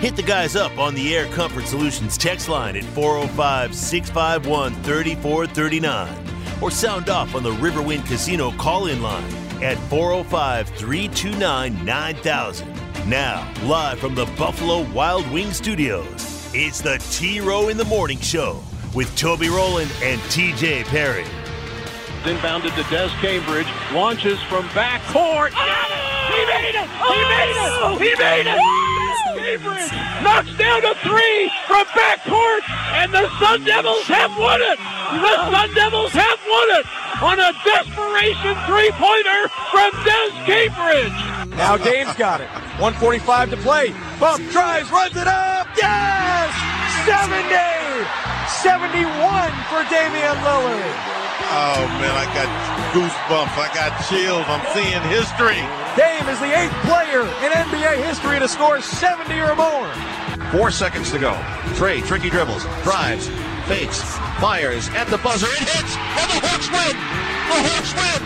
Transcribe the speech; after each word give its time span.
Hit 0.00 0.16
the 0.16 0.22
guys 0.22 0.56
up 0.56 0.78
on 0.78 0.94
the 0.94 1.14
Air 1.14 1.26
Comfort 1.26 1.66
Solutions 1.66 2.16
text 2.16 2.48
line 2.48 2.74
at 2.74 2.84
405 2.84 3.74
651 3.74 4.72
3439 4.82 6.62
or 6.62 6.70
sound 6.70 7.10
off 7.10 7.34
on 7.34 7.42
the 7.42 7.50
Riverwind 7.50 8.06
Casino 8.06 8.50
call 8.52 8.86
in 8.86 9.02
line 9.02 9.30
at 9.62 9.76
405 9.90 10.70
329 10.70 11.84
9000. 11.84 13.10
Now, 13.10 13.52
live 13.64 13.98
from 13.98 14.14
the 14.14 14.24
Buffalo 14.38 14.90
Wild 14.90 15.30
Wing 15.30 15.52
Studios, 15.52 16.50
it's 16.54 16.80
the 16.80 16.96
T 17.10 17.40
Row 17.40 17.68
in 17.68 17.76
the 17.76 17.84
Morning 17.84 18.20
Show 18.20 18.62
with 18.94 19.14
Toby 19.18 19.50
Rowland 19.50 19.92
and 20.02 20.18
TJ 20.32 20.84
Perry. 20.84 21.24
Inbounded 22.22 22.74
to 22.74 22.88
Des 22.88 23.10
Cambridge, 23.20 23.68
launches 23.92 24.40
from 24.44 24.66
back 24.68 25.02
court. 25.12 25.52
Oh! 25.54 26.30
He 26.32 26.46
made 26.46 26.74
it! 26.74 26.88
He 26.88 27.20
made 27.28 27.50
it! 27.50 27.72
He 28.00 28.14
oh, 28.14 28.18
made 28.18 28.46
it! 28.46 28.89
Cambridge 29.40 29.92
knocks 30.20 30.52
down 30.58 30.84
a 30.84 30.94
three 31.00 31.50
from 31.66 31.84
backcourt, 31.96 32.60
and 32.92 33.12
the 33.12 33.24
Sun 33.40 33.64
Devils 33.64 34.04
have 34.04 34.36
won 34.36 34.60
it! 34.60 34.76
The 34.76 35.34
Sun 35.48 35.74
Devils 35.74 36.12
have 36.12 36.40
won 36.44 36.68
it 36.76 36.86
on 37.24 37.40
a 37.40 37.52
desperation 37.64 38.52
three-pointer 38.68 39.40
from 39.72 39.90
Des 40.04 40.30
Cambridge! 40.44 41.56
Now 41.56 41.78
Dame's 41.78 42.14
got 42.16 42.42
it. 42.42 42.48
145 42.76 43.50
to 43.50 43.56
play. 43.58 43.94
Bump, 44.20 44.44
drives, 44.50 44.90
runs 44.90 45.16
it 45.16 45.26
up. 45.26 45.68
Yes! 45.76 46.52
70! 47.08 47.48
71 48.60 49.08
for 49.72 49.80
Damian 49.88 50.36
Lillard. 50.44 51.19
Oh 51.48 51.82
man, 51.96 52.12
I 52.12 52.28
got 52.36 52.48
goosebumps. 52.92 53.56
I 53.56 53.68
got 53.72 53.90
chills. 54.06 54.44
I'm 54.46 54.64
seeing 54.76 55.00
history. 55.08 55.60
Dame 55.96 56.28
is 56.28 56.38
the 56.38 56.52
eighth 56.52 56.76
player 56.86 57.24
in 57.42 57.48
NBA 57.50 58.04
history 58.04 58.38
to 58.38 58.46
score 58.46 58.80
70 58.80 59.32
or 59.40 59.56
more. 59.56 59.88
Four 60.52 60.70
seconds 60.70 61.10
to 61.10 61.18
go. 61.18 61.34
Trae, 61.78 62.04
tricky 62.04 62.30
dribbles, 62.30 62.62
drives, 62.82 63.26
fakes, 63.66 64.02
fires 64.38 64.88
at 64.98 65.06
the 65.08 65.18
buzzer. 65.18 65.46
It 65.46 65.66
hits, 65.66 65.94
and 65.94 66.28
the 66.30 66.38
Hawks 66.44 66.68
win. 66.70 66.94
The 66.94 67.60
Hawks 67.70 67.92
win. 67.94 68.20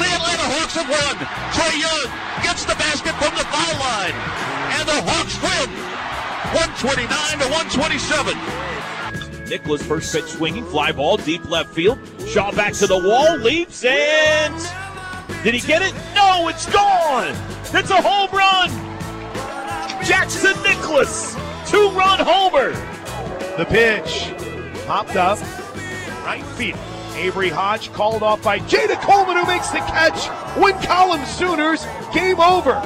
The 0.00 0.08
Atlanta 0.14 0.46
Hawks 0.56 0.74
have 0.76 0.88
won. 0.88 1.16
Trae 1.52 1.76
Young 1.80 2.08
gets 2.44 2.64
the 2.64 2.76
basket 2.76 3.16
from 3.16 3.32
the 3.36 3.46
foul 3.48 3.74
line, 3.80 4.16
and 4.78 4.84
the 4.88 5.00
Hawks 5.08 5.36
win. 5.40 5.68
129 6.84 7.08
to 7.40 7.46
127. 7.50 8.73
Nicklaus 9.48 9.82
first 9.82 10.12
pitch 10.14 10.24
swinging, 10.24 10.64
fly 10.66 10.92
ball 10.92 11.16
deep 11.16 11.48
left 11.50 11.74
field. 11.74 11.98
Shaw 12.26 12.50
back 12.52 12.72
to 12.74 12.86
the 12.86 12.98
wall, 12.98 13.36
leaps 13.36 13.84
and 13.84 14.54
did 15.42 15.52
he 15.52 15.60
get 15.60 15.82
it? 15.82 15.94
No, 16.14 16.48
it's 16.48 16.64
gone. 16.72 17.36
It's 17.74 17.90
a 17.90 18.00
home 18.00 18.30
run. 18.32 18.70
Jackson 20.02 20.54
Nicklaus, 20.62 21.34
two-run 21.66 22.20
homer. 22.20 22.70
The 23.58 23.66
pitch 23.66 24.32
popped 24.86 25.16
up, 25.16 25.38
right 26.24 26.44
field. 26.56 26.78
Avery 27.14 27.50
Hodge 27.50 27.92
called 27.92 28.22
off 28.22 28.42
by 28.42 28.58
Jayda 28.60 29.00
Coleman, 29.02 29.36
who 29.36 29.46
makes 29.46 29.68
the 29.68 29.78
catch. 29.78 30.28
Win 30.58 30.74
column 30.82 31.24
Sooners. 31.26 31.84
Game 32.12 32.40
over. 32.40 32.80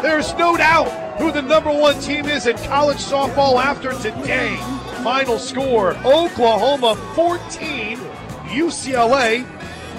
There's 0.00 0.32
no 0.34 0.56
doubt 0.56 1.18
who 1.18 1.32
the 1.32 1.42
number 1.42 1.72
one 1.72 2.00
team 2.00 2.26
is 2.26 2.46
in 2.46 2.56
college 2.58 2.98
softball 2.98 3.62
after 3.62 3.92
today. 3.92 4.56
Final 5.04 5.38
score 5.38 5.94
Oklahoma 5.98 6.96
14, 7.14 7.98
UCLA 8.46 9.46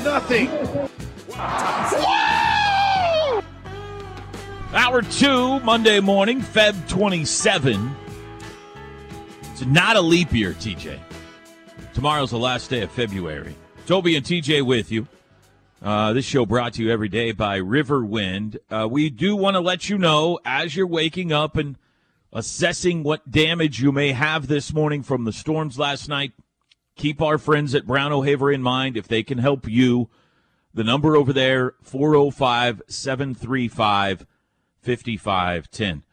nothing. 0.04 0.50
Hour 4.74 5.04
two, 5.04 5.60
Monday 5.60 6.00
morning, 6.00 6.42
Feb 6.42 6.90
27. 6.90 7.96
It's 9.52 9.66
not 9.68 9.96
a 9.96 10.02
leap 10.02 10.34
year, 10.34 10.54
TJ. 10.54 10.98
Tomorrow's 11.94 12.32
the 12.32 12.40
last 12.40 12.72
day 12.72 12.82
of 12.82 12.90
February. 12.90 13.56
Toby 13.86 14.16
and 14.16 14.26
TJ 14.26 14.64
with 14.64 14.92
you. 14.92 15.08
Uh, 15.84 16.14
this 16.14 16.26
show 16.26 16.48
brought 16.48 16.74
to 16.74 16.84
you 16.84 16.90
every 16.90 17.10
day 17.10 17.32
by 17.32 17.60
Riverwind. 17.60 18.58
Uh, 18.72 18.88
we 18.90 19.12
do 19.12 19.36
want 19.36 19.54
to 19.54 19.60
let 19.60 19.88
you 19.88 20.00
know 20.00 20.40
as 20.44 20.76
you're 20.76 20.88
waking 20.88 21.32
up 21.32 21.58
and 21.58 21.78
assessing 22.36 23.02
what 23.02 23.32
damage 23.32 23.82
you 23.82 23.94
may 23.94 24.12
have 24.12 24.48
this 24.48 24.74
morning 24.74 25.02
from 25.02 25.24
the 25.24 25.32
storms 25.32 25.80
last 25.80 26.10
night. 26.10 26.34
Keep 26.98 27.22
our 27.22 27.38
friends 27.38 27.74
at 27.74 27.88
Brown 27.88 28.12
O'Haver 28.12 28.52
in 28.52 28.62
mind 28.62 28.98
if 28.98 29.08
they 29.08 29.24
can 29.24 29.38
help 29.38 29.68
you. 29.68 30.10
The 30.74 30.84
number 30.84 31.16
over 31.16 31.32
there, 31.32 31.76
405 31.82 32.82
735 32.90 34.26
5510. 34.82 36.04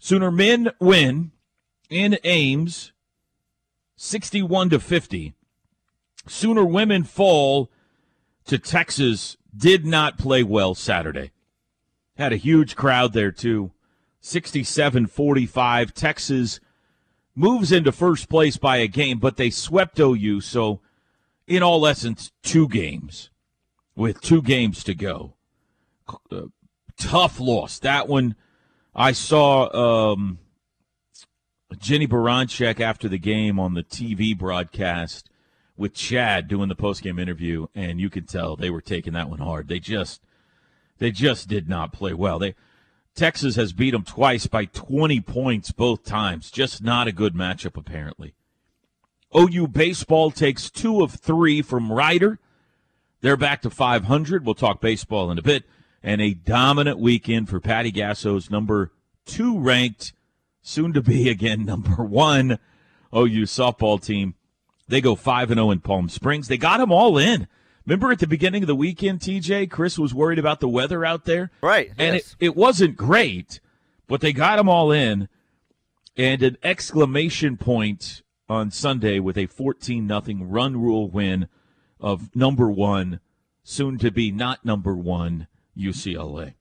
Sooner 0.00 0.30
men 0.32 0.70
win 0.80 1.30
in 1.88 2.18
Ames, 2.24 2.90
61 3.94 4.70
to 4.70 4.80
50. 4.80 5.34
Sooner 6.26 6.64
women 6.64 7.04
fall 7.04 7.70
to 8.46 8.58
Texas, 8.58 9.36
did 9.56 9.86
not 9.86 10.18
play 10.18 10.42
well 10.42 10.74
Saturday. 10.74 11.30
Had 12.16 12.32
a 12.32 12.36
huge 12.36 12.74
crowd 12.74 13.12
there, 13.12 13.30
too. 13.30 13.70
67 14.24 15.06
45. 15.06 15.92
Texas 15.92 16.58
moves 17.34 17.70
into 17.70 17.92
first 17.92 18.30
place 18.30 18.56
by 18.56 18.78
a 18.78 18.86
game, 18.86 19.18
but 19.18 19.36
they 19.36 19.50
swept 19.50 20.00
OU. 20.00 20.40
So, 20.40 20.80
in 21.46 21.62
all 21.62 21.86
essence, 21.86 22.32
two 22.42 22.66
games 22.66 23.28
with 23.94 24.22
two 24.22 24.40
games 24.40 24.82
to 24.84 24.94
go. 24.94 25.34
Uh, 26.32 26.46
tough 26.98 27.38
loss. 27.38 27.78
That 27.78 28.08
one, 28.08 28.34
I 28.94 29.12
saw 29.12 30.12
um, 30.12 30.38
Jennie 31.78 32.08
Baranczyk 32.08 32.80
after 32.80 33.10
the 33.10 33.18
game 33.18 33.60
on 33.60 33.74
the 33.74 33.84
TV 33.84 34.36
broadcast 34.36 35.28
with 35.76 35.92
Chad 35.92 36.48
doing 36.48 36.70
the 36.70 36.76
postgame 36.76 37.20
interview, 37.20 37.66
and 37.74 38.00
you 38.00 38.08
could 38.08 38.26
tell 38.26 38.56
they 38.56 38.70
were 38.70 38.80
taking 38.80 39.12
that 39.12 39.28
one 39.28 39.40
hard. 39.40 39.68
They 39.68 39.80
just, 39.80 40.22
they 40.96 41.10
just 41.10 41.46
did 41.46 41.68
not 41.68 41.92
play 41.92 42.14
well. 42.14 42.38
They 42.38 42.54
Texas 43.14 43.56
has 43.56 43.72
beat 43.72 43.92
them 43.92 44.02
twice 44.02 44.46
by 44.46 44.64
20 44.64 45.20
points 45.20 45.70
both 45.70 46.04
times. 46.04 46.50
Just 46.50 46.82
not 46.82 47.06
a 47.06 47.12
good 47.12 47.34
matchup, 47.34 47.76
apparently. 47.76 48.34
OU 49.36 49.68
baseball 49.68 50.30
takes 50.30 50.70
two 50.70 51.02
of 51.02 51.12
three 51.12 51.62
from 51.62 51.92
Rider. 51.92 52.38
They're 53.20 53.36
back 53.36 53.62
to 53.62 53.70
500. 53.70 54.44
We'll 54.44 54.54
talk 54.54 54.80
baseball 54.80 55.30
in 55.30 55.38
a 55.38 55.42
bit. 55.42 55.64
And 56.02 56.20
a 56.20 56.34
dominant 56.34 56.98
weekend 56.98 57.48
for 57.48 57.60
Patty 57.60 57.90
Gasso's 57.90 58.50
number 58.50 58.92
two 59.24 59.58
ranked, 59.58 60.12
soon 60.60 60.92
to 60.92 61.00
be 61.00 61.28
again 61.30 61.64
number 61.64 62.02
one 62.04 62.58
OU 63.14 63.44
softball 63.44 64.02
team. 64.02 64.34
They 64.86 65.00
go 65.00 65.14
5 65.14 65.50
and 65.50 65.58
0 65.58 65.70
in 65.70 65.80
Palm 65.80 66.08
Springs. 66.08 66.48
They 66.48 66.58
got 66.58 66.78
them 66.78 66.92
all 66.92 67.16
in. 67.16 67.48
Remember 67.86 68.10
at 68.10 68.18
the 68.18 68.26
beginning 68.26 68.62
of 68.62 68.66
the 68.66 68.74
weekend, 68.74 69.20
TJ, 69.20 69.70
Chris 69.70 69.98
was 69.98 70.14
worried 70.14 70.38
about 70.38 70.60
the 70.60 70.68
weather 70.68 71.04
out 71.04 71.24
there? 71.24 71.50
Right. 71.60 71.92
And 71.98 72.14
yes. 72.14 72.36
it, 72.40 72.46
it 72.46 72.56
wasn't 72.56 72.96
great, 72.96 73.60
but 74.06 74.20
they 74.20 74.32
got 74.32 74.56
them 74.56 74.68
all 74.68 74.90
in. 74.90 75.28
And 76.16 76.42
an 76.42 76.56
exclamation 76.62 77.56
point 77.56 78.22
on 78.48 78.70
Sunday 78.70 79.18
with 79.18 79.36
a 79.36 79.46
14 79.46 80.06
nothing 80.06 80.48
run 80.48 80.80
rule 80.80 81.10
win 81.10 81.48
of 82.00 82.34
number 82.34 82.70
one, 82.70 83.20
soon 83.62 83.98
to 83.98 84.10
be 84.10 84.30
not 84.30 84.64
number 84.64 84.94
one, 84.94 85.46
UCLA. 85.76 86.54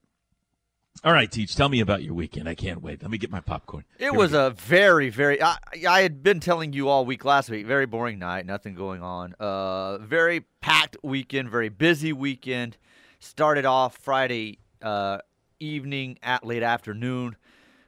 All 1.06 1.12
right, 1.12 1.30
Teach, 1.30 1.54
tell 1.58 1.68
me 1.68 1.82
about 1.82 2.02
your 2.02 2.14
weekend. 2.14 2.48
I 2.48 2.56
can't 2.56 2.82
wait. 2.82 3.02
Let 3.02 3.12
me 3.12 3.18
get 3.18 3.30
my 3.30 3.42
popcorn. 3.42 3.84
It 4.00 4.04
Here 4.04 4.14
was 4.14 4.32
a 4.32 4.52
very, 4.52 5.10
very. 5.10 5.42
I, 5.44 5.58
I 5.88 6.02
had 6.02 6.24
been 6.24 6.40
telling 6.40 6.72
you 6.72 6.88
all 6.88 7.06
week 7.06 7.26
last 7.26 7.50
week. 7.50 7.66
Very 7.66 7.86
boring 7.86 8.20
night. 8.20 8.46
Nothing 8.46 8.74
going 8.74 9.04
on. 9.04 9.34
Uh, 9.38 9.98
very 9.98 10.46
packed 10.62 10.96
weekend. 11.04 11.50
Very 11.50 11.68
busy 11.68 12.14
weekend. 12.14 12.78
Started 13.20 13.66
off 13.66 13.98
Friday 13.98 14.60
uh, 14.82 15.18
evening 15.60 16.20
at 16.24 16.46
late 16.46 16.64
afternoon 16.64 17.36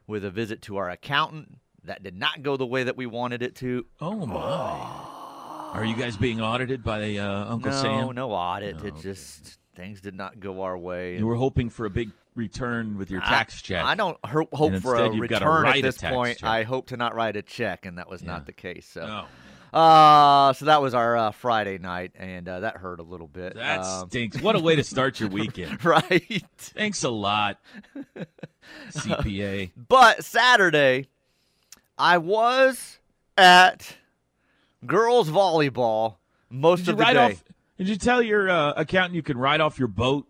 with 0.08 0.25
a 0.25 0.30
visit 0.30 0.62
to 0.63 0.75
our 0.75 0.90
accountant. 0.90 1.60
That 1.86 2.04
did 2.04 2.18
not 2.18 2.44
go 2.44 2.58
the 2.58 2.66
way 2.66 2.84
that 2.84 2.98
we 2.98 3.06
wanted 3.06 3.42
it 3.42 3.56
to. 3.58 3.86
Oh 4.01 4.25
my! 4.25 5.80
Are 5.80 5.86
you 5.86 5.96
guys 5.96 6.18
being 6.18 6.42
audited 6.42 6.84
by 6.84 7.16
uh, 7.16 7.46
Uncle 7.48 7.72
no, 7.72 7.81
Sam? 7.81 8.01
no 8.01 8.12
no 8.12 8.31
audit. 8.31 8.75
Oh, 8.81 8.88
it 8.88 8.94
okay. 8.94 9.01
just 9.01 9.58
things 9.74 10.01
did 10.01 10.16
not 10.16 10.42
go 10.42 10.63
our 10.63 10.78
way. 10.78 11.18
You 11.18 11.28
were 11.28 11.36
hoping 11.36 11.69
for 11.69 11.86
a 11.86 11.90
big 11.90 12.12
return 12.36 12.98
with 12.98 13.10
your 13.10 13.22
tax 13.22 13.58
I, 13.58 13.62
check. 13.68 13.84
I 13.86 13.96
don't 13.96 14.18
ho- 14.26 14.48
hope 14.54 14.76
for 14.82 14.96
a 14.96 15.04
instead 15.06 15.16
you've 15.16 15.30
got 15.30 15.40
to 15.40 15.50
return 15.50 15.66
at 15.78 15.82
this 15.82 15.98
point. 15.98 16.38
check. 16.40 16.50
I 16.50 16.64
hope 16.64 16.88
to 16.88 16.98
not 16.98 17.16
write 17.16 17.36
a 17.38 17.42
check, 17.42 17.86
and 17.86 17.98
that 17.98 18.10
was 18.10 18.22
Yeah. 18.22 18.28
not 18.32 18.46
the 18.46 18.54
case. 18.54 18.86
So, 18.88 19.06
No. 19.06 19.26
Uh, 19.78 20.54
so 20.54 20.66
that 20.66 20.82
was 20.82 20.94
our 20.94 21.18
uh, 21.18 21.32
Friday 21.32 21.78
night, 21.78 22.12
and 22.16 22.48
uh, 22.48 22.62
that 22.62 22.78
hurt 22.78 23.02
a 23.02 23.04
little 23.04 23.28
bit. 23.28 23.56
That 23.56 23.82
Um, 23.82 24.08
stinks. 24.10 24.40
What 24.42 24.56
a 24.56 24.60
way 24.60 24.78
to 24.78 24.84
start 24.86 25.20
your 25.20 25.28
weekend. 25.42 25.84
right. 25.84 26.44
Thanks 26.58 27.04
a 27.04 27.10
lot, 27.10 27.60
CPA. 28.92 29.72
But 29.76 30.24
Saturday, 30.24 31.08
I 31.98 32.18
was 32.18 33.00
at 33.38 33.98
girls 34.86 35.30
volleyball 35.30 36.16
most 36.50 36.88
of 36.88 36.98
the 36.98 37.04
day. 37.06 37.18
off? 37.34 37.44
Did 37.78 37.90
you 37.90 37.98
tell 37.98 38.22
your 38.22 38.50
uh, 38.50 38.74
accountant 38.78 39.16
you 39.16 39.24
can 39.24 39.38
write 39.38 39.60
off 39.60 39.78
your 39.78 39.90
boat 39.90 40.26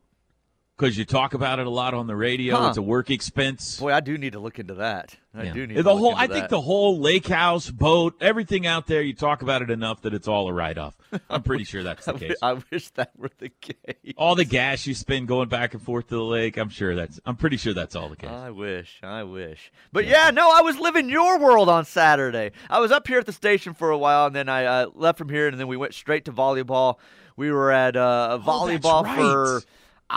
because 0.77 0.98
you 0.98 1.06
talk 1.06 1.33
about 1.33 1.60
it 1.60 1.68
a 1.68 1.69
lot 1.69 1.94
on 1.94 2.07
the 2.07 2.16
radio? 2.16 2.56
Huh. 2.57 2.68
It's 2.69 2.77
a 2.77 2.81
work 2.81 3.10
expense. 3.10 3.80
Boy, 3.80 3.94
I 3.94 4.00
do 4.01 4.18
need 4.18 4.33
to 4.33 4.39
look 4.39 4.60
into 4.60 4.75
that. 4.75 5.16
I 5.33 5.44
Yeah. 5.44 5.54
do 5.54 5.68
need 5.68 5.77
the 5.77 5.83
to 5.83 5.94
look 5.94 6.00
whole. 6.00 6.16
I 6.16 6.27
think 6.27 6.44
that. 6.44 6.50
the 6.50 6.62
whole 6.62 7.00
lake 7.00 7.27
house, 7.27 7.69
boat, 7.69 8.16
everything 8.22 8.66
out 8.66 8.88
there. 8.88 9.01
You 9.01 9.13
talk 9.13 9.42
about 9.42 9.62
it 9.62 9.69
enough 9.69 10.01
that 10.04 10.13
it's 10.13 10.27
all 10.27 10.48
a 10.48 10.54
write 10.54 10.77
off. 10.77 10.95
I'm 11.30 11.44
pretty 11.44 11.63
sure 11.66 11.83
that's 11.83 12.06
the 12.06 12.13
case. 12.19 12.38
I 12.42 12.57
wish 12.72 12.89
that 12.92 13.12
were 13.18 13.30
the 13.39 13.50
case. 13.50 14.13
all 14.18 14.36
the 14.36 14.45
gas 14.45 14.86
you 14.88 14.94
spend 14.94 15.27
going 15.27 15.50
back 15.50 15.74
and 15.74 15.81
forth 15.83 16.07
to 16.07 16.16
the 16.16 16.24
lake. 16.24 16.57
I'm 16.57 16.69
sure 16.69 16.95
that's. 16.95 17.19
I'm 17.25 17.36
pretty 17.36 17.57
sure 17.57 17.74
that's 17.74 17.95
all 17.95 18.07
the 18.10 18.16
case. 18.16 18.30
I 18.30 18.50
wish, 18.51 19.00
I 19.04 19.24
wish. 19.24 19.71
But 19.92 20.06
yeah, 20.07 20.31
no, 20.31 20.51
I 20.54 20.62
was 20.62 20.78
living 20.78 21.10
your 21.10 21.38
world 21.39 21.68
on 21.69 21.83
Saturday. 21.86 22.51
I 22.69 22.80
was 22.80 22.92
up 22.92 23.07
here 23.07 23.19
at 23.19 23.25
the 23.25 23.33
station 23.33 23.74
for 23.74 23.92
a 23.92 23.98
while, 23.98 24.25
and 24.28 24.36
then 24.36 24.48
I 24.50 24.66
uh, 24.66 24.88
left 24.94 25.18
from 25.18 25.30
here, 25.30 25.48
and 25.48 25.60
then 25.60 25.68
we 25.68 25.78
went 25.78 25.94
straight 25.94 26.25
to 26.25 26.31
volleyball. 26.31 26.95
We 27.38 27.51
were 27.51 27.71
at 27.71 27.98
uh, 27.98 28.39
Oh, 28.42 28.44
volleyball 28.45 29.04
right. 29.04 29.18
for 29.18 29.62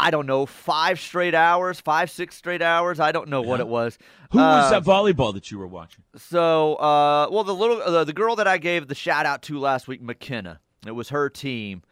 I 0.01 0.11
don't 0.13 0.27
know 0.27 0.47
five 0.47 1.01
straight 1.01 1.35
hours, 1.35 1.81
five 1.81 2.11
six 2.11 2.37
straight 2.37 2.63
hours. 2.63 3.01
I 3.01 3.11
don't 3.13 3.29
know 3.29 3.43
what 3.43 3.59
it 3.61 3.67
was. 3.67 3.99
Who 4.31 4.39
was 4.39 4.67
Uh, 4.73 4.79
that 4.79 4.85
volleyball 4.85 5.35
that 5.35 5.51
you 5.51 5.59
were 5.59 5.67
watching? 5.67 6.05
So, 6.17 6.77
uh, 6.77 7.29
well, 7.31 7.43
the 7.45 7.55
little 7.55 7.83
uh, 7.83 8.05
the 8.05 8.13
girl 8.13 8.37
that 8.37 8.47
I 8.47 8.59
gave 8.59 8.87
the 8.89 8.95
shout 8.95 9.27
out 9.27 9.43
to 9.43 9.59
last 9.59 9.89
week, 9.89 10.01
McKenna. 10.01 10.61
It 10.87 10.93
was 10.93 11.09
her 11.09 11.29
team. 11.29 11.83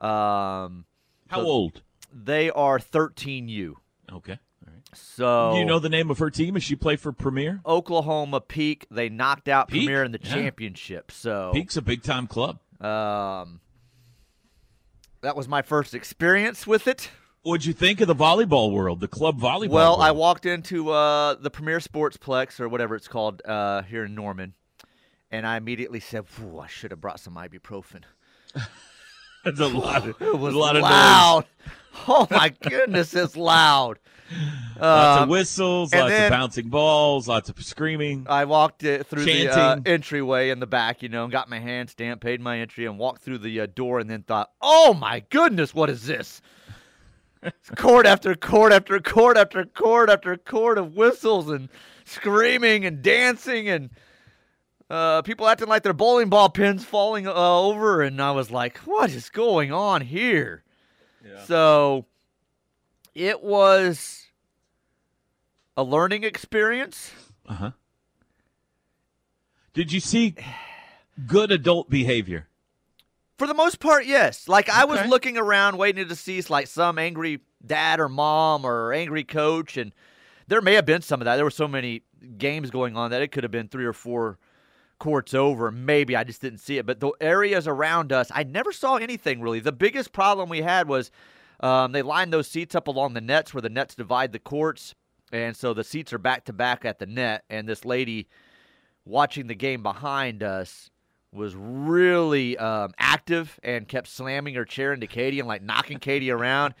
Um, 0.00 0.86
How 1.28 1.36
so- 1.36 1.40
old? 1.42 1.82
they 2.12 2.50
are 2.50 2.78
13U. 2.78 3.74
Okay. 4.12 4.38
All 4.66 4.72
right. 4.72 4.82
So 4.94 5.52
Do 5.52 5.58
you 5.58 5.64
know 5.64 5.78
the 5.78 5.88
name 5.88 6.10
of 6.10 6.18
her 6.18 6.30
team? 6.30 6.54
Does 6.54 6.62
she 6.62 6.76
play 6.76 6.96
for 6.96 7.12
Premier? 7.12 7.60
Oklahoma 7.66 8.40
Peak. 8.40 8.86
They 8.90 9.08
knocked 9.08 9.48
out 9.48 9.68
Peak? 9.68 9.86
Premier 9.86 10.04
in 10.04 10.12
the 10.12 10.20
Yeah. 10.22 10.34
championship. 10.34 11.10
So 11.10 11.50
Peak's 11.54 11.76
a 11.76 11.82
big 11.82 12.02
time 12.02 12.26
club. 12.26 12.58
um, 12.80 13.60
that 15.20 15.36
was 15.36 15.46
my 15.48 15.62
first 15.62 15.94
experience 15.94 16.66
with 16.66 16.86
it. 16.88 17.10
What'd 17.44 17.66
you 17.66 17.72
think 17.72 18.00
of 18.00 18.06
the 18.06 18.14
volleyball 18.14 18.72
world, 18.72 19.00
the 19.00 19.08
club 19.08 19.40
volleyball? 19.40 19.70
Well, 19.70 20.00
I 20.00 20.12
walked 20.12 20.46
into 20.46 20.90
uh, 20.90 21.34
the 21.34 21.50
Premier 21.50 21.80
Sportsplex 21.80 22.60
or 22.60 22.68
whatever 22.68 22.94
it's 22.94 23.08
called 23.08 23.42
uh, 23.44 23.82
here 23.82 24.04
in 24.04 24.14
Norman, 24.14 24.54
and 25.28 25.44
I 25.44 25.56
immediately 25.56 25.98
said, 25.98 26.28
"Phew, 26.28 26.60
"I 26.60 26.68
should 26.68 26.92
have 26.92 27.00
brought 27.00 27.18
some 27.18 27.34
ibuprofen." 27.34 28.04
That's 29.44 29.58
a 29.58 29.66
lot. 29.66 30.06
Of, 30.06 30.22
It 30.22 30.38
was 30.38 30.54
a 30.54 30.58
lot 30.58 30.76
of 30.76 30.82
loud. 30.82 31.46
Oh 32.06 32.28
my 32.30 32.50
goodness, 32.62 33.12
it's 33.12 33.36
loud. 33.36 33.98
Lots 34.80 35.18
Um, 35.18 35.22
of 35.24 35.28
whistles, 35.28 35.92
lots 35.92 36.14
of 36.14 36.30
bouncing 36.30 36.68
balls, 36.68 37.26
lots 37.26 37.50
of 37.50 37.60
screaming. 37.62 38.24
I 38.30 38.44
walked 38.44 38.84
it 38.84 39.06
through 39.08 39.24
the 39.24 39.48
uh, 39.48 39.80
entryway 39.84 40.50
in 40.50 40.60
the 40.60 40.66
back, 40.68 41.02
you 41.02 41.08
know, 41.08 41.24
and 41.24 41.32
got 41.32 41.50
my 41.50 41.58
hand 41.58 41.90
stamped, 41.90 42.22
paid 42.22 42.40
my 42.40 42.60
entry, 42.60 42.86
and 42.86 42.98
walked 42.98 43.22
through 43.22 43.38
the 43.38 43.60
uh, 43.62 43.66
door, 43.66 43.98
and 43.98 44.08
then 44.08 44.22
thought, 44.22 44.50
"Oh 44.60 44.94
my 44.94 45.24
goodness, 45.28 45.74
what 45.74 45.90
is 45.90 46.06
this?" 46.06 46.40
Court 47.76 48.06
after 48.06 48.34
court 48.34 48.72
after 48.72 49.00
court 49.00 49.36
after 49.36 49.64
court 49.64 50.08
after 50.08 50.36
court 50.36 50.78
of 50.78 50.94
whistles 50.94 51.50
and 51.50 51.68
screaming 52.04 52.84
and 52.84 53.02
dancing 53.02 53.68
and 53.68 53.90
uh, 54.88 55.22
people 55.22 55.48
acting 55.48 55.68
like 55.68 55.82
their 55.82 55.92
bowling 55.92 56.28
ball 56.28 56.50
pins 56.50 56.84
falling 56.84 57.26
uh, 57.26 57.32
over, 57.32 58.02
and 58.02 58.20
I 58.20 58.32
was 58.32 58.50
like, 58.50 58.76
"What 58.78 59.10
is 59.10 59.30
going 59.30 59.72
on 59.72 60.02
here?" 60.02 60.62
So 61.46 62.04
it 63.14 63.42
was 63.42 64.26
a 65.76 65.82
learning 65.82 66.24
experience. 66.24 67.12
Uh 67.48 67.54
huh. 67.54 67.70
Did 69.72 69.92
you 69.92 70.00
see 70.00 70.34
good 71.26 71.50
adult 71.50 71.88
behavior? 71.88 72.48
For 73.42 73.48
the 73.48 73.54
most 73.54 73.80
part, 73.80 74.06
yes. 74.06 74.46
Like 74.46 74.68
I 74.68 74.84
was 74.84 75.00
Okay. 75.00 75.08
looking 75.08 75.36
around, 75.36 75.76
waiting 75.76 76.06
to 76.06 76.14
see 76.14 76.40
like 76.42 76.68
some 76.68 76.96
angry 76.96 77.40
dad 77.66 77.98
or 77.98 78.08
mom 78.08 78.64
or 78.64 78.92
angry 78.92 79.24
coach, 79.24 79.76
and 79.76 79.92
there 80.46 80.60
may 80.60 80.74
have 80.74 80.86
been 80.86 81.02
some 81.02 81.20
of 81.20 81.24
that. 81.24 81.34
There 81.34 81.44
were 81.44 81.50
so 81.50 81.66
many 81.66 82.04
games 82.38 82.70
going 82.70 82.96
on 82.96 83.10
that 83.10 83.20
it 83.20 83.32
could 83.32 83.42
have 83.42 83.50
been 83.50 83.66
three 83.66 83.84
or 83.84 83.92
four 83.92 84.38
courts 85.00 85.34
over. 85.34 85.72
Maybe 85.72 86.14
I 86.14 86.22
just 86.22 86.40
didn't 86.40 86.60
see 86.60 86.78
it. 86.78 86.86
But 86.86 87.00
the 87.00 87.10
areas 87.20 87.66
around 87.66 88.12
us, 88.12 88.30
I 88.32 88.44
never 88.44 88.70
saw 88.70 88.94
anything 88.94 89.40
really. 89.40 89.58
The 89.58 89.72
biggest 89.72 90.12
problem 90.12 90.48
we 90.48 90.62
had 90.62 90.86
was 90.86 91.10
um, 91.58 91.90
they 91.90 92.02
lined 92.02 92.32
those 92.32 92.46
seats 92.46 92.76
up 92.76 92.86
along 92.86 93.14
the 93.14 93.20
nets 93.20 93.52
where 93.52 93.60
the 93.60 93.68
nets 93.68 93.96
divide 93.96 94.30
the 94.30 94.38
courts, 94.38 94.94
and 95.32 95.56
so 95.56 95.74
the 95.74 95.82
seats 95.82 96.12
are 96.12 96.18
back 96.18 96.44
to 96.44 96.52
back 96.52 96.84
at 96.84 97.00
the 97.00 97.06
net. 97.06 97.42
And 97.50 97.68
this 97.68 97.84
lady 97.84 98.28
watching 99.04 99.48
the 99.48 99.56
game 99.56 99.82
behind 99.82 100.44
us 100.44 100.90
was 101.32 101.54
really 101.56 102.58
um, 102.58 102.92
active 102.98 103.58
and 103.62 103.88
kept 103.88 104.08
slamming 104.08 104.54
her 104.54 104.64
chair 104.64 104.92
into 104.92 105.06
Katie 105.06 105.38
and 105.38 105.48
like 105.48 105.62
knocking 105.62 105.98
Katie 105.98 106.30
around. 106.30 106.74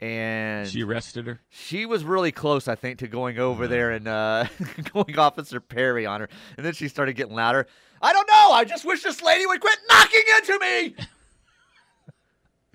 And 0.00 0.68
She 0.68 0.82
arrested 0.82 1.26
her. 1.28 1.40
she 1.50 1.86
was 1.86 2.02
really 2.04 2.32
close, 2.32 2.66
I 2.66 2.74
think, 2.74 2.98
to 2.98 3.06
going 3.08 3.38
over 3.38 3.68
there 3.68 3.92
and 3.92 4.08
uh, 4.08 4.46
going 4.92 5.16
Officer 5.18 5.60
Perry 5.60 6.04
on 6.04 6.20
her. 6.20 6.28
And 6.56 6.66
then 6.66 6.72
she 6.74 6.88
started 6.88 7.12
getting 7.14 7.34
louder. 7.34 7.66
I 8.02 8.12
don't 8.12 8.28
know. 8.30 8.50
I 8.52 8.64
just 8.64 8.84
wish 8.84 9.02
this 9.02 9.22
lady 9.22 9.46
would 9.46 9.60
quit 9.60 9.78
knocking 9.88 10.22
into 10.38 10.58
me. 10.58 10.94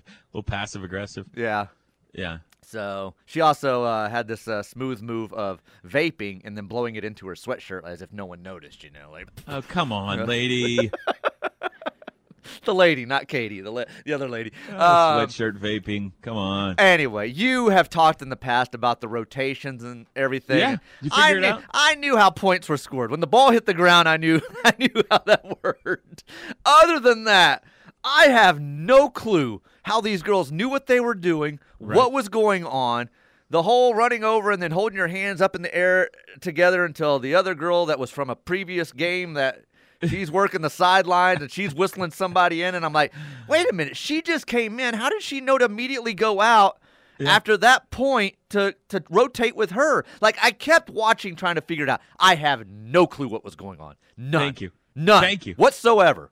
A 0.06 0.10
little 0.32 0.42
passive 0.42 0.82
aggressive. 0.82 1.26
Yeah. 1.36 1.66
Yeah. 2.14 2.38
So 2.70 3.14
she 3.26 3.40
also 3.40 3.82
uh, 3.82 4.08
had 4.08 4.28
this 4.28 4.46
uh, 4.46 4.62
smooth 4.62 5.02
move 5.02 5.32
of 5.32 5.60
vaping 5.84 6.42
and 6.44 6.56
then 6.56 6.66
blowing 6.66 6.94
it 6.94 7.04
into 7.04 7.26
her 7.26 7.34
sweatshirt 7.34 7.84
as 7.84 8.00
if 8.00 8.12
no 8.12 8.26
one 8.26 8.42
noticed. 8.42 8.84
You 8.84 8.90
know, 8.90 9.10
like 9.10 9.28
Oh 9.48 9.62
come 9.62 9.92
on, 9.92 10.26
lady. 10.26 10.90
the 12.64 12.74
lady, 12.74 13.06
not 13.06 13.26
Katie, 13.26 13.60
the 13.60 13.72
la- 13.72 13.84
the 14.04 14.12
other 14.12 14.28
lady. 14.28 14.52
Um, 14.68 14.76
Sweatshirt 14.78 15.58
vaping. 15.58 16.12
Come 16.22 16.36
on. 16.36 16.76
Anyway, 16.78 17.28
you 17.28 17.70
have 17.70 17.90
talked 17.90 18.22
in 18.22 18.28
the 18.28 18.36
past 18.36 18.74
about 18.74 19.00
the 19.00 19.08
rotations 19.08 19.82
and 19.82 20.06
everything. 20.14 20.58
Yeah, 20.58 20.76
you 21.02 21.10
I 21.12 21.28
figured 21.28 21.44
it 21.44 21.46
knew, 21.48 21.54
out? 21.54 21.62
I 21.74 21.94
knew 21.96 22.16
how 22.16 22.30
points 22.30 22.68
were 22.68 22.76
scored. 22.76 23.10
When 23.10 23.20
the 23.20 23.26
ball 23.26 23.50
hit 23.50 23.66
the 23.66 23.74
ground, 23.74 24.08
I 24.08 24.16
knew 24.16 24.40
I 24.64 24.74
knew 24.78 25.02
how 25.10 25.18
that 25.26 25.58
worked. 25.64 26.22
Other 26.64 27.00
than 27.00 27.24
that, 27.24 27.64
I 28.04 28.26
have 28.26 28.60
no 28.60 29.10
clue 29.10 29.60
how 29.84 30.00
these 30.00 30.22
girls 30.22 30.50
knew 30.52 30.68
what 30.68 30.86
they 30.86 31.00
were 31.00 31.14
doing, 31.14 31.58
Right. 31.78 31.96
what 31.96 32.12
was 32.12 32.28
going 32.28 32.64
on. 32.64 33.08
The 33.48 33.62
whole 33.62 33.94
running 33.94 34.22
over 34.22 34.50
and 34.52 34.62
then 34.62 34.70
holding 34.70 34.96
your 34.96 35.08
hands 35.08 35.40
up 35.40 35.56
in 35.56 35.62
the 35.62 35.74
air 35.74 36.08
together 36.40 36.84
until 36.84 37.18
the 37.18 37.34
other 37.34 37.54
girl 37.54 37.86
that 37.86 37.98
was 37.98 38.10
from 38.10 38.30
a 38.30 38.36
previous 38.36 38.92
game 38.92 39.34
that 39.34 39.64
she's 40.08 40.30
working 40.30 40.60
the 40.62 40.70
sidelines 40.70 41.40
and 41.42 41.50
she's 41.50 41.74
whistling 41.74 42.10
somebody 42.12 42.62
in 42.62 42.74
and 42.76 42.84
I'm 42.84 42.92
like, 42.92 43.12
"Wait 43.48 43.68
a 43.68 43.72
minute, 43.74 43.96
she 43.96 44.22
just 44.22 44.46
came 44.46 44.78
in. 44.78 44.94
How 44.94 45.08
did 45.10 45.22
she 45.22 45.40
know 45.40 45.58
to 45.58 45.64
immediately 45.64 46.14
go 46.14 46.40
out 46.40 46.78
after 47.18 47.56
that 47.58 47.90
point 47.90 48.36
to 48.50 48.74
to 48.88 49.02
rotate 49.10 49.56
with 49.56 49.72
her?" 49.72 50.04
Like 50.20 50.38
I 50.40 50.52
kept 50.52 50.88
watching 50.88 51.34
trying 51.34 51.56
to 51.56 51.60
figure 51.60 51.84
it 51.84 51.90
out. 51.90 52.00
I 52.20 52.36
have 52.36 52.68
no 52.68 53.06
clue 53.08 53.26
what 53.28 53.44
was 53.44 53.56
going 53.56 53.80
on. 53.80 53.96
None. 54.16 54.40
Thank 54.40 54.60
you. 54.60 54.70
None. 54.94 55.22
Thank 55.22 55.44
you. 55.44 55.54
Whatsoever. 55.54 56.30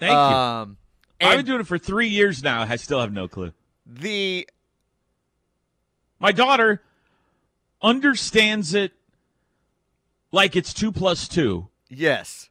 Thank 0.00 0.12
you. 0.12 0.16
Um, 0.18 0.76
Um 1.20 1.28
I've 1.28 1.38
been 1.38 1.46
doing 1.46 1.60
it 1.60 1.66
for 1.66 1.78
three 1.78 2.08
years 2.08 2.42
now. 2.42 2.62
I 2.62 2.76
still 2.76 3.00
have 3.00 3.12
no 3.12 3.28
clue. 3.28 3.52
the 3.86 4.48
My 6.20 6.32
daughter 6.32 6.82
understands 7.82 8.74
it 8.74 8.92
like 10.32 10.56
it's 10.56 10.72
two 10.74 10.92
plus 10.92 11.28
two. 11.28 11.68
yes. 11.88 12.50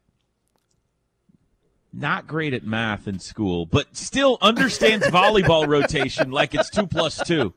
Not 1.94 2.28
great 2.28 2.54
at 2.54 2.64
math 2.64 3.08
in 3.08 3.18
school, 3.18 3.66
but 3.66 3.96
still 3.96 4.38
understands 4.42 5.08
volleyball 5.08 5.66
rotation 5.68 6.30
like 6.30 6.54
it's 6.54 6.70
two 6.70 6.86
plus 6.86 7.26
two. 7.26 7.54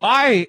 I 0.00 0.48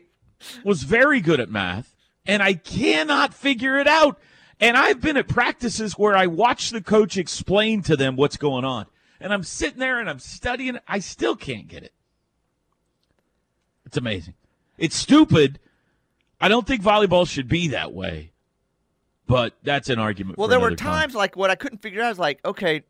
was 0.64 0.84
very 0.84 1.20
good 1.20 1.40
at 1.40 1.50
math, 1.50 1.96
and 2.28 2.44
I 2.44 2.54
cannot 2.54 3.34
figure 3.34 3.80
it 3.80 3.88
out. 3.88 4.20
And 4.62 4.78
I've 4.78 5.02
been 5.02 5.18
at 5.18 5.28
practices 5.28 5.94
where 5.94 6.16
I 6.16 6.28
watch 6.28 6.70
the 6.70 6.82
coach 6.82 7.18
explain 7.18 7.82
to 7.84 7.98
them 7.98 8.16
what's 8.16 8.38
going 8.38 8.64
on. 8.64 8.86
And 9.20 9.34
I'm 9.34 9.44
sitting 9.44 9.80
there 9.80 10.00
and 10.00 10.10
I'm 10.10 10.20
studying. 10.20 10.78
I 10.88 11.00
still 11.00 11.36
can't 11.36 11.68
get 11.68 11.84
it. 11.84 11.94
It's 13.88 13.98
amazing. 13.98 14.36
It's 14.78 14.96
stupid. 14.96 15.60
I 16.40 16.48
don't 16.48 16.66
think 16.66 16.84
volleyball 16.84 17.28
should 17.28 17.48
be 17.48 17.70
that 17.70 17.92
way. 17.92 18.32
But 19.28 19.56
that's 19.64 19.90
an 19.90 20.00
argument. 20.00 20.38
Well, 20.38 20.48
there 20.48 20.60
were 20.60 20.68
another 20.68 20.78
time. 20.84 21.02
times 21.02 21.16
like 21.16 21.36
what 21.36 21.50
I 21.50 21.56
couldn't 21.56 21.82
figure 21.82 22.02
out 22.02 22.12
is 22.12 22.20
like, 22.20 22.40
okay, 22.46 22.84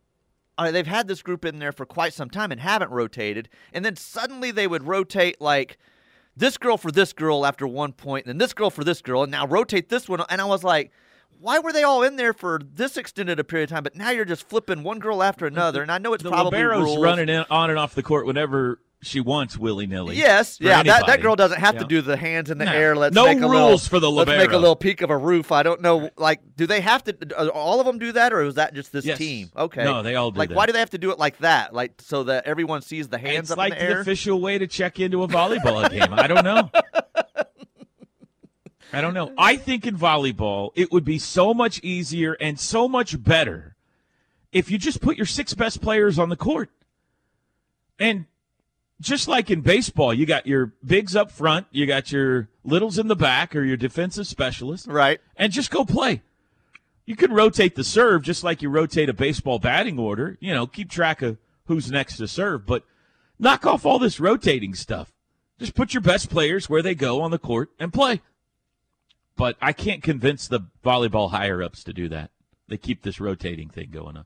uh, 0.57 0.71
they've 0.71 0.87
had 0.87 1.07
this 1.07 1.21
group 1.21 1.45
in 1.45 1.59
there 1.59 1.71
for 1.71 1.85
quite 1.85 2.13
some 2.13 2.29
time 2.29 2.51
and 2.51 2.59
haven't 2.59 2.91
rotated, 2.91 3.49
and 3.73 3.85
then 3.85 3.95
suddenly 3.95 4.51
they 4.51 4.67
would 4.67 4.83
rotate 4.83 5.39
like 5.39 5.77
this 6.35 6.57
girl 6.57 6.77
for 6.77 6.91
this 6.91 7.13
girl 7.13 7.45
after 7.45 7.67
one 7.67 7.93
point, 7.93 8.25
and 8.25 8.31
then 8.31 8.37
this 8.37 8.53
girl 8.53 8.69
for 8.69 8.83
this 8.83 9.01
girl, 9.01 9.23
and 9.23 9.31
now 9.31 9.47
rotate 9.47 9.89
this 9.89 10.09
one, 10.09 10.23
and 10.29 10.41
I 10.41 10.45
was 10.45 10.63
like, 10.63 10.91
why 11.41 11.60
were 11.60 11.74
they 11.74 11.83
all 11.83 12.03
in 12.03 12.15
there 12.15 12.33
for 12.33 12.60
this 12.74 12.98
extended 12.98 13.39
a 13.39 13.43
period 13.43 13.65
of 13.71 13.75
time? 13.75 13.83
But 13.83 13.95
now 13.95 14.12
you're 14.12 14.25
just 14.25 14.48
flipping 14.48 14.83
one 14.83 15.00
girl 15.00 15.24
after 15.24 15.45
another, 15.48 15.81
and 15.81 15.91
I 15.91 15.98
know 15.98 16.13
it's 16.13 16.24
the 16.24 16.29
probably 16.29 16.60
libero's 16.60 16.83
rules. 16.83 17.00
running 17.00 17.29
in, 17.29 17.43
on 17.50 17.69
and 17.69 17.79
off 17.79 17.95
the 17.95 18.03
court 18.03 18.25
whenever 18.25 18.79
she 19.03 19.19
wants, 19.19 19.57
willy 19.57 19.88
nilly. 19.88 20.15
Yes, 20.15 20.60
for 20.60 20.65
yeah, 20.65 20.83
that, 20.83 21.07
that 21.07 21.21
girl 21.24 21.36
doesn't 21.36 21.60
have 21.60 21.74
Yeah. 21.74 21.81
to 21.81 21.88
do 21.88 22.01
the 22.03 22.15
hands 22.15 22.51
in 22.51 22.60
the 22.60 22.65
No. 22.65 22.71
air. 22.71 22.95
Let's 22.95 23.15
No 23.15 23.25
make 23.25 23.41
a 23.41 23.48
little, 23.48 23.69
rules 23.69 23.88
for 23.88 24.00
the 24.00 24.12
libero. 24.12 24.38
Let's 24.38 24.48
make 24.50 24.55
a 24.55 24.60
little 24.60 24.75
peek 24.75 25.01
of 25.01 25.10
a 25.10 25.17
roof. 25.17 25.51
I 25.51 25.63
don't 25.63 25.81
know, 25.81 26.12
like, 26.17 26.41
do 26.55 26.67
they 26.67 26.81
have 26.81 27.03
to? 27.05 27.17
Uh, 27.36 27.48
all 27.48 27.79
of 27.79 27.88
them 27.88 27.98
do 27.98 28.12
that, 28.12 28.31
or 28.31 28.41
is 28.43 28.53
that 28.55 28.75
just 28.75 28.91
this 28.91 29.03
Yes. 29.05 29.17
team? 29.17 29.50
Okay, 29.57 29.83
No, 29.83 30.03
they 30.03 30.13
all 30.13 30.29
do 30.29 30.38
Like, 30.38 30.50
that. 30.50 30.55
why 30.55 30.67
do 30.67 30.74
they 30.74 30.77
have 30.79 30.91
to 30.91 31.00
do 31.00 31.10
it 31.10 31.17
like 31.17 31.39
that? 31.39 31.74
Like, 31.74 31.93
so 32.00 32.25
that 32.25 32.45
everyone 32.45 32.83
sees 32.83 33.07
the 33.07 33.17
hands 33.17 33.45
It's 33.45 33.51
up 33.53 33.57
like 33.57 33.74
in 33.74 33.79
the 33.79 33.83
air. 33.86 34.01
official 34.01 34.39
way 34.39 34.60
to 34.60 34.67
check 34.67 35.00
into 35.00 35.24
a 35.24 35.27
volleyball 35.27 35.89
game. 35.89 36.13
I 36.13 36.27
don't 36.27 36.43
know. 36.45 36.69
I 38.93 39.01
don't 39.01 39.13
know. 39.13 39.31
I 39.38 39.55
think 39.55 39.86
in 39.86 39.98
volleyball, 39.98 40.71
it 40.75 40.91
would 40.91 41.05
be 41.05 41.17
so 41.17 41.53
much 41.53 41.79
easier 41.79 42.33
and 42.33 42.60
so 42.60 42.88
much 42.88 43.21
better 43.21 43.75
if 44.51 44.69
you 44.69 44.77
just 44.77 45.01
put 45.01 45.17
your 45.17 45.25
six 45.25 45.53
best 45.53 45.81
players 45.81 46.19
on 46.19 46.29
the 46.29 46.36
court. 46.36 46.69
And 48.00 48.25
just 49.00 49.27
like 49.27 49.50
in 49.50 49.62
baseball, 49.62 50.13
you 50.13 50.25
got 50.25 50.45
your 50.45 50.74
bigs 50.86 51.15
up 51.15 51.31
front, 51.31 51.67
you 51.71 51.86
got 51.86 52.12
your 52.12 52.50
littles 52.63 53.00
in 53.00 53.07
the 53.07 53.15
back 53.15 53.55
or 53.55 53.63
your 53.63 53.77
defensive 53.77 54.27
specialists, 54.27 54.88
right? 54.88 55.19
and 55.36 55.51
just 55.51 55.71
go 55.71 55.86
play. 55.86 56.21
You 57.05 57.15
can 57.15 57.33
rotate 57.33 57.75
the 57.75 57.83
serve 57.83 58.24
just 58.24 58.43
like 58.43 58.62
you 58.62 58.69
rotate 58.69 59.10
a 59.10 59.13
baseball 59.13 59.60
batting 59.60 59.98
order. 59.98 60.38
You 60.39 60.53
know, 60.53 60.67
keep 60.67 60.89
track 60.89 61.21
of 61.21 61.38
who's 61.65 61.89
next 61.89 62.17
to 62.17 62.27
serve, 62.27 62.65
but 62.65 62.83
knock 63.39 63.65
off 63.65 63.86
all 63.86 64.00
this 64.00 64.19
rotating 64.19 64.75
stuff. 64.75 65.12
Just 65.57 65.75
put 65.75 65.93
your 65.93 66.01
best 66.01 66.29
players 66.29 66.69
where 66.69 66.81
they 66.81 66.95
go 66.95 67.21
on 67.21 67.31
the 67.31 67.39
court 67.39 67.69
and 67.79 67.91
play. 67.91 68.21
But 69.41 69.57
I 69.60 69.74
can't 69.74 70.03
convince 70.03 70.48
the 70.48 70.60
volleyball 70.86 71.31
higher 71.31 71.63
ups 71.63 71.83
to 71.86 71.93
do 71.93 72.07
that. 72.10 72.29
They 72.67 72.77
keep 72.77 73.01
this 73.01 73.19
rotating 73.19 73.69
thing 73.69 73.89
going 73.89 74.15
on. 74.15 74.25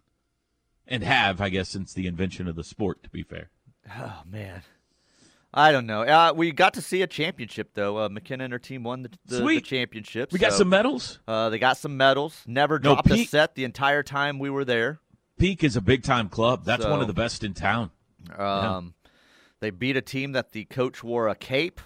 And 0.86 1.04
have, 1.04 1.40
I 1.40 1.48
guess, 1.48 1.70
since 1.70 1.94
the 1.94 2.06
invention 2.06 2.50
of 2.50 2.58
the 2.58 2.66
sport, 2.66 3.02
to 3.04 3.10
be 3.10 3.24
fair. 3.24 3.50
Oh 3.98 4.24
man, 4.30 4.64
I 5.54 5.72
don't 5.72 5.86
know. 5.86 6.02
Uh, 6.02 6.34
we 6.36 6.52
got 6.52 6.74
to 6.74 6.82
see 6.82 7.02
a 7.02 7.08
championship 7.08 7.70
though. 7.76 7.98
Uh, 8.00 8.10
McKenna 8.10 8.44
and 8.44 8.52
her 8.52 8.60
team 8.60 8.84
won 8.84 9.04
the, 9.04 9.10
the, 9.26 9.38
the 9.42 9.62
championship. 9.62 10.34
We 10.34 10.40
got 10.40 10.52
so, 10.52 10.58
some 10.60 10.70
medals. 10.70 11.20
Uh, 11.26 11.50
they 11.50 11.60
got 11.60 11.78
some 11.78 11.96
medals. 11.96 12.44
Never 12.46 12.78
No, 12.78 12.96
dropped 12.96 13.10
a 13.10 13.24
set 13.24 13.56
the 13.56 13.64
entire 13.64 14.04
time 14.04 14.38
we 14.38 14.50
were 14.50 14.66
there. 14.66 15.00
Peak 15.38 15.64
is 15.64 15.78
a 15.78 15.82
big 15.82 16.04
time 16.04 16.28
club. 16.28 16.66
That's 16.66 16.86
one 16.86 17.00
of 17.00 17.08
the 17.08 17.14
best 17.14 17.42
in 17.46 17.54
town. 17.54 17.92
Um, 18.38 18.96
They 19.62 19.70
beat 19.70 19.96
a 19.96 20.02
team 20.02 20.34
that 20.34 20.52
the 20.52 20.66
coach 20.66 21.06
wore 21.06 21.30
a 21.30 21.36
cape. 21.36 21.80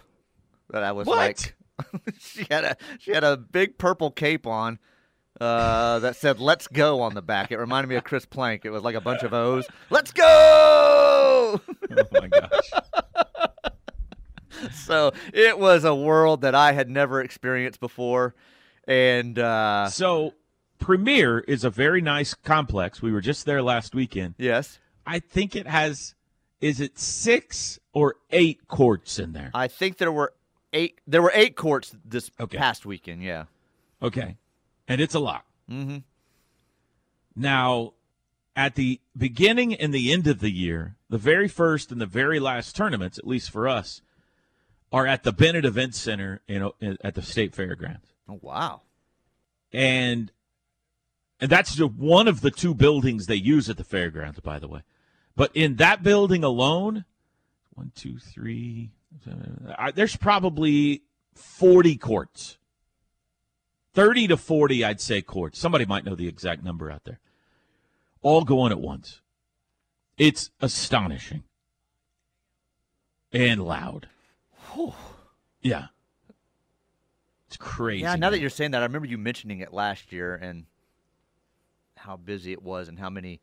That 0.72 0.84
I 0.84 0.94
was 0.94 1.06
What? 1.06 1.18
like, 1.18 1.56
she 2.20 2.46
had 2.50 2.64
a 2.64 2.78
she 3.00 3.12
had 3.12 3.24
a 3.24 3.38
big 3.38 3.78
purple 3.78 4.12
cape 4.12 4.46
on. 4.48 4.80
Uh, 5.40 6.00
that 6.00 6.16
said 6.18 6.40
"Let's 6.40 6.68
go" 6.68 7.00
on 7.02 7.14
the 7.14 7.22
back. 7.22 7.52
It 7.52 7.58
reminded 7.60 7.88
me 7.88 7.96
of 7.96 8.04
Chris 8.04 8.26
Plank. 8.26 8.66
It 8.66 8.72
was 8.72 8.84
like 8.84 8.96
a 8.96 9.02
bunch 9.02 9.24
of 9.24 9.34
O's. 9.34 9.66
Let's 9.90 10.12
go! 10.12 10.26
Oh 10.26 12.06
my 12.12 12.28
gosh. 12.28 12.72
so 14.74 15.14
it 15.34 15.58
was 15.58 15.86
a 15.86 15.96
world 15.96 16.42
that 16.42 16.56
I 16.56 16.74
had 16.74 16.90
never 16.90 17.22
experienced 17.22 17.80
before, 17.80 18.36
and 18.88 19.38
uh, 19.40 19.88
So, 19.90 20.34
Premier 20.80 21.40
is 21.40 21.64
a 21.64 21.70
very 21.70 22.02
nice 22.02 22.34
complex. 22.34 23.02
We 23.02 23.12
were 23.12 23.22
just 23.22 23.46
there 23.46 23.62
last 23.62 23.96
weekend. 23.96 24.36
yes, 24.38 24.80
I 25.06 25.20
think 25.20 25.56
it 25.56 25.68
has, 25.68 26.16
is 26.62 26.80
it 26.82 27.00
six 27.00 27.80
or 27.94 28.16
eight 28.32 28.68
courts 28.68 29.20
in 29.20 29.32
there? 29.34 29.52
I 29.54 29.68
think 29.68 29.98
there 29.98 30.12
were 30.12 30.34
eight. 30.74 31.00
There 31.08 31.22
were 31.22 31.32
eight 31.34 31.56
courts 31.56 31.96
this 32.06 32.32
Okay. 32.40 32.58
past 32.58 32.86
weekend. 32.86 33.24
Yeah. 33.24 33.46
Okay. 34.02 34.38
And 34.88 35.02
it's 35.02 35.16
a 35.16 35.20
lot. 35.20 35.46
Mm-hmm. 35.70 35.98
Now, 37.36 37.94
at 38.56 38.76
the 38.76 39.00
beginning 39.16 39.74
and 39.74 39.94
the 39.94 40.12
end 40.12 40.28
of 40.28 40.40
the 40.40 40.52
year, 40.52 40.96
the 41.10 41.18
very 41.18 41.48
first 41.48 41.92
and 41.92 42.02
the 42.02 42.06
very 42.06 42.40
last 42.40 42.76
tournaments, 42.76 43.18
at 43.18 43.28
least 43.28 43.50
for 43.52 43.68
us, 43.68 44.02
are 44.92 45.06
at 45.06 45.24
the 45.24 45.32
Bennett 45.32 45.66
Event 45.66 45.96
Center 45.96 46.42
in, 46.48 46.72
at 47.04 47.16
the 47.16 47.22
State 47.22 47.54
Fairgrounds. 47.56 48.08
Oh 48.28 48.40
wow. 48.42 48.82
and 49.72 50.32
and 51.42 51.50
that's 51.50 51.76
just 51.76 51.94
one 51.94 52.28
of 52.28 52.42
the 52.42 52.52
two 52.52 52.74
buildings 52.74 53.26
they 53.28 53.36
use 53.36 53.70
at 53.70 53.78
the 53.78 53.84
fairgrounds, 53.86 54.40
by 54.42 54.60
the 54.60 54.68
way. 54.68 54.82
But 55.38 55.56
in 55.56 55.78
that 55.78 56.04
building 56.04 56.44
alone, 56.44 57.06
one, 57.74 57.92
two, 57.96 58.18
three, 58.20 58.92
there's 59.96 60.16
probably 60.16 61.04
forty 61.34 61.96
courts, 61.96 62.58
thirty 63.94 64.28
to 64.28 64.38
forty, 64.38 64.84
I'd 64.84 65.02
say 65.02 65.22
courts. 65.22 65.60
Somebody 65.60 65.86
might 65.86 66.06
know 66.06 66.16
the 66.16 66.28
exact 66.28 66.64
number 66.64 66.92
out 66.92 67.04
there. 67.06 67.20
All 68.22 68.44
going 68.44 68.72
at 68.72 68.80
once. 68.80 69.22
It's 70.18 70.52
astonishing 70.60 71.44
and 73.32 73.64
loud. 73.66 74.08
Yeah. 75.62 75.88
It's 77.48 77.58
crazy. 77.58 78.04
Yeah, 78.04 78.16
now 78.16 78.30
that 78.30 78.40
you're 78.40 78.50
saying 78.50 78.72
that, 78.72 78.82
I 78.82 78.86
remember 78.86 79.08
you 79.08 79.18
mentioning 79.18 79.60
it 79.62 79.74
last 79.74 80.12
year 80.12 80.36
and 80.36 80.66
how 81.98 82.16
busy 82.18 82.52
it 82.52 82.62
was 82.62 82.88
and 82.88 83.00
how 83.00 83.10
many 83.10 83.40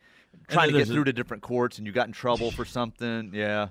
trying 0.49 0.68
to 0.68 0.73
get 0.73 0.78
there's 0.78 0.90
a- 0.90 0.92
through 0.94 1.04
to 1.04 1.12
different 1.12 1.42
courts 1.42 1.78
and 1.78 1.87
you 1.87 1.92
got 1.92 2.06
in 2.06 2.12
trouble 2.12 2.50
for 2.52 2.64
something. 2.64 3.30
Yeah, 3.35 3.68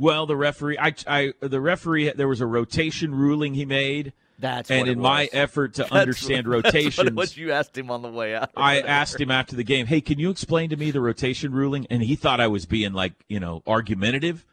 Well, 0.00 0.24
the 0.24 0.34
referee, 0.36 0.78
I, 0.78 0.94
I, 1.06 1.34
the 1.40 1.60
referee, 1.60 2.10
there 2.12 2.26
was 2.26 2.40
a 2.40 2.46
rotation 2.46 3.14
ruling 3.14 3.52
he 3.52 3.66
made, 3.66 4.14
that's 4.38 4.70
and 4.70 4.88
in 4.88 4.98
my 4.98 5.28
effort 5.30 5.74
to 5.74 5.82
That's 5.82 5.92
understand 5.92 6.48
what- 6.48 6.64
rotations, 6.64 7.12
what 7.12 7.36
you 7.36 7.52
asked 7.52 7.76
him 7.76 7.90
on 7.90 8.00
the 8.00 8.10
way 8.10 8.34
out. 8.34 8.50
I 8.56 8.76
whatever. 8.76 8.88
asked 8.88 9.20
him 9.20 9.30
after 9.30 9.56
the 9.56 9.62
game, 9.62 9.84
"Hey, 9.84 10.00
can 10.00 10.18
you 10.18 10.30
explain 10.30 10.70
to 10.70 10.76
me 10.78 10.90
the 10.90 11.02
rotation 11.02 11.52
ruling?" 11.52 11.86
And 11.90 12.02
he 12.02 12.16
thought 12.16 12.40
I 12.40 12.46
was 12.46 12.64
being 12.64 12.94
like, 12.94 13.12
you 13.28 13.38
know, 13.38 13.62
argumentative, 13.66 14.46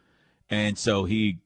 and 0.50 0.76
so 0.76 1.04
he, 1.04 1.38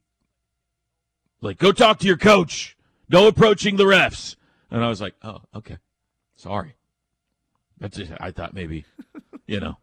like, 1.41 1.59
go 1.59 1.71
talk 1.71 2.01
to 2.01 2.07
your 2.09 2.17
coach. 2.17 2.77
No 3.09 3.29
approaching 3.29 3.77
the 3.77 3.85
refs. 3.85 4.35
And 4.69 4.83
I 4.85 4.89
was 4.89 5.01
like, 5.01 5.15
"Oh, 5.23 5.43
okay, 5.55 5.79
sorry." 6.35 6.75
That's 7.79 7.97
just, 7.97 8.11
I 8.19 8.33
thought 8.33 8.53
maybe, 8.53 8.85
you 9.47 9.61
know, 9.61 9.77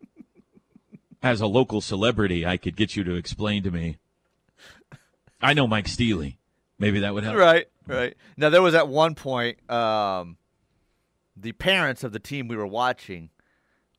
as 1.23 1.39
a 1.39 1.47
local 1.47 1.79
celebrity, 1.79 2.45
I 2.45 2.57
could 2.57 2.75
get 2.75 2.97
you 2.97 3.05
to 3.05 3.15
explain 3.15 3.63
to 3.63 3.71
me. 3.71 3.97
I 5.41 5.53
know 5.53 5.67
Mike 5.67 5.87
Steely. 5.87 6.37
Maybe 6.77 6.99
that 7.01 7.13
would 7.13 7.23
help. 7.23 7.35
Right, 7.35 7.67
right. 7.87 8.15
Now 8.37 8.49
there 8.49 8.61
was 8.61 8.73
at 8.75 8.87
one 8.87 9.15
point 9.15 9.57
um, 9.69 10.37
the 11.35 11.51
parents 11.51 12.03
of 12.03 12.11
the 12.13 12.19
team 12.19 12.47
we 12.47 12.55
were 12.55 12.67
watching, 12.67 13.29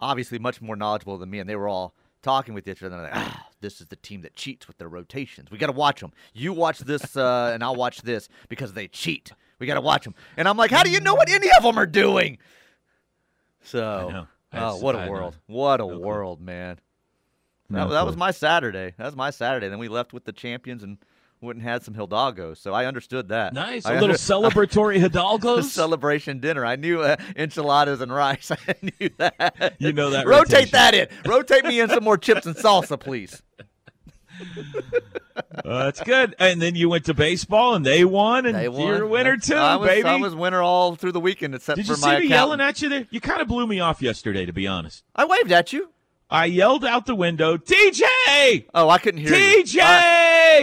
obviously 0.01 0.39
much 0.39 0.61
more 0.63 0.77
knowledgeable 0.77 1.19
than 1.19 1.31
me, 1.31 1.39
and 1.39 1.49
they 1.49 1.57
were 1.57 1.69
all 1.69 1.95
talking 2.23 2.55
with 2.55 2.67
each 2.69 2.83
other. 2.83 2.95
And 2.97 3.05
they're 3.05 3.13
like, 3.13 3.27
ah, 3.29 3.47
this 3.61 3.81
is 3.81 3.89
the 3.89 3.97
team 3.97 4.23
that 4.23 4.35
cheats 4.35 4.67
with 4.67 4.79
their 4.79 4.89
rotations. 4.89 5.51
We 5.51 5.59
got 5.59 5.67
to 5.67 5.73
watch 5.73 6.01
them. 6.01 6.13
You 6.33 6.53
watch 6.55 6.79
this, 6.81 7.17
uh, 7.17 7.51
and 7.55 7.63
I'll 7.63 7.77
watch 7.77 8.03
this 8.03 8.29
because 8.49 8.73
they 8.73 8.89
cheat. 8.89 9.33
We 9.59 9.67
got 9.67 9.75
to 9.75 9.81
watch 9.83 10.05
them. 10.05 10.15
And 10.39 10.49
I'm 10.49 10.57
like, 10.57 10.71
how 10.71 10.83
do 10.83 10.91
you 10.91 11.01
know 11.01 11.15
what 11.15 11.29
any 11.31 11.49
of 11.57 11.63
them 11.63 11.77
are 11.79 11.87
doing? 11.87 12.39
So, 13.63 14.27
oh, 14.55 14.77
what 14.77 14.95
a 14.95 15.01
I 15.01 15.05
know. 15.05 15.11
world! 15.11 15.37
What 15.47 15.81
a 15.81 15.85
No 15.85 15.89
clue. 15.91 15.99
world, 16.01 16.41
man. 16.41 16.79
No 17.69 17.81
that, 17.89 17.91
that 17.95 18.07
was 18.07 18.17
my 18.17 18.31
Saturday. 18.31 18.95
That 18.97 19.05
was 19.05 19.17
my 19.17 19.31
Saturday. 19.31 19.69
Then 19.69 19.79
we 19.79 19.89
left 19.89 20.13
with 20.15 20.25
the 20.25 20.33
champions 20.33 20.83
and 20.83 20.97
went 21.41 21.59
and 21.59 21.67
had 21.67 21.83
some 21.83 21.95
Hidalgos. 21.95 22.59
So 22.59 22.75
I 22.75 22.87
understood 22.87 23.29
that. 23.29 23.55
Nice. 23.55 23.87
I 23.87 23.93
A 23.93 24.01
little 24.01 24.11
under- 24.11 24.17
celebratory 24.67 25.03
a 25.03 25.09
Hidalgos. 25.09 25.65
celebration 25.71 26.39
dinner. 26.41 26.65
I 26.65 26.77
knew 26.77 27.01
uh, 27.03 27.17
enchiladas 27.37 28.01
and 28.01 28.13
rice. 28.13 28.51
I 28.69 28.75
knew 28.83 29.11
that. 29.19 29.77
You 29.79 29.93
know 29.93 30.11
that 30.11 30.27
Rotate 30.27 30.53
rotation. 30.53 30.71
that 30.73 30.95
in. 30.95 31.09
Rotate 31.25 31.65
me 31.65 31.81
in 31.81 31.89
some 31.89 32.05
more 32.05 32.19
chips 32.19 32.47
and 32.47 32.55
salsa, 32.57 32.99
please. 32.99 33.43
Uh, 35.65 35.85
that's 35.85 36.03
good. 36.03 36.35
And 36.39 36.61
then 36.63 36.75
you 36.75 36.89
went 36.89 37.05
to 37.07 37.15
baseball 37.15 37.75
and 37.75 37.85
they 37.85 38.05
won, 38.05 38.47
and 38.47 38.55
They 38.55 38.69
won. 38.69 38.87
you're 38.87 39.03
a 39.05 39.07
winner 39.07 39.37
too, 39.37 39.55
I 39.55 39.77
was, 39.77 39.89
baby. 39.89 40.09
I 40.09 40.17
was 40.17 40.35
winner 40.35 40.63
all 40.63 40.95
through 40.97 41.13
the 41.13 41.21
weekend, 41.21 41.55
except 41.55 41.77
Did 41.77 41.87
for 41.87 41.97
my. 41.99 42.15
Did 42.15 42.23
you 42.23 42.23
see 42.23 42.29
me 42.29 42.35
yelling 42.35 42.61
at 42.61 42.81
you 42.81 42.89
there? 42.89 43.07
You 43.11 43.21
kind 43.21 43.41
of 43.43 43.49
blew 43.49 43.67
me 43.67 43.81
off 43.81 44.01
yesterday, 44.01 44.47
to 44.47 44.53
be 44.53 44.67
honest. 44.67 45.05
I 45.15 45.25
waved 45.27 45.53
at 45.53 45.73
you. 45.73 45.91
I 46.33 46.45
yelled 46.45 46.85
out 46.85 47.07
the 47.07 47.15
window, 47.17 47.57
TJ! 47.57 48.67
Oh, 48.73 48.89
I 48.89 48.99
couldn't 48.99 49.21
hear 49.21 49.35
you. 49.35 49.65
TJ! 49.65 49.81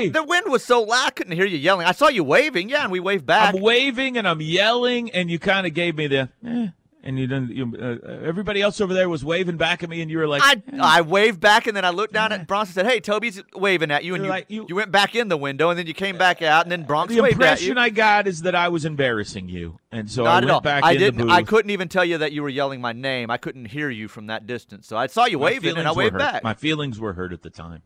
Uh, 0.05 0.09
the 0.11 0.23
wind 0.23 0.45
was 0.49 0.63
so 0.63 0.81
loud, 0.83 1.07
I 1.07 1.09
couldn't 1.11 1.33
hear 1.33 1.45
you 1.45 1.57
yelling. 1.57 1.87
I 1.87 1.91
saw 1.91 2.07
you 2.07 2.23
waving, 2.23 2.69
yeah, 2.69 2.83
and 2.83 2.91
we 2.91 2.99
waved 2.99 3.25
back. 3.25 3.55
I'm 3.55 3.61
waving 3.61 4.17
and 4.17 4.27
I'm 4.27 4.41
yelling, 4.41 5.11
and 5.11 5.29
you 5.31 5.39
kind 5.39 5.65
of 5.67 5.73
gave 5.73 5.95
me 5.95 6.07
the, 6.07 6.29
eh, 6.45 6.67
and 7.03 7.17
you 7.17 7.25
didn't. 7.27 7.51
You, 7.51 7.73
uh, 7.79 8.25
everybody 8.25 8.61
else 8.61 8.81
over 8.81 8.93
there 8.93 9.07
was 9.07 9.23
waving 9.23 9.55
back 9.55 9.81
at 9.81 9.89
me, 9.89 10.01
and 10.01 10.11
you 10.11 10.17
were 10.17 10.27
like, 10.27 10.41
I, 10.43 10.61
I 10.81 11.01
waved 11.01 11.39
back 11.39 11.65
and 11.67 11.77
then 11.77 11.85
I 11.85 11.91
looked 11.91 12.11
down 12.13 12.33
at 12.33 12.47
Bronson 12.47 12.79
and 12.81 12.85
said, 12.87 12.91
"Hey, 12.93 12.99
Toby's 12.99 13.41
waving 13.55 13.91
at 13.91 14.03
you." 14.03 14.13
And 14.15 14.25
you, 14.25 14.29
like, 14.29 14.45
you- 14.49 14.65
you 14.67 14.75
went 14.75 14.91
back 14.91 15.15
in 15.15 15.29
the 15.29 15.37
window 15.37 15.69
and 15.69 15.79
then 15.79 15.87
you 15.87 15.93
came 15.93 16.17
back 16.17 16.41
out 16.41 16.63
and 16.65 16.71
then 16.71 16.83
Bronx 16.83 17.13
the 17.15 17.21
waved 17.21 17.35
at 17.35 17.61
you. 17.61 17.71
impression 17.71 17.77
I 17.77 17.89
got 17.91 18.27
is 18.27 18.41
that 18.41 18.55
I 18.55 18.67
was 18.67 18.83
embarrassing 18.83 19.47
you, 19.47 19.79
and 19.91 20.11
so 20.11 20.25
I 20.25 20.43
went 20.43 20.63
back 20.63 20.83
I 20.83 20.93
in 20.93 20.99
didn't. 20.99 21.27
the. 21.27 21.33
I 21.33 21.43
couldn't 21.43 21.71
even 21.71 21.87
tell 21.87 22.03
you 22.03 22.17
that 22.17 22.33
you 22.33 22.43
were 22.43 22.49
yelling 22.49 22.81
my 22.81 22.91
name. 22.91 23.29
I 23.31 23.37
couldn't 23.37 23.65
hear 23.65 23.89
you 23.89 24.09
from 24.09 24.27
that 24.27 24.45
distance. 24.45 24.85
So 24.87 24.97
I 24.97 25.07
saw 25.07 25.25
you 25.25 25.37
My 25.37 25.45
waving 25.45 25.77
and 25.77 25.87
I 25.87 25.93
waved 25.93 26.17
back. 26.17 26.43
My 26.43 26.55
feelings 26.55 26.99
were 26.99 27.13
hurt 27.13 27.31
at 27.31 27.41
the 27.41 27.49
time. 27.49 27.83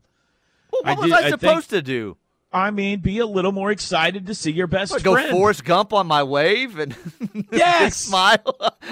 Well, 0.71 0.81
I 0.85 0.91
what 0.93 0.99
was 0.99 1.05
did- 1.07 1.13
I 1.13 1.17
I 1.19 1.21
think- 1.29 1.39
supposed 1.41 1.69
to 1.71 1.81
do? 1.81 2.17
I 2.53 2.69
mean, 2.69 2.99
be 2.99 3.19
a 3.19 3.25
little 3.25 3.53
more 3.53 3.71
excited 3.71 4.27
to 4.27 4.35
see 4.35 4.51
your 4.51 4.67
best 4.67 4.91
What, 4.91 5.03
go 5.03 5.13
friend. 5.13 5.31
Forrest 5.31 5.63
Gump 5.63 5.93
on 5.93 6.05
my 6.05 6.21
wave 6.23 6.77
and 6.79 6.93
Yes! 7.53 7.95
smile. 7.95 8.43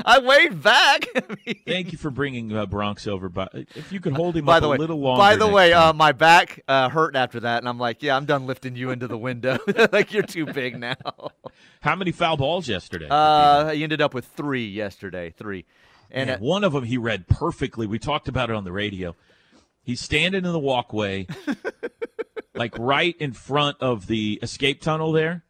I 0.06 0.20
waved 0.20 0.64
back. 0.64 1.08
I 1.14 1.24
mean, 1.46 1.56
Thank 1.68 1.92
you 1.92 1.98
for 1.98 2.10
bringing 2.10 2.56
uh, 2.56 2.66
Bronx 2.68 3.06
over. 3.06 3.28
But 3.28 3.50
if 3.76 3.92
you 3.92 4.00
could 4.00 4.14
hold 4.14 4.38
him 4.38 4.46
by 4.46 4.58
up 4.58 4.62
the 4.64 4.70
way, 4.70 4.78
a 4.78 4.80
little 4.80 5.02
longer. 5.02 5.20
by 5.20 5.36
the 5.36 5.46
way, 5.48 5.74
uh, 5.74 5.92
my 5.92 6.14
back 6.14 6.62
uh, 6.70 6.88
hurt 6.88 7.18
after 7.18 7.42
that, 7.42 7.58
and 7.58 7.68
I'm 7.68 7.78
like, 7.78 8.02
yeah, 8.02 8.16
I'm 8.16 8.24
done 8.24 8.46
lifting 8.48 8.78
you 8.78 8.92
into 8.92 9.10
the 9.10 9.18
window. 9.18 9.58
like 9.92 10.14
you're 10.14 10.24
too 10.24 10.46
big 10.46 10.80
now. 10.80 10.96
how 11.82 11.98
many 11.98 12.14
foul 12.14 12.38
balls 12.38 12.70
yesterday? 12.70 13.08
Uh, 13.10 13.72
he 13.72 13.84
ended 13.84 14.00
up 14.02 14.14
with 14.14 14.24
three 14.26 14.68
yesterday, 14.68 15.32
three, 15.38 15.66
and 16.10 16.30
Man, 16.30 16.40
one 16.40 16.64
of 16.64 16.72
them 16.72 16.86
he 16.86 16.98
read 16.98 17.28
perfectly. 17.28 17.88
We 17.88 18.00
talked 18.00 18.30
about 18.30 18.50
it 18.50 18.56
on 18.56 18.64
the 18.64 18.72
radio. 18.72 19.18
He's 19.90 20.02
standing 20.02 20.46
in 20.46 20.52
the 20.52 20.60
walkway, 20.60 21.26
like 22.54 22.78
right 22.78 23.16
in 23.20 23.34
front 23.34 23.78
of 23.80 24.06
the 24.06 24.38
escape 24.44 24.82
tunnel 24.82 25.12
there, 25.12 25.44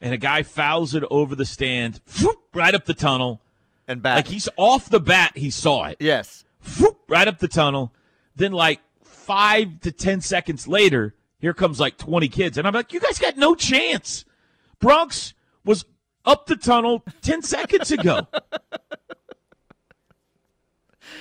and 0.00 0.14
a 0.14 0.16
guy 0.16 0.44
fouls 0.44 0.94
it 0.94 1.02
over 1.10 1.34
the 1.34 1.44
stand, 1.44 2.00
whoop, 2.22 2.38
right 2.54 2.72
up 2.72 2.84
the 2.84 2.94
tunnel. 2.94 3.42
and 3.88 4.00
back. 4.00 4.14
Like 4.14 4.28
he's 4.28 4.48
off 4.56 4.88
the 4.88 5.00
bat, 5.00 5.32
he 5.34 5.50
saw 5.50 5.86
it, 5.86 5.96
yes, 5.98 6.44
whoop, 6.80 6.98
right 7.08 7.26
up 7.26 7.40
the 7.40 7.48
tunnel. 7.48 7.92
Then, 8.36 8.52
like 8.52 8.78
five 9.02 9.80
to 9.80 9.90
ten 9.90 10.20
seconds 10.20 10.68
later, 10.68 11.16
here 11.40 11.52
comes 11.52 11.80
like 11.80 11.98
twenty 11.98 12.28
kids, 12.28 12.58
and 12.58 12.64
I'm 12.64 12.74
like, 12.74 12.92
you 12.92 13.00
guys 13.00 13.18
got 13.18 13.36
no 13.36 13.56
chance. 13.56 14.24
Bronx 14.78 15.34
was 15.64 15.84
up 16.24 16.46
the 16.46 16.54
tunnel 16.54 17.04
ten 17.22 17.42
seconds 17.42 17.90
ago. 17.90 18.28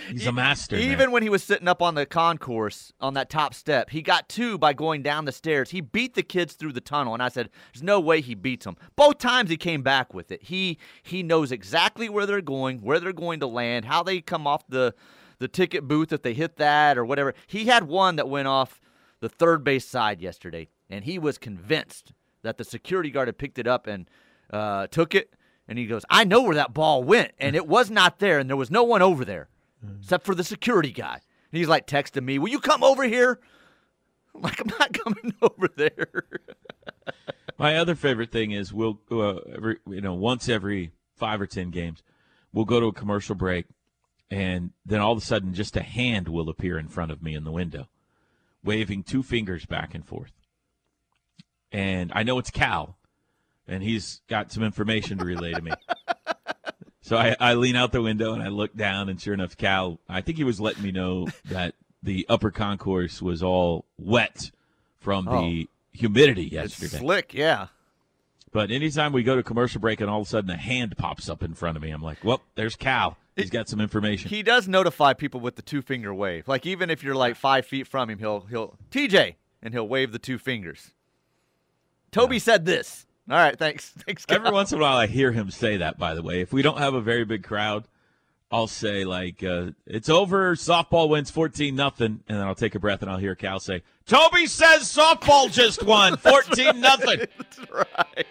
He's 0.09 0.27
a 0.27 0.31
master. 0.31 0.75
man. 0.75 0.91
Even 0.91 1.11
when 1.11 1.23
he 1.23 1.29
was 1.29 1.43
sitting 1.43 1.67
up 1.67 1.81
on 1.81 1.95
the 1.95 2.05
concourse 2.05 2.93
on 2.99 3.13
that 3.15 3.29
top 3.29 3.53
step, 3.53 3.89
he 3.89 4.01
got 4.01 4.29
two 4.29 4.57
by 4.57 4.73
going 4.73 5.03
down 5.03 5.25
the 5.25 5.31
stairs. 5.31 5.71
He 5.71 5.81
beat 5.81 6.15
the 6.15 6.23
kids 6.23 6.53
through 6.53 6.73
the 6.73 6.81
tunnel, 6.81 7.13
and 7.13 7.23
I 7.23 7.29
said, 7.29 7.49
"There's 7.73 7.83
no 7.83 7.99
way 7.99 8.21
he 8.21 8.35
beats 8.35 8.65
them." 8.65 8.77
Both 8.95 9.17
times 9.19 9.49
he 9.49 9.57
came 9.57 9.81
back 9.81 10.13
with 10.13 10.31
it. 10.31 10.43
He 10.43 10.77
he 11.03 11.23
knows 11.23 11.51
exactly 11.51 12.09
where 12.09 12.25
they're 12.25 12.41
going, 12.41 12.79
where 12.79 12.99
they're 12.99 13.13
going 13.13 13.39
to 13.41 13.47
land, 13.47 13.85
how 13.85 14.03
they 14.03 14.21
come 14.21 14.47
off 14.47 14.67
the 14.67 14.93
the 15.39 15.47
ticket 15.47 15.87
booth 15.87 16.11
if 16.11 16.21
they 16.21 16.33
hit 16.33 16.57
that 16.57 16.97
or 16.97 17.05
whatever. 17.05 17.33
He 17.45 17.65
had 17.65 17.83
one 17.83 18.15
that 18.15 18.27
went 18.27 18.47
off 18.47 18.81
the 19.19 19.29
third 19.29 19.63
base 19.63 19.85
side 19.85 20.21
yesterday, 20.21 20.69
and 20.89 21.03
he 21.05 21.19
was 21.19 21.37
convinced 21.37 22.13
that 22.43 22.57
the 22.57 22.63
security 22.63 23.09
guard 23.09 23.27
had 23.27 23.37
picked 23.37 23.59
it 23.59 23.67
up 23.67 23.87
and 23.87 24.09
uh, 24.51 24.87
took 24.87 25.13
it. 25.15 25.33
And 25.67 25.77
he 25.77 25.85
goes, 25.85 26.05
"I 26.09 26.23
know 26.23 26.43
where 26.43 26.55
that 26.55 26.73
ball 26.73 27.03
went, 27.03 27.33
and 27.39 27.55
it 27.55 27.67
was 27.67 27.91
not 27.91 28.19
there, 28.19 28.39
and 28.39 28.49
there 28.49 28.55
was 28.55 28.71
no 28.71 28.83
one 28.83 29.01
over 29.01 29.25
there." 29.25 29.49
Except 29.99 30.25
for 30.25 30.35
the 30.35 30.43
security 30.43 30.91
guy. 30.91 31.21
And 31.51 31.57
he's 31.57 31.67
like 31.67 31.87
texting 31.87 32.23
me, 32.23 32.39
"Will 32.39 32.49
you 32.49 32.59
come 32.59 32.83
over 32.83 33.03
here?" 33.03 33.39
I'm 34.35 34.41
like, 34.41 34.59
"I'm 34.59 34.71
not 34.79 34.93
coming 35.05 35.33
over 35.41 35.69
there." 35.75 36.23
My 37.57 37.77
other 37.77 37.95
favorite 37.95 38.31
thing 38.31 38.51
is 38.51 38.71
we'll 38.71 38.99
uh, 39.11 39.37
every 39.53 39.77
you 39.89 40.01
know 40.01 40.13
once 40.13 40.47
every 40.49 40.91
five 41.15 41.41
or 41.41 41.47
ten 41.47 41.71
games, 41.71 42.03
we'll 42.53 42.65
go 42.65 42.79
to 42.79 42.87
a 42.87 42.93
commercial 42.93 43.35
break, 43.35 43.65
and 44.29 44.71
then 44.85 44.99
all 44.99 45.13
of 45.13 45.17
a 45.17 45.25
sudden, 45.25 45.53
just 45.53 45.77
a 45.77 45.83
hand 45.83 46.27
will 46.27 46.49
appear 46.49 46.77
in 46.77 46.87
front 46.87 47.11
of 47.11 47.23
me 47.23 47.33
in 47.33 47.43
the 47.43 47.51
window, 47.51 47.87
waving 48.63 49.03
two 49.03 49.23
fingers 49.23 49.65
back 49.65 49.95
and 49.95 50.05
forth. 50.05 50.31
And 51.71 52.11
I 52.15 52.23
know 52.23 52.37
it's 52.37 52.51
Cal, 52.51 52.97
and 53.67 53.83
he's 53.83 54.21
got 54.27 54.51
some 54.51 54.63
information 54.63 55.17
to 55.17 55.25
relay 55.25 55.53
to 55.53 55.61
me. 55.61 55.71
So 57.07 57.15
I, 57.15 57.37
I 57.39 57.53
lean 57.53 57.77
out 57.77 57.93
the 57.93 58.01
window 58.01 58.33
and 58.33 58.43
I 58.43 58.49
look 58.49 58.75
down, 58.75 59.07
and 59.07 59.19
sure 59.19 59.33
enough, 59.33 59.55
Cal, 59.55 59.97
I 60.09 60.19
think 60.19 60.37
he 60.37 60.43
was 60.43 60.59
letting 60.59 60.83
me 60.83 60.91
know 60.91 61.29
that 61.45 61.73
the 62.03 62.25
upper 62.27 62.51
concourse 62.51 63.21
was 63.21 63.41
all 63.41 63.85
wet 63.97 64.51
from 64.99 65.23
the 65.23 65.67
oh. 65.69 65.97
humidity 65.97 66.47
it's 66.47 66.51
yesterday. 66.51 66.97
slick, 66.97 67.33
yeah. 67.33 67.67
But 68.51 68.71
anytime 68.71 69.13
we 69.13 69.23
go 69.23 69.37
to 69.37 69.43
commercial 69.43 69.79
break 69.79 70.01
and 70.01 70.09
all 70.09 70.19
of 70.19 70.27
a 70.27 70.29
sudden 70.29 70.49
a 70.49 70.57
hand 70.57 70.97
pops 70.97 71.29
up 71.29 71.43
in 71.43 71.53
front 71.53 71.77
of 71.77 71.83
me, 71.83 71.91
I'm 71.91 72.01
like, 72.01 72.17
well, 72.25 72.41
there's 72.55 72.75
Cal. 72.75 73.15
He's 73.37 73.49
got 73.49 73.69
some 73.69 73.79
information. 73.79 74.29
He 74.29 74.43
does 74.43 74.67
notify 74.67 75.13
people 75.13 75.39
with 75.39 75.55
the 75.55 75.61
two 75.61 75.81
finger 75.81 76.13
wave. 76.13 76.49
Like 76.49 76.65
even 76.65 76.89
if 76.89 77.03
you're 77.03 77.15
like 77.15 77.37
five 77.37 77.65
feet 77.65 77.87
from 77.87 78.09
him, 78.09 78.19
he'll 78.19 78.41
he'll 78.49 78.77
TJ 78.91 79.35
and 79.63 79.73
he'll 79.73 79.87
wave 79.87 80.11
the 80.11 80.19
two 80.19 80.37
fingers. 80.37 80.91
Toby 82.11 82.39
said 82.39 82.65
this. 82.65 83.06
All 83.29 83.35
right, 83.37 83.57
thanks, 83.57 83.89
thanks. 84.05 84.25
Cal. 84.25 84.37
Every 84.37 84.51
once 84.51 84.71
in 84.71 84.79
a 84.79 84.81
while, 84.81 84.97
I 84.97 85.07
hear 85.07 85.31
him 85.31 85.51
say 85.51 85.77
that, 85.77 85.97
by 85.99 86.15
the 86.15 86.21
way. 86.21 86.41
If 86.41 86.53
we 86.53 86.61
don't 86.61 86.77
have 86.77 86.93
a 86.93 87.01
very 87.01 87.25
big 87.25 87.43
crowd, 87.43 87.83
I'll 88.51 88.67
say, 88.67 89.03
like, 89.03 89.43
uh, 89.43 89.71
it's 89.85 90.07
over, 90.07 90.55
softball 90.55 91.09
wins 91.09 91.29
14 91.29 91.75
nothing, 91.75 92.21
and 92.29 92.37
then 92.39 92.47
I'll 92.47 92.55
take 92.55 92.75
a 92.75 92.79
breath 92.79 93.01
and 93.01 93.11
I'll 93.11 93.17
hear 93.17 93.35
Cal 93.35 93.59
say, 93.59 93.83
Toby 94.05 94.47
says 94.47 94.83
softball 94.83 95.51
just 95.51 95.83
won 95.83 96.15
14 96.17 96.79
nothing. 96.79 97.19
That's 97.37 97.59
right. 97.69 98.25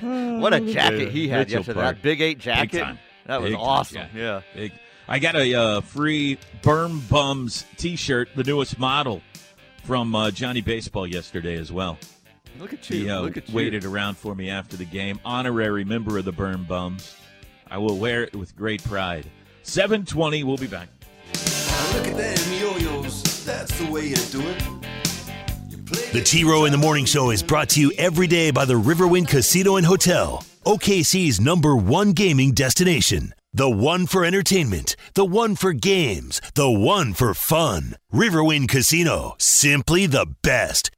what 0.00 0.52
a 0.52 0.60
jacket 0.60 1.10
he 1.10 1.28
had 1.28 1.46
Mitchell 1.46 1.58
yesterday. 1.60 1.80
Park. 1.80 1.96
That 1.96 2.02
Big 2.02 2.20
Eight 2.20 2.38
jacket. 2.40 2.80
time. 2.80 2.98
That 3.26 3.40
was 3.40 3.50
Big 3.50 3.58
time, 3.58 3.66
awesome. 3.68 3.96
yeah. 4.16 4.20
yeah. 4.20 4.40
Big. 4.54 4.72
I 5.06 5.18
got 5.20 5.36
a 5.36 5.54
uh, 5.54 5.80
free 5.82 6.38
Berm 6.62 7.08
Bums 7.08 7.64
T-shirt, 7.76 8.30
the 8.34 8.42
newest 8.44 8.78
model 8.80 9.22
from 9.84 10.14
uh, 10.14 10.30
Johnny 10.30 10.60
Baseball 10.60 11.06
yesterday 11.06 11.56
as 11.56 11.72
well. 11.72 11.98
Look 12.58 12.72
at 12.72 12.88
you. 12.90 13.04
He 13.04 13.10
uh, 13.10 13.20
Look 13.22 13.36
at 13.36 13.48
you. 13.48 13.54
waited 13.54 13.84
around 13.84 14.16
for 14.16 14.34
me 14.34 14.50
after 14.50 14.76
the 14.76 14.84
game. 14.84 15.18
Honorary 15.24 15.84
member 15.84 16.18
of 16.18 16.24
the 16.24 16.32
Berm 16.32 16.66
Bums. 16.66 17.16
I 17.70 17.78
will 17.78 17.98
wear 17.98 18.22
it 18.24 18.34
with 18.36 18.54
great 18.56 18.82
pride. 18.84 19.26
720, 19.62 20.44
we'll 20.44 20.56
be 20.58 20.66
back. 20.66 20.88
Look 21.94 22.06
at 22.08 22.16
them 22.16 22.60
yo-yos. 22.60 23.44
That's 23.44 23.76
the 23.78 23.90
way 23.90 24.08
you 24.08 24.16
do 24.16 24.40
it. 24.42 24.62
The 26.12 26.22
T 26.22 26.44
Row 26.44 26.64
in 26.64 26.72
the 26.72 26.78
Morning 26.78 27.04
Show 27.04 27.30
is 27.30 27.42
brought 27.42 27.68
to 27.70 27.80
you 27.80 27.92
every 27.98 28.26
day 28.26 28.50
by 28.50 28.64
the 28.64 28.74
Riverwind 28.74 29.28
Casino 29.28 29.76
and 29.76 29.86
Hotel, 29.86 30.44
OKC's 30.64 31.40
number 31.40 31.74
one 31.76 32.12
gaming 32.12 32.52
destination. 32.52 33.34
The 33.54 33.68
one 33.68 34.06
for 34.06 34.24
entertainment, 34.24 34.96
the 35.12 35.26
one 35.26 35.56
for 35.56 35.74
games, 35.74 36.40
the 36.54 36.70
one 36.70 37.12
for 37.12 37.34
fun. 37.34 37.96
Riverwind 38.10 38.70
Casino, 38.70 39.34
simply 39.36 40.06
the 40.06 40.26
best. 40.40 40.90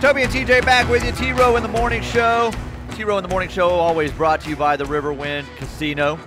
Toby 0.00 0.22
and 0.22 0.32
TJ 0.32 0.64
back 0.64 0.88
with 0.88 1.04
you. 1.04 1.10
T 1.10 1.32
Row 1.32 1.56
in 1.56 1.64
the 1.64 1.68
Morning 1.68 2.02
Show. 2.02 2.52
T 2.94 3.04
Row 3.04 3.16
in 3.16 3.22
the 3.22 3.28
Morning 3.28 3.48
Show, 3.48 3.70
always 3.70 4.12
brought 4.12 4.42
to 4.42 4.50
you 4.50 4.56
by 4.56 4.76
the 4.76 4.84
Riverwind 4.84 5.46
Casino. 5.56 6.18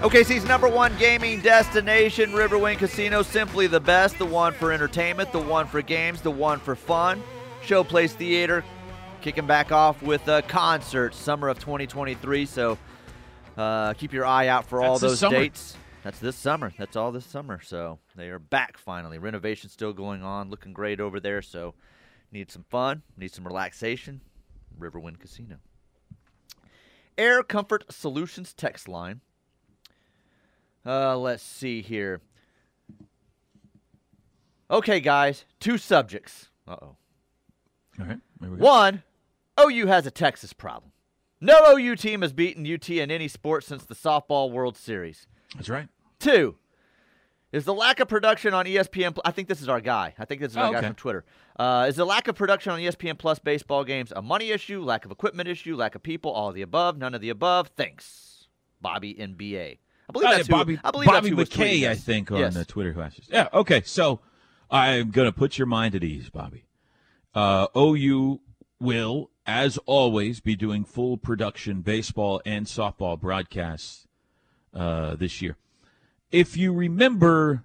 OKC's 0.00 0.44
number 0.44 0.68
one 0.68 0.96
gaming 0.98 1.40
destination, 1.40 2.32
Riverwind 2.32 2.78
Casino. 2.78 3.22
Simply 3.22 3.68
the 3.68 3.78
best. 3.78 4.18
The 4.18 4.26
one 4.26 4.52
for 4.52 4.72
entertainment, 4.72 5.30
the 5.30 5.38
one 5.38 5.66
for 5.66 5.80
games, 5.82 6.22
the 6.22 6.30
one 6.30 6.58
for 6.58 6.74
fun. 6.74 7.22
Showplace 7.62 8.10
Theater 8.10 8.64
kicking 9.20 9.46
back 9.46 9.70
off 9.70 10.02
with 10.02 10.26
a 10.26 10.42
concert 10.42 11.14
summer 11.14 11.48
of 11.48 11.58
2023. 11.60 12.46
So 12.46 12.78
uh, 13.56 13.92
keep 13.94 14.12
your 14.12 14.26
eye 14.26 14.48
out 14.48 14.66
for 14.66 14.82
all 14.82 14.98
That's 14.98 15.12
this 15.12 15.20
those 15.20 15.30
dates. 15.30 15.76
That's 16.02 16.18
this 16.18 16.36
summer. 16.36 16.72
That's 16.76 16.96
all 16.96 17.12
this 17.12 17.26
summer. 17.26 17.60
So 17.62 18.00
they 18.16 18.28
are 18.28 18.40
back 18.40 18.76
finally. 18.76 19.18
Renovation 19.18 19.70
still 19.70 19.92
going 19.92 20.22
on, 20.24 20.50
looking 20.50 20.72
great 20.72 21.00
over 21.00 21.20
there. 21.20 21.42
So 21.42 21.74
need 22.32 22.50
some 22.50 22.64
fun, 22.70 23.02
need 23.16 23.32
some 23.32 23.46
relaxation. 23.46 24.20
Riverwind 24.78 25.20
Casino. 25.20 25.56
Air 27.18 27.42
Comfort 27.42 27.84
Solutions 27.92 28.52
text 28.52 28.88
line. 28.88 29.20
Uh, 30.84 31.16
let's 31.16 31.42
see 31.42 31.82
here. 31.82 32.20
Okay, 34.70 35.00
guys, 35.00 35.44
two 35.60 35.78
subjects. 35.78 36.48
Uh 36.66 36.76
oh. 36.82 36.96
All 37.98 38.06
right. 38.06 38.18
There 38.40 38.50
we 38.50 38.58
go. 38.58 38.64
One, 38.64 39.02
OU 39.60 39.86
has 39.86 40.06
a 40.06 40.10
Texas 40.10 40.52
problem. 40.52 40.92
No 41.40 41.76
OU 41.76 41.96
team 41.96 42.22
has 42.22 42.32
beaten 42.32 42.70
UT 42.70 42.88
in 42.88 43.10
any 43.10 43.28
sport 43.28 43.64
since 43.64 43.84
the 43.84 43.94
Softball 43.94 44.50
World 44.50 44.76
Series. 44.76 45.26
That's 45.54 45.68
right. 45.68 45.88
Two, 46.18 46.56
is 47.52 47.64
the 47.64 47.74
lack 47.74 48.00
of 48.00 48.08
production 48.08 48.52
on 48.54 48.64
ESPN. 48.66 49.16
I 49.24 49.30
think 49.30 49.48
this 49.48 49.62
is 49.62 49.68
our 49.68 49.80
guy. 49.80 50.14
I 50.18 50.24
think 50.24 50.40
this 50.40 50.52
is 50.52 50.56
our 50.56 50.68
Oh, 50.68 50.72
guy 50.72 50.78
okay. 50.78 50.86
from 50.88 50.96
Twitter. 50.96 51.24
Uh, 51.58 51.86
is 51.88 51.96
the 51.96 52.04
lack 52.04 52.28
of 52.28 52.34
production 52.36 52.72
on 52.72 52.80
ESPN 52.80 53.18
Plus 53.18 53.38
baseball 53.38 53.84
games 53.84 54.12
a 54.14 54.20
money 54.22 54.50
issue, 54.50 54.82
lack 54.82 55.04
of 55.04 55.10
equipment 55.10 55.48
issue, 55.48 55.76
lack 55.76 55.94
of 55.94 56.02
people, 56.02 56.30
all 56.32 56.48
of 56.50 56.54
the 56.54 56.62
above, 56.62 56.98
none 56.98 57.14
of 57.14 57.20
the 57.20 57.30
above? 57.30 57.68
Thanks, 57.76 58.48
Bobby 58.80 59.14
NBA. 59.14 59.78
I 60.08 60.12
believe 60.12 60.28
Oh, 60.28 60.30
that's 60.36 60.48
yeah, 60.48 60.54
who, 60.54 60.58
Bobby, 60.60 60.80
I 60.84 60.90
believe 60.90 61.06
Bobby 61.06 61.30
that's 61.30 61.54
who 61.54 61.62
McKay, 61.62 61.88
I 61.88 61.94
think, 61.94 62.30
on 62.30 62.38
yes. 62.38 62.56
uh, 62.56 62.64
Twitter 62.66 62.92
who 62.92 63.00
asked. 63.00 63.20
Yeah, 63.28 63.48
okay. 63.52 63.82
So 63.84 64.20
I'm 64.70 65.10
going 65.10 65.26
to 65.26 65.32
put 65.32 65.58
your 65.58 65.66
mind 65.66 65.94
at 65.94 66.04
ease, 66.04 66.28
Bobby. 66.30 66.64
Uh, 67.34 67.66
OU 67.76 68.40
will, 68.80 69.30
as 69.46 69.78
always, 69.86 70.40
be 70.40 70.54
doing 70.56 70.84
full 70.84 71.16
production 71.16 71.80
baseball 71.80 72.40
and 72.46 72.66
softball 72.66 73.18
broadcasts 73.20 74.06
uh, 74.74 75.16
this 75.16 75.40
year. 75.42 75.56
If 76.36 76.54
you 76.54 76.74
remember 76.74 77.64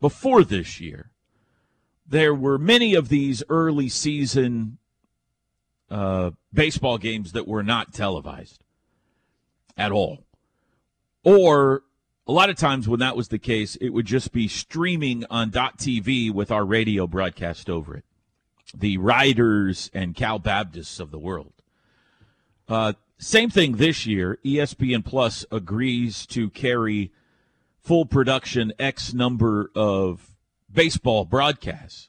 before 0.00 0.44
this 0.44 0.80
year, 0.80 1.10
there 2.06 2.32
were 2.32 2.58
many 2.58 2.94
of 2.94 3.08
these 3.08 3.42
early 3.48 3.88
season 3.88 4.78
uh, 5.90 6.30
baseball 6.52 6.96
games 6.96 7.32
that 7.32 7.48
were 7.48 7.64
not 7.64 7.92
televised 7.92 8.62
at 9.76 9.90
all. 9.90 10.22
Or 11.24 11.82
a 12.24 12.30
lot 12.30 12.50
of 12.50 12.56
times 12.56 12.86
when 12.86 13.00
that 13.00 13.16
was 13.16 13.30
the 13.30 13.38
case, 13.40 13.74
it 13.80 13.88
would 13.88 14.06
just 14.06 14.30
be 14.30 14.46
streaming 14.46 15.24
on 15.28 15.50
.tv 15.50 16.32
with 16.32 16.52
our 16.52 16.64
radio 16.64 17.08
broadcast 17.08 17.68
over 17.68 17.96
it. 17.96 18.04
The 18.72 18.96
Riders 18.98 19.90
and 19.92 20.14
Cal 20.14 20.38
Baptists 20.38 21.00
of 21.00 21.10
the 21.10 21.18
world. 21.18 21.52
Uh, 22.68 22.92
same 23.18 23.50
thing 23.50 23.72
this 23.72 24.06
year. 24.06 24.38
ESPN 24.44 25.04
Plus 25.04 25.44
agrees 25.50 26.26
to 26.26 26.48
carry 26.50 27.10
full 27.84 28.06
production 28.06 28.72
X 28.78 29.12
number 29.12 29.70
of 29.76 30.30
baseball 30.72 31.24
broadcasts, 31.24 32.08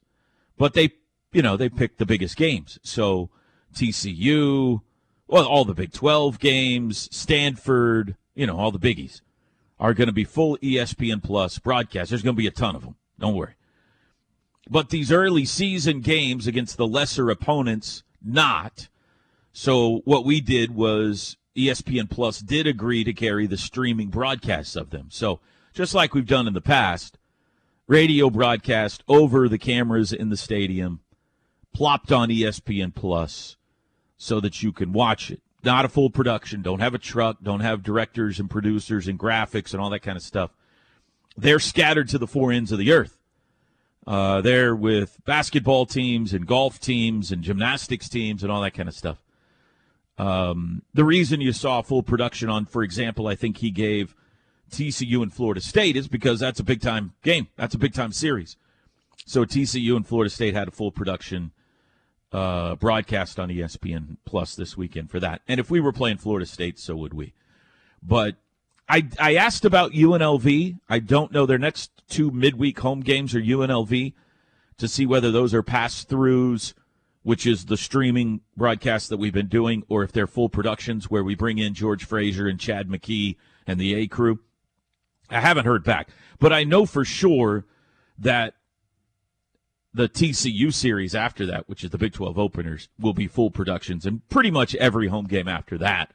but 0.57 0.73
they, 0.73 0.93
you 1.33 1.41
know, 1.41 1.57
they 1.57 1.69
pick 1.69 1.97
the 1.97 2.05
biggest 2.05 2.37
games. 2.37 2.79
So 2.81 3.29
TCU, 3.75 4.81
well, 5.27 5.45
all 5.45 5.65
the 5.65 5.73
Big 5.73 5.91
12 5.91 6.39
games, 6.39 7.09
Stanford, 7.15 8.15
you 8.33 8.47
know, 8.47 8.57
all 8.57 8.71
the 8.71 8.79
biggies 8.79 9.21
are 9.79 9.93
going 9.93 10.07
to 10.07 10.13
be 10.13 10.23
full 10.23 10.57
ESPN 10.59 11.21
Plus 11.21 11.59
broadcasts. 11.59 12.09
There's 12.09 12.23
going 12.23 12.35
to 12.35 12.41
be 12.41 12.47
a 12.47 12.51
ton 12.51 12.75
of 12.75 12.83
them. 12.83 12.95
Don't 13.19 13.35
worry. 13.35 13.55
But 14.69 14.89
these 14.89 15.11
early 15.11 15.45
season 15.45 15.99
games 15.99 16.47
against 16.47 16.77
the 16.77 16.87
lesser 16.87 17.29
opponents, 17.29 18.03
not. 18.23 18.87
So 19.51 20.01
what 20.05 20.25
we 20.25 20.41
did 20.41 20.73
was 20.73 21.37
ESPN 21.55 22.09
Plus 22.09 22.39
did 22.39 22.65
agree 22.65 23.03
to 23.03 23.13
carry 23.13 23.45
the 23.45 23.57
streaming 23.57 24.07
broadcasts 24.07 24.75
of 24.75 24.89
them. 24.89 25.07
So 25.11 25.39
just 25.75 25.93
like 25.93 26.13
we've 26.13 26.25
done 26.25 26.47
in 26.47 26.53
the 26.53 26.61
past, 26.61 27.17
radio 27.85 28.29
broadcast 28.29 29.03
over 29.09 29.49
the 29.49 29.57
cameras 29.57 30.13
in 30.13 30.29
the 30.29 30.37
stadium, 30.37 31.01
plopped 31.73 32.13
on 32.13 32.29
ESPN 32.29 32.95
Plus 32.95 33.57
so 34.17 34.39
that 34.39 34.63
you 34.63 34.71
can 34.71 34.93
watch 34.93 35.29
it. 35.29 35.41
Not 35.63 35.83
a 35.83 35.89
full 35.89 36.09
production, 36.09 36.61
don't 36.61 36.79
have 36.79 36.93
a 36.93 36.99
truck, 36.99 37.37
don't 37.43 37.59
have 37.59 37.83
directors 37.83 38.39
and 38.39 38.49
producers 38.49 39.07
and 39.09 39.19
graphics 39.19 39.73
and 39.73 39.81
all 39.81 39.89
that 39.89 39.99
kind 39.99 40.15
of 40.15 40.23
stuff. 40.23 40.51
They're 41.35 41.59
scattered 41.59 42.07
to 42.09 42.17
the 42.17 42.27
four 42.27 42.53
ends 42.53 42.71
of 42.71 42.79
the 42.79 42.93
earth. 42.93 43.19
Uh, 44.07 44.39
they're 44.39 44.75
with 44.75 45.17
basketball 45.25 45.85
teams 45.85 46.31
and 46.33 46.47
golf 46.47 46.79
teams 46.79 47.31
and 47.33 47.41
gymnastics 47.41 48.07
teams 48.07 48.43
and 48.43 48.51
all 48.51 48.61
that 48.61 48.75
kind 48.75 48.87
of 48.87 48.95
stuff. 48.95 49.17
Um, 50.17 50.83
the 50.93 51.03
reason 51.03 51.41
you 51.41 51.51
saw 51.51 51.81
full 51.81 52.03
production 52.03 52.49
on, 52.49 52.65
for 52.65 52.81
example, 52.81 53.27
I 53.27 53.35
think 53.35 53.57
he 53.57 53.71
gave 53.71 54.15
TCU 54.75 55.21
and 55.21 55.33
Florida 55.33 55.61
State 55.61 55.95
is 55.95 56.07
because 56.07 56.39
that's 56.39 56.59
a 56.59 56.63
big 56.63 56.81
time 56.81 57.13
game. 57.23 57.47
That's 57.55 57.75
a 57.75 57.77
big 57.77 57.93
time 57.93 58.11
series. 58.11 58.57
So 59.25 59.45
TCU 59.45 59.95
and 59.95 60.05
Florida 60.05 60.29
State 60.29 60.53
had 60.53 60.67
a 60.67 60.71
full 60.71 60.91
production 60.91 61.51
uh, 62.31 62.75
broadcast 62.75 63.39
on 63.39 63.49
ESPN 63.49 64.17
Plus 64.25 64.55
this 64.55 64.77
weekend 64.77 65.09
for 65.09 65.19
that. 65.19 65.41
And 65.47 65.59
if 65.59 65.69
we 65.69 65.79
were 65.79 65.93
playing 65.93 66.17
Florida 66.17 66.45
State, 66.45 66.77
so 66.79 66.95
would 66.95 67.13
we. 67.13 67.33
But 68.03 68.35
I 68.87 69.07
I 69.19 69.35
asked 69.35 69.65
about 69.65 69.93
UNLV. 69.93 70.79
I 70.89 70.99
don't 70.99 71.31
know 71.31 71.45
their 71.45 71.57
next 71.57 71.91
two 72.07 72.29
midweek 72.31 72.79
home 72.79 73.01
games 73.01 73.33
are 73.33 73.41
UNLV 73.41 74.13
to 74.77 74.87
see 74.87 75.05
whether 75.05 75.31
those 75.31 75.53
are 75.53 75.63
pass 75.63 76.03
throughs 76.05 76.73
which 77.25 77.47
is 77.47 77.65
the 77.65 77.75
streaming 77.75 78.39
broadcast 78.55 79.09
that 79.09 79.17
we've 79.17 79.33
been 79.33 79.47
doing, 79.47 79.83
or 79.89 80.03
if 80.03 80.11
they're 80.11 80.27
full 80.27 80.47
productions 80.47 81.09
where 81.09 81.23
we 81.23 81.33
bring 81.33 81.57
in 81.57 81.73
George 81.73 82.05
Fraser 82.05 82.47
and 82.47 82.59
Chad 82.59 82.87
McKee 82.87 83.35
and 83.65 83.79
the 83.79 83.95
A 83.95 84.05
crew. 84.05 84.41
I 85.29 85.39
haven't 85.39 85.65
heard 85.65 85.83
back, 85.83 86.09
but 86.39 86.53
I 86.53 86.63
know 86.63 86.85
for 86.85 87.05
sure 87.05 87.65
that 88.17 88.55
the 89.93 90.09
TCU 90.09 90.73
series 90.73 91.15
after 91.15 91.45
that, 91.45 91.69
which 91.69 91.83
is 91.83 91.89
the 91.89 91.97
Big 91.97 92.13
12 92.13 92.37
openers, 92.37 92.89
will 92.99 93.13
be 93.13 93.27
full 93.27 93.49
productions, 93.49 94.05
and 94.05 94.27
pretty 94.29 94.51
much 94.51 94.75
every 94.75 95.07
home 95.07 95.25
game 95.25 95.47
after 95.47 95.77
that 95.77 96.11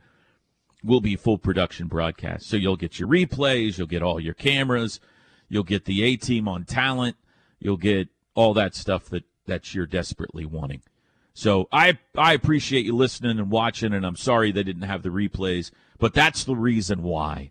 will 0.85 1.01
be 1.01 1.17
full 1.17 1.39
production 1.39 1.87
broadcast. 1.87 2.47
So 2.47 2.57
you'll 2.57 2.77
get 2.77 2.99
your 2.99 3.09
replays, 3.09 3.79
you'll 3.79 3.87
get 3.87 4.03
all 4.03 4.21
your 4.21 4.35
cameras, 4.35 5.01
you'll 5.49 5.65
get 5.65 5.85
the 5.85 6.03
A 6.03 6.17
team 6.17 6.47
on 6.47 6.65
talent, 6.65 7.17
you'll 7.59 7.77
get 7.77 8.09
all 8.35 8.55
that 8.55 8.75
stuff 8.75 9.07
that, 9.07 9.25
that 9.47 9.75
you're 9.75 9.87
desperately 9.87 10.45
wanting. 10.45 10.83
So 11.33 11.69
I 11.73 11.99
I 12.17 12.35
appreciate 12.35 12.85
you 12.85 12.95
listening 12.95 13.39
and 13.39 13.51
watching, 13.51 13.95
and 13.95 14.05
I'm 14.05 14.17
sorry 14.17 14.53
they 14.53 14.63
didn't 14.63 14.83
have 14.83 15.03
the 15.03 15.11
replays, 15.11 15.71
but 15.99 16.13
that's 16.13 16.45
the 16.45 16.57
reason 16.57 17.03
why. 17.03 17.51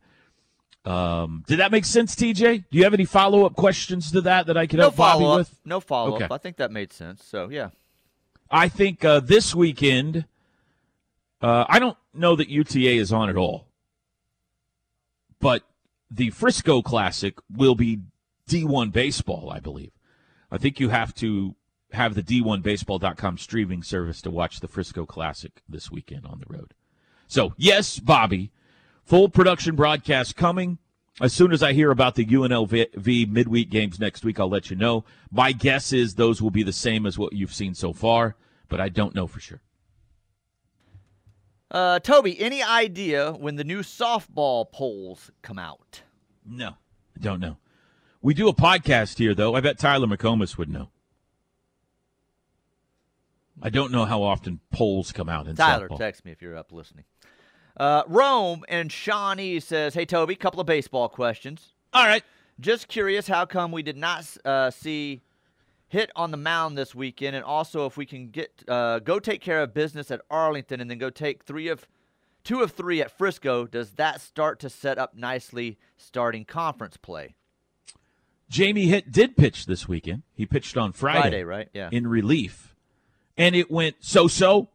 Um, 0.85 1.43
did 1.47 1.59
that 1.59 1.71
make 1.71 1.85
sense, 1.85 2.15
TJ? 2.15 2.65
Do 2.71 2.77
you 2.77 2.83
have 2.83 2.93
any 2.93 3.05
follow 3.05 3.45
up 3.45 3.55
questions 3.55 4.11
to 4.11 4.21
that 4.21 4.47
that 4.47 4.57
I 4.57 4.65
can 4.65 4.77
no 4.77 4.83
help 4.83 4.95
Bobby 4.95 5.23
follow-up. 5.23 5.37
with? 5.39 5.59
No 5.65 5.79
follow 5.79 6.19
up. 6.19 6.31
I 6.31 6.37
think 6.37 6.57
that 6.57 6.71
made 6.71 6.93
sense. 6.93 7.23
So 7.23 7.49
yeah. 7.49 7.69
I 8.49 8.69
think 8.69 9.05
uh, 9.05 9.19
this 9.19 9.53
weekend, 9.53 10.25
uh, 11.41 11.65
I 11.67 11.79
don't 11.79 11.97
know 12.13 12.35
that 12.35 12.49
UTA 12.49 12.97
is 12.97 13.13
on 13.13 13.29
at 13.29 13.35
all, 13.35 13.67
but 15.39 15.63
the 16.09 16.31
Frisco 16.31 16.81
Classic 16.81 17.37
will 17.55 17.75
be 17.75 17.99
D1 18.49 18.91
baseball, 18.91 19.51
I 19.51 19.59
believe. 19.59 19.91
I 20.51 20.57
think 20.57 20.79
you 20.79 20.89
have 20.89 21.13
to 21.15 21.55
have 21.91 22.15
the 22.15 22.23
D1Baseball.com 22.23 23.37
streaming 23.37 23.83
service 23.83 24.21
to 24.21 24.31
watch 24.31 24.59
the 24.59 24.67
Frisco 24.67 25.05
Classic 25.05 25.61
this 25.67 25.91
weekend 25.91 26.25
on 26.25 26.39
the 26.39 26.51
road. 26.53 26.73
So, 27.27 27.53
yes, 27.57 27.99
Bobby, 27.99 28.51
full 29.10 29.28
production 29.28 29.76
broadcast 29.76 30.36
coming. 30.36 30.78
As 31.19 31.34
soon 31.34 31.52
as 31.52 31.63
I 31.63 31.74
hear 31.74 31.89
about 31.89 32.13
the 32.13 32.26
UNLV 32.26 33.32
midweek 33.32 33.72
games 33.72 34.00
next 34.00 34.24
week, 34.24 34.39
I'll 34.39 34.48
let 34.48 34.69
you 34.69 34.76
know. 34.76 35.04
My 35.32 35.52
guess 35.52 35.91
is 35.91 36.13
those 36.13 36.41
will 36.43 36.52
be 36.52 36.62
the 36.62 36.72
same 36.72 37.08
as 37.08 37.17
what 37.17 37.34
you've 37.34 37.54
seen 37.54 37.74
so 37.74 37.91
far, 37.91 38.36
but 38.69 38.80
I 38.80 38.88
don't 38.88 39.15
know 39.15 39.26
for 39.26 39.39
sure. 39.39 39.62
Uh, 41.72 42.00
Toby, 42.00 42.39
any 42.39 42.63
idea 42.63 43.32
when 43.32 43.56
the 43.56 43.63
new 43.63 43.82
softball 43.82 44.72
polls 44.72 45.32
come 45.41 45.58
out? 45.58 46.04
No, 46.45 46.69
I 47.15 47.19
don't 47.19 47.39
know. 47.39 47.58
We 48.22 48.36
do 48.36 48.48
a 48.48 48.54
podcast 48.54 49.17
here, 49.17 49.34
though. 49.34 49.56
I 49.56 49.62
bet 49.62 49.80
Tyler 49.80 50.08
McComas 50.08 50.58
would 50.58 50.69
know. 50.69 50.89
I 53.62 53.69
don't 53.69 53.91
know 53.91 54.06
how 54.06 54.22
often 54.22 54.60
polls 54.72 55.12
come 55.12 55.30
out 55.30 55.48
in 55.48 55.56
Tyler, 55.56 55.89
softball. 55.89 55.98
text 55.98 56.26
me 56.26 56.32
if 56.32 56.41
you're 56.41 56.56
up 56.56 56.72
listening. 56.72 57.06
Uh, 57.79 58.03
Rome 58.07 58.65
and 58.67 58.91
Shawnee 58.91 59.59
says, 59.61 59.93
"Hey 59.93 60.05
Toby, 60.05 60.35
couple 60.35 60.59
of 60.59 60.67
baseball 60.67 61.07
questions. 61.07 61.73
All 61.93 62.05
right. 62.05 62.23
Just 62.59 62.89
curious, 62.89 63.27
how 63.27 63.45
come 63.45 63.71
we 63.71 63.81
did 63.81 63.95
not 63.95 64.25
uh, 64.43 64.69
see 64.69 65.21
Hitt 65.87 66.11
on 66.15 66.31
the 66.31 66.37
mound 66.37 66.77
this 66.77 66.93
weekend, 66.93 67.35
and 67.37 67.45
also 67.45 67.85
if 67.85 67.95
we 67.95 68.05
can 68.05 68.29
get 68.29 68.63
uh, 68.67 68.99
go 68.99 69.17
take 69.19 69.41
care 69.41 69.61
of 69.61 69.73
business 69.73 70.11
at 70.11 70.21
Arlington 70.29 70.81
and 70.81 70.89
then 70.91 70.97
go 70.97 71.09
take 71.09 71.43
three 71.43 71.69
of 71.69 71.87
two 72.43 72.61
of 72.61 72.71
three 72.71 73.01
at 73.01 73.17
Frisco. 73.17 73.65
Does 73.65 73.91
that 73.91 74.19
start 74.19 74.59
to 74.59 74.69
set 74.69 74.97
up 74.97 75.15
nicely 75.15 75.77
starting 75.95 76.43
conference 76.43 76.97
play? 76.97 77.35
Jamie 78.49 78.87
Hitt 78.87 79.11
did 79.11 79.37
pitch 79.37 79.67
this 79.67 79.87
weekend. 79.87 80.23
He 80.33 80.45
pitched 80.45 80.75
on 80.75 80.91
Friday, 80.91 81.21
Friday, 81.21 81.43
right? 81.43 81.69
Yeah. 81.73 81.89
in 81.91 82.07
relief, 82.07 82.75
and 83.37 83.55
it 83.55 83.71
went 83.71 83.97
so-so. 84.01 84.69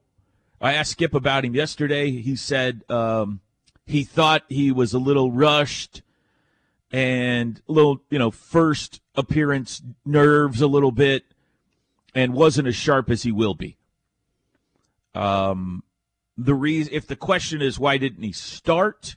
I 0.61 0.75
asked 0.75 0.93
Skip 0.93 1.15
about 1.15 1.45
him 1.45 1.55
yesterday. 1.55 2.11
He 2.11 2.37
said 2.37 2.83
um, 2.89 3.41
he 3.87 4.05
thought 4.05 4.45
he 4.49 4.73
was 4.73 4.93
a 4.93 4.99
little 4.99 5.31
rushed 5.31 6.03
and 6.91 7.61
a 7.69 7.73
little, 7.73 8.01
you 8.09 8.19
know, 8.19 8.31
first 8.31 9.01
appearance 9.17 9.83
nerves 10.05 10.61
a 10.61 10.67
little 10.67 10.93
bit, 10.93 11.25
and 12.15 12.33
wasn't 12.33 12.69
as 12.69 12.77
sharp 12.77 13.11
as 13.11 13.25
he 13.25 13.33
will 13.33 13.55
be. 13.55 13.77
Um, 15.15 15.83
the 16.37 16.55
reason, 16.55 16.93
if 16.95 17.07
the 17.07 17.17
question 17.17 17.61
is 17.61 17.79
why 17.79 17.99
didn't 17.99 18.23
he 18.23 18.33
start, 18.33 19.17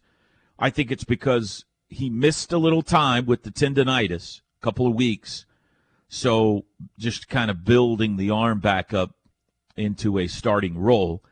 I 0.58 0.70
think 0.70 0.92
it's 0.92 1.04
because 1.04 1.66
he 1.88 2.10
missed 2.10 2.52
a 2.52 2.58
little 2.58 2.82
time 2.82 3.26
with 3.26 3.44
the 3.44 3.52
tendonitis, 3.52 4.42
a 4.62 4.66
couple 4.66 4.88
of 4.88 4.96
weeks. 4.96 5.46
So 6.10 6.66
just 6.98 7.28
kind 7.30 7.52
of 7.52 7.64
building 7.64 8.18
the 8.18 8.32
arm 8.32 8.60
back 8.60 8.94
up 8.94 9.17
into 9.78 10.18
a 10.18 10.28
starting 10.28 10.78
role. 10.78 11.24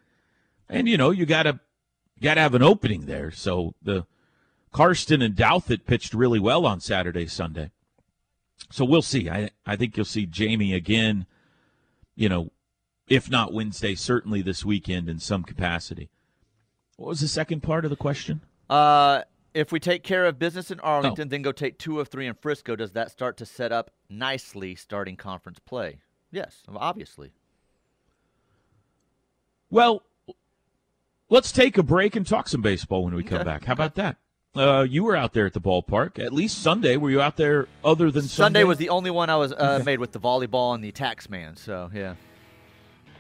And 0.70 0.88
you 0.88 0.98
know, 0.98 1.12
you 1.12 1.26
gotta 1.26 1.60
gotta 2.22 2.42
have 2.42 2.56
an 2.56 2.64
opening 2.64 3.06
there. 3.06 3.32
So 3.32 3.76
the 3.82 4.06
Karsten 4.72 5.22
and 5.22 5.36
Douthit 5.36 5.86
pitched 5.86 6.14
really 6.14 6.40
well 6.40 6.66
on 6.66 6.80
Saturday, 6.80 7.28
Sunday. 7.28 7.72
So 8.72 8.86
we'll 8.86 9.02
see. 9.02 9.30
I 9.30 9.50
I 9.66 9.76
think 9.76 9.98
you'll 9.98 10.06
see 10.06 10.26
Jamie 10.26 10.74
again, 10.74 11.26
you 12.16 12.30
know, 12.30 12.52
if 13.08 13.30
not 13.30 13.54
Wednesday, 13.54 13.96
certainly 13.96 14.42
this 14.42 14.66
weekend 14.66 15.10
in 15.10 15.20
some 15.20 15.44
capacity. 15.44 16.10
What 16.98 17.10
was 17.10 17.20
the 17.20 17.28
second 17.28 17.62
part 17.62 17.84
of 17.84 17.92
the 17.92 17.98
question? 17.98 18.42
Uh, 18.70 19.22
if 19.54 19.72
we 19.72 19.80
take 19.80 20.04
care 20.04 20.26
of 20.26 20.40
business 20.40 20.72
in 20.72 20.80
Arlington, 20.80 21.30
then 21.30 21.42
go 21.42 21.52
take 21.52 21.78
two 21.78 22.00
of 22.00 22.08
three 22.08 22.28
in 22.28 22.34
Frisco, 22.34 22.76
does 22.76 22.92
that 22.92 23.12
start 23.12 23.38
to 23.38 23.46
set 23.46 23.72
up 23.72 23.92
nicely 24.10 24.76
starting 24.76 25.16
conference 25.16 25.60
play? 25.60 26.00
Yes, 26.32 26.64
obviously. 26.68 27.32
Well, 29.76 30.04
let's 31.30 31.52
take 31.52 31.78
a 31.78 31.84
break 31.84 32.16
and 32.16 32.26
talk 32.26 32.48
some 32.48 32.62
baseball 32.62 33.04
when 33.04 33.14
we 33.14 33.24
come 33.24 33.40
Okay. 33.40 33.44
back. 33.44 33.66
How 33.66 33.74
about 33.74 33.96
that? 33.96 34.16
uh, 34.56 34.86
you 34.90 35.04
were 35.04 35.18
out 35.18 35.34
there 35.34 35.46
at 35.46 35.52
the 35.52 35.60
ballpark. 35.60 36.18
At 36.18 36.32
least 36.32 36.60
Sunday. 36.64 36.96
Were 36.96 37.10
you 37.10 37.20
out 37.22 37.36
there 37.36 37.68
other 37.84 38.10
than 38.10 38.22
Sunday? 38.22 38.60
Sunday? 38.60 38.64
was 38.64 38.78
the 38.78 38.88
only 38.88 39.12
one 39.12 39.30
I 39.30 39.36
was 39.36 39.52
uh, 39.52 39.56
Okay. 39.80 39.84
made 39.84 40.00
with 40.00 40.14
the 40.14 40.20
volleyball 40.22 40.74
and 40.76 40.82
the 40.82 40.94
tax 40.94 41.30
man. 41.30 41.58
So 41.58 41.92
yeah. 41.94 42.16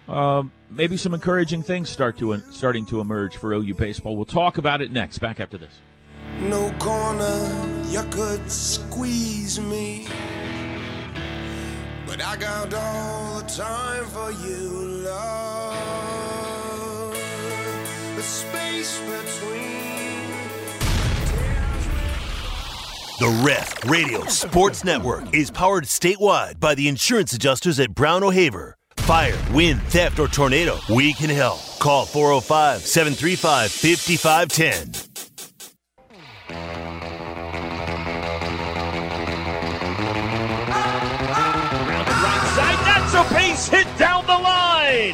Um, 0.08 0.54
maybe 0.70 0.96
some 0.96 1.14
encouraging 1.14 1.62
things 1.62 1.90
start 1.90 2.18
to 2.20 2.42
starting 2.52 2.86
to 2.86 3.02
emerge 3.02 3.36
for 3.36 3.52
OU 3.52 3.74
baseball. 3.74 4.16
We'll 4.16 4.24
talk 4.24 4.58
about 4.58 4.82
it 4.82 4.94
next. 4.94 5.18
Back 5.18 5.42
after 5.42 5.58
this. 5.58 5.82
No 6.40 6.72
corner 6.80 7.84
you 7.90 8.02
could 8.12 8.50
squeeze 8.50 9.60
me. 9.60 10.08
But 12.08 12.22
I 12.24 12.38
got 12.38 12.74
all 12.74 13.42
the 13.42 13.48
time 13.50 14.06
for 14.06 14.32
you, 14.48 14.70
love. 15.04 16.25
The 18.26 18.32
space 18.32 19.00
between. 19.02 19.62
The 23.20 23.44
Ref 23.46 23.86
Radio 23.86 24.26
Sports 24.26 24.84
Network 24.84 25.32
is 25.32 25.52
powered 25.52 25.84
statewide 25.84 26.60
by 26.60 26.74
the 26.74 26.88
insurance 26.88 27.34
adjusters 27.34 27.80
at 27.80 27.94
Brown 27.94 28.24
O'Haver. 28.24 28.78
Fire, 28.98 29.38
wind, 29.52 29.80
theft, 29.84 30.18
or 30.18 30.28
tornado, 30.28 30.80
we 30.90 31.14
can 31.14 31.30
help. 31.30 31.60
Call 31.78 32.08
405 32.08 32.82
735 32.82 33.72
5510. 33.72 35.12
Right 42.24 42.46
side, 42.56 42.80
that's 42.88 43.14
a 43.14 43.34
base 43.36 43.68
hit 43.68 43.86
down 43.86 43.95
the 43.95 43.95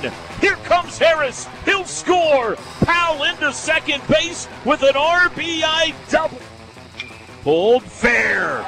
line. 0.04 0.14
Here 0.40 0.56
comes 0.58 0.98
Harris. 0.98 1.48
He'll 1.66 1.86
score. 1.86 2.56
Powell 2.82 3.24
into 3.24 3.52
second 3.54 4.06
base 4.08 4.48
with 4.66 4.82
an 4.84 4.94
RBI 4.94 5.94
double. 6.10 6.40
Pulled 7.44 7.84
fair. 7.84 8.66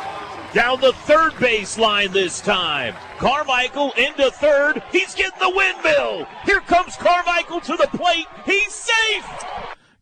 Down 0.54 0.82
the 0.82 0.94
third 0.94 1.38
base 1.40 1.80
line 1.80 2.12
this 2.12 2.40
time. 2.40 2.96
Carmichael 3.18 3.92
into 3.98 4.30
third. 4.32 4.84
He's 4.92 5.16
getting 5.16 5.40
the 5.40 5.50
windmill. 5.50 6.28
Here 6.46 6.60
comes 6.62 6.96
Carmichael 6.96 7.60
to 7.62 7.76
the 7.76 7.88
plate. 7.98 8.28
He's 8.46 8.72
safe. 8.72 9.26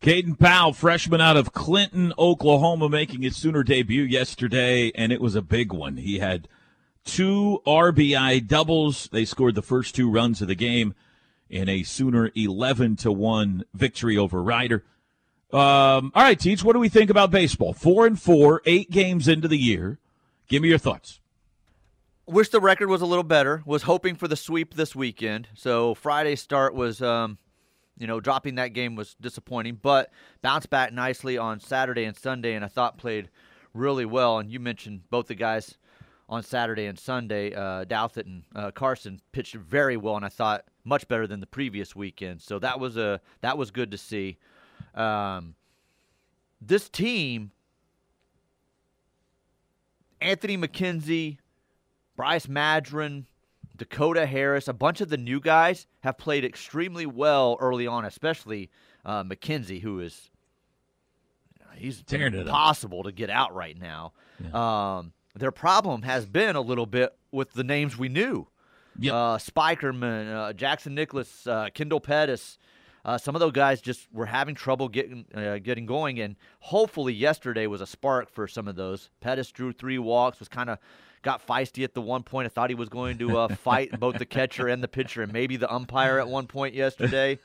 Caden 0.02 0.38
Powell, 0.40 0.74
freshman 0.74 1.22
out 1.22 1.38
of 1.38 1.54
Clinton, 1.54 2.12
Oklahoma, 2.18 2.90
making 2.90 3.22
his 3.22 3.38
Sooner 3.38 3.64
debut 3.64 4.02
yesterday, 4.02 4.92
and 4.96 5.12
it 5.12 5.22
was 5.22 5.36
a 5.36 5.44
big 5.44 5.72
one. 5.72 5.98
He 5.98 6.18
had 6.18 6.48
two 7.06 7.62
RBI 7.66 8.48
doubles. 8.48 9.08
They 9.12 9.26
scored 9.26 9.56
the 9.56 9.62
first 9.62 9.96
two 9.96 10.10
runs 10.10 10.42
of 10.42 10.48
the 10.48 10.56
game 10.56 10.96
in 11.52 11.70
a 11.70 11.84
Sooner 11.84 12.32
11 12.34 12.96
to 12.98 13.12
1 13.12 13.66
victory 13.74 14.18
over 14.18 14.42
Rider. 14.42 14.84
Um, 15.52 16.14
all 16.16 16.24
right, 16.24 16.40
Teach, 16.40 16.64
what 16.64 16.74
do 16.74 16.80
we 16.80 16.88
think 16.88 17.10
about 17.10 17.30
baseball? 17.30 17.74
Four 17.74 18.08
and 18.08 18.20
four, 18.20 18.62
eight 18.66 18.90
games 18.90 19.28
into 19.28 19.50
the 19.50 19.58
year. 19.58 20.00
Give 20.48 20.62
me 20.62 20.70
your 20.70 20.78
thoughts. 20.78 21.20
Wish 22.26 22.50
the 22.50 22.62
record 22.62 22.88
was 22.88 23.02
a 23.02 23.06
little 23.06 23.24
better. 23.24 23.62
Was 23.66 23.84
hoping 23.84 24.16
for 24.16 24.30
the 24.30 24.38
sweep 24.38 24.76
this 24.76 24.96
weekend. 24.96 25.50
So 25.54 25.94
Friday's 25.94 26.40
start 26.40 26.74
was, 26.74 27.02
um, 27.02 27.38
you 27.98 28.08
know, 28.08 28.22
dropping 28.22 28.56
that 28.56 28.70
game 28.70 28.96
was 28.96 29.16
disappointing, 29.20 29.80
but 29.82 30.10
bounced 30.42 30.70
back 30.70 30.94
nicely 30.94 31.38
on 31.38 31.60
Saturday 31.60 32.06
and 32.06 32.16
Sunday, 32.16 32.54
and 32.54 32.64
I 32.64 32.70
thought 32.70 32.98
played 32.98 33.30
really 33.74 34.06
well. 34.06 34.40
And 34.40 34.50
you 34.50 34.62
mentioned 34.62 35.02
both 35.10 35.28
the 35.28 35.36
guys 35.36 35.78
on 36.30 36.44
Saturday 36.44 36.86
and 36.86 36.98
Sunday. 36.98 37.54
Uh, 37.54 37.84
Douthit 37.84 38.26
and 38.26 38.44
uh, 38.56 38.72
Carson 38.72 39.20
pitched 39.34 39.56
very 39.56 39.98
well, 39.98 40.16
and 40.16 40.24
I 40.24 40.30
thought 40.30 40.64
much 40.84 41.08
better 41.08 41.28
than 41.28 41.40
the 41.40 41.48
previous 41.48 41.96
weekend. 41.96 42.42
So 42.42 42.60
that 42.60 42.80
was 42.80 42.98
a 42.98 43.22
that 43.42 43.58
was 43.58 43.72
good 43.72 43.92
to 43.92 43.98
see. 43.98 44.38
Um, 44.96 45.56
this 46.62 46.90
team, 46.90 47.52
Anthony 50.20 50.58
McKenzie, 50.58 51.38
Bryce 52.16 52.46
Madron, 52.46 53.26
Dakota 53.78 54.26
Harris, 54.26 54.68
a 54.68 54.74
bunch 54.74 55.02
of 55.02 55.10
the 55.10 55.18
new 55.18 55.40
guys 55.40 55.88
have 56.02 56.18
played 56.18 56.46
extremely 56.46 57.06
well 57.06 57.58
early 57.60 57.88
on, 57.88 58.06
especially 58.06 58.70
uh, 59.06 59.24
McKenzie, 59.24 59.82
who 59.82 60.00
is 60.00 60.30
he's 61.76 62.04
Tearing 62.04 62.34
it 62.34 62.42
up. 62.42 62.46
impossible 62.48 63.04
to 63.04 63.12
get 63.12 63.30
out 63.30 63.56
right 63.56 63.78
now. 63.80 64.14
Um, 64.54 65.14
their 65.36 65.52
problem 65.52 66.02
has 66.04 66.26
been 66.26 66.56
a 66.56 66.62
little 66.62 66.86
bit 66.86 67.16
with 67.32 67.54
the 67.54 67.64
names 67.64 67.98
we 67.98 68.10
knew. 68.10 68.48
Uh, 69.14 69.38
Spikerman, 69.38 70.34
uh, 70.34 70.54
Jackson 70.54 70.96
Nicklaus, 70.96 71.48
uh, 71.48 71.70
Kendall 71.74 72.00
Pettis. 72.00 72.58
Uh, 73.04 73.18
some 73.18 73.36
of 73.36 73.40
those 73.40 73.52
guys 73.52 73.82
just 73.82 74.08
were 74.14 74.28
having 74.28 74.54
trouble 74.54 74.88
getting 74.88 75.26
uh, 75.34 75.58
getting 75.58 75.86
going, 75.88 76.20
and 76.20 76.36
hopefully 76.60 77.14
yesterday 77.14 77.66
was 77.66 77.82
a 77.82 77.88
spark 77.88 78.30
for 78.30 78.48
some 78.48 78.68
of 78.68 78.76
those. 78.76 79.10
Pettis 79.22 79.52
drew 79.52 79.74
three 79.74 79.98
walks, 79.98 80.38
was 80.40 80.48
kind 80.48 80.70
of 80.70 80.78
got 81.24 81.46
feisty 81.46 81.84
at 81.84 81.94
the 81.94 82.02
one 82.02 82.22
point. 82.24 82.46
I 82.46 82.50
thought 82.50 82.70
he 82.70 82.76
was 82.76 82.90
going 82.90 83.18
to 83.20 83.38
uh, 83.38 83.48
fight 83.48 83.92
both 84.00 84.18
the 84.20 84.26
catcher 84.26 84.68
and 84.68 84.84
the 84.84 84.88
pitcher, 84.88 85.24
and 85.24 85.34
maybe 85.34 85.58
the 85.58 85.72
umpire 85.72 86.20
at 86.20 86.28
one 86.28 86.46
point 86.48 86.76
yesterday. 86.76 87.40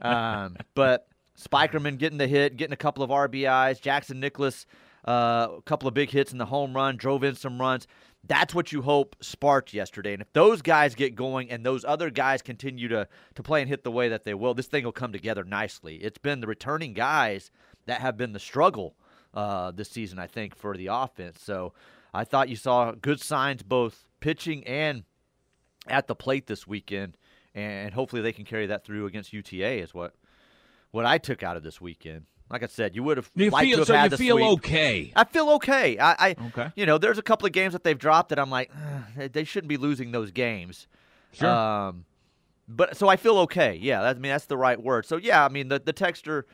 Um, 0.00 0.56
but 0.74 1.06
Spikerman 1.38 1.98
getting 1.98 2.16
the 2.18 2.26
hit, 2.26 2.56
getting 2.56 2.72
a 2.72 2.76
couple 2.76 3.02
of 3.02 3.10
RBIs. 3.10 3.82
Jackson 3.82 4.20
Nicklaus, 4.20 4.64
uh, 5.06 5.48
a 5.58 5.62
couple 5.66 5.86
of 5.86 5.92
big 5.92 6.10
hits 6.10 6.32
in 6.32 6.38
the 6.38 6.46
home 6.46 6.74
run, 6.74 6.96
drove 6.96 7.24
in 7.24 7.34
some 7.34 7.60
runs. 7.60 7.86
That's 8.26 8.54
what 8.54 8.72
you 8.72 8.82
hope 8.82 9.16
sparked 9.20 9.74
yesterday. 9.74 10.14
And 10.14 10.22
if 10.22 10.32
those 10.32 10.62
guys 10.62 10.94
get 10.94 11.14
going 11.14 11.50
and 11.50 11.64
those 11.64 11.84
other 11.84 12.10
guys 12.10 12.40
continue 12.40 12.88
to, 12.88 13.06
to 13.34 13.42
play 13.42 13.60
and 13.60 13.68
hit 13.68 13.84
the 13.84 13.90
way 13.90 14.08
that 14.08 14.24
they 14.24 14.34
will, 14.34 14.54
this 14.54 14.66
thing 14.66 14.84
will 14.84 14.92
come 14.92 15.12
together 15.12 15.44
nicely. 15.44 15.96
It's 15.96 16.18
been 16.18 16.40
the 16.40 16.46
returning 16.46 16.94
guys 16.94 17.50
that 17.86 18.00
have 18.00 18.16
been 18.16 18.32
the 18.32 18.38
struggle 18.38 18.96
uh, 19.34 19.72
this 19.72 19.90
season, 19.90 20.18
I 20.18 20.26
think, 20.26 20.56
for 20.56 20.76
the 20.76 20.86
offense. 20.86 21.42
So 21.42 21.74
I 22.14 22.24
thought 22.24 22.48
you 22.48 22.56
saw 22.56 22.92
good 22.92 23.20
signs 23.20 23.62
both 23.62 24.08
pitching 24.20 24.66
and 24.66 25.04
at 25.86 26.06
the 26.06 26.14
plate 26.14 26.46
this 26.46 26.66
weekend. 26.66 27.18
And 27.54 27.92
hopefully 27.94 28.22
they 28.22 28.32
can 28.32 28.44
carry 28.44 28.66
that 28.66 28.84
through 28.84 29.06
against 29.06 29.32
UTA, 29.32 29.82
is 29.82 29.94
what 29.94 30.14
what 30.90 31.04
I 31.04 31.18
took 31.18 31.42
out 31.42 31.56
of 31.56 31.62
this 31.62 31.80
weekend. 31.80 32.26
Like 32.50 32.62
I 32.62 32.66
said, 32.66 32.94
you 32.94 33.02
would 33.02 33.16
have 33.16 33.30
You 33.34 33.50
liked 33.50 33.66
feel- 33.68 33.76
to 33.76 33.80
have 33.80 33.86
so 33.86 33.94
had 33.94 34.04
you 34.04 34.10
the 34.10 34.16
feel 34.18 34.36
sweep. 34.36 34.48
okay? 34.58 35.12
I 35.16 35.24
feel 35.24 35.48
okay. 35.52 35.98
I, 35.98 36.12
I 36.30 36.36
Okay. 36.48 36.70
you 36.76 36.86
know, 36.86 36.98
there's 36.98 37.18
a 37.18 37.22
couple 37.22 37.46
of 37.46 37.52
games 37.52 37.72
that 37.72 37.84
they've 37.84 37.98
dropped 37.98 38.28
that 38.28 38.38
I'm 38.38 38.50
like, 38.50 38.70
they 39.16 39.44
shouldn't 39.44 39.68
be 39.68 39.76
losing 39.76 40.12
those 40.12 40.30
games. 40.30 40.86
Sure. 41.32 41.48
Um, 41.48 42.04
but 42.68 42.96
so 42.96 43.08
I 43.08 43.16
feel 43.16 43.38
okay. 43.38 43.74
Yeah, 43.80 44.02
that, 44.02 44.16
I 44.16 44.18
mean 44.18 44.30
that's 44.30 44.46
the 44.46 44.56
right 44.56 44.80
word. 44.80 45.04
So 45.06 45.16
yeah, 45.16 45.44
I 45.44 45.48
mean 45.48 45.68
the 45.68 45.78
the 45.80 45.92
texter 45.92 46.44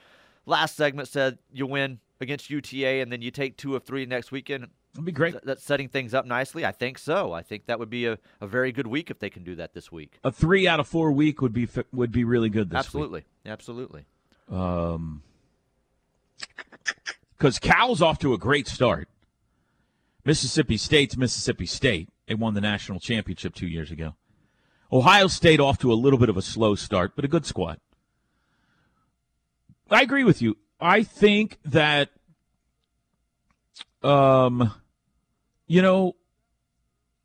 last 0.46 0.74
segment 0.76 1.08
said 1.08 1.38
you 1.52 1.66
win 1.66 1.98
against 2.20 2.50
UTA 2.50 3.00
and 3.00 3.12
then 3.12 3.20
you 3.22 3.30
take 3.30 3.56
two 3.56 3.76
of 3.76 3.84
three 3.84 4.06
next 4.06 4.32
weekend. 4.32 4.68
That'd 4.94 5.04
be 5.04 5.12
great. 5.12 5.34
That's 5.44 5.62
setting 5.62 5.88
things 5.88 6.14
up 6.14 6.26
nicely. 6.26 6.64
I 6.64 6.72
think 6.72 6.98
so. 6.98 7.32
I 7.32 7.42
think 7.42 7.66
that 7.66 7.78
would 7.78 7.90
be 7.90 8.06
a, 8.06 8.18
a 8.40 8.46
very 8.46 8.72
good 8.72 8.88
week 8.88 9.08
if 9.10 9.20
they 9.20 9.30
can 9.30 9.44
do 9.44 9.54
that 9.56 9.72
this 9.72 9.92
week. 9.92 10.18
A 10.24 10.32
three 10.32 10.66
out 10.66 10.80
of 10.80 10.88
four 10.88 11.12
week 11.12 11.40
would 11.42 11.52
be 11.52 11.68
would 11.92 12.10
be 12.10 12.24
really 12.24 12.48
good 12.48 12.70
this 12.70 12.78
Absolutely, 12.78 13.24
absolutely. 13.46 14.06
week. 14.48 14.58
Um, 14.58 15.22
because 17.36 17.58
Cal's 17.58 18.02
off 18.02 18.18
to 18.20 18.32
a 18.32 18.38
great 18.38 18.68
start. 18.68 19.08
Mississippi 20.24 20.76
State's 20.76 21.16
Mississippi 21.16 21.66
State. 21.66 22.08
They 22.26 22.34
won 22.34 22.54
the 22.54 22.60
national 22.60 23.00
championship 23.00 23.54
two 23.54 23.66
years 23.66 23.90
ago. 23.90 24.14
Ohio 24.92 25.26
State 25.26 25.60
off 25.60 25.78
to 25.78 25.92
a 25.92 25.94
little 25.94 26.18
bit 26.18 26.28
of 26.28 26.36
a 26.36 26.42
slow 26.42 26.74
start, 26.74 27.12
but 27.16 27.24
a 27.24 27.28
good 27.28 27.46
squad. 27.46 27.78
I 29.90 30.02
agree 30.02 30.24
with 30.24 30.40
you. 30.40 30.56
I 30.80 31.02
think 31.02 31.58
that, 31.64 32.10
um, 34.02 34.72
you 35.66 35.82
know, 35.82 36.16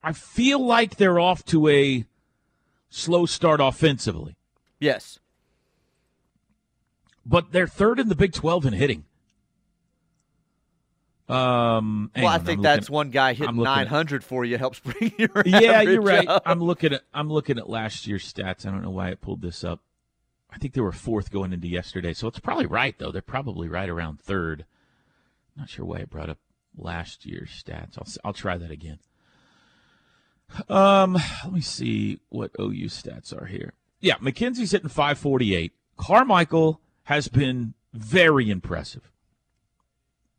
I 0.04 0.14
feel 0.14 0.66
like 0.66 0.98
they're 0.98 1.20
off 1.20 1.44
to 1.46 1.68
a 1.68 2.06
slow 2.90 3.26
start 3.26 3.60
offensively, 3.60 4.36
Yes. 4.80 5.20
But 7.26 7.52
they're 7.52 7.68
third 7.68 8.00
in 8.00 8.10
the 8.10 8.16
Big 8.16 8.34
12 8.34 8.66
in 8.68 8.74
hitting. 8.74 9.06
Um, 11.28 12.12
Well, 12.16 12.28
I 12.28 12.38
think 12.38 12.62
that's 12.62 12.88
one 12.90 13.10
guy 13.10 13.34
hitting 13.34 13.50
I'm 13.50 13.58
looking 13.58 13.72
at- 13.72 13.78
900 13.92 14.24
for 14.24 14.46
you 14.46 14.58
helps 14.60 14.80
bring 14.84 15.12
your 15.18 15.30
yeah, 15.46 15.82
you're 15.82 16.02
right. 16.02 16.28
up. 16.28 16.44
I'm 16.46 16.60
looking 16.60 16.94
at 16.94 17.02
I'm 17.16 17.32
looking 17.32 17.58
at 17.58 17.68
last 17.68 18.06
year's 18.06 18.32
stats. 18.32 18.66
I 18.66 18.70
don't 18.72 18.84
know 18.84 18.92
why 18.92 19.10
I 19.10 19.16
pulled 19.16 19.42
this 19.42 19.64
up. 19.64 19.80
I 20.52 20.58
think 20.58 20.74
they 20.76 20.82
were 20.82 20.92
fourth 20.92 21.32
going 21.32 21.52
into 21.52 21.68
yesterday, 21.68 22.14
so 22.14 22.28
it's 22.28 22.40
probably 22.40 22.68
right 22.68 22.96
though. 23.00 23.12
They're 23.12 23.24
probably 23.24 23.68
right 23.68 23.90
around 23.90 24.20
third. 24.22 24.66
Not 25.58 25.70
sure 25.70 25.84
why 25.86 25.98
it 25.98 26.12
brought 26.12 26.30
up 26.30 26.38
last 26.78 27.26
year's 27.26 27.50
stats. 27.50 27.98
I'll 27.98 28.08
I'll 28.24 28.34
try 28.34 28.58
that 28.58 28.70
again. 28.70 29.00
Um, 30.70 31.14
let 31.44 31.52
me 31.54 31.62
see 31.62 32.20
what 32.30 32.52
OU 32.60 32.86
stats 32.90 33.34
are 33.36 33.48
here. 33.48 33.74
Yeah, 34.00 34.16
McKenzie's 34.18 34.72
hitting 34.72 34.90
548. 34.90 35.74
Carmichael 35.98 36.80
has 37.06 37.28
been 37.28 37.74
very 37.94 38.50
impressive. 38.50 39.12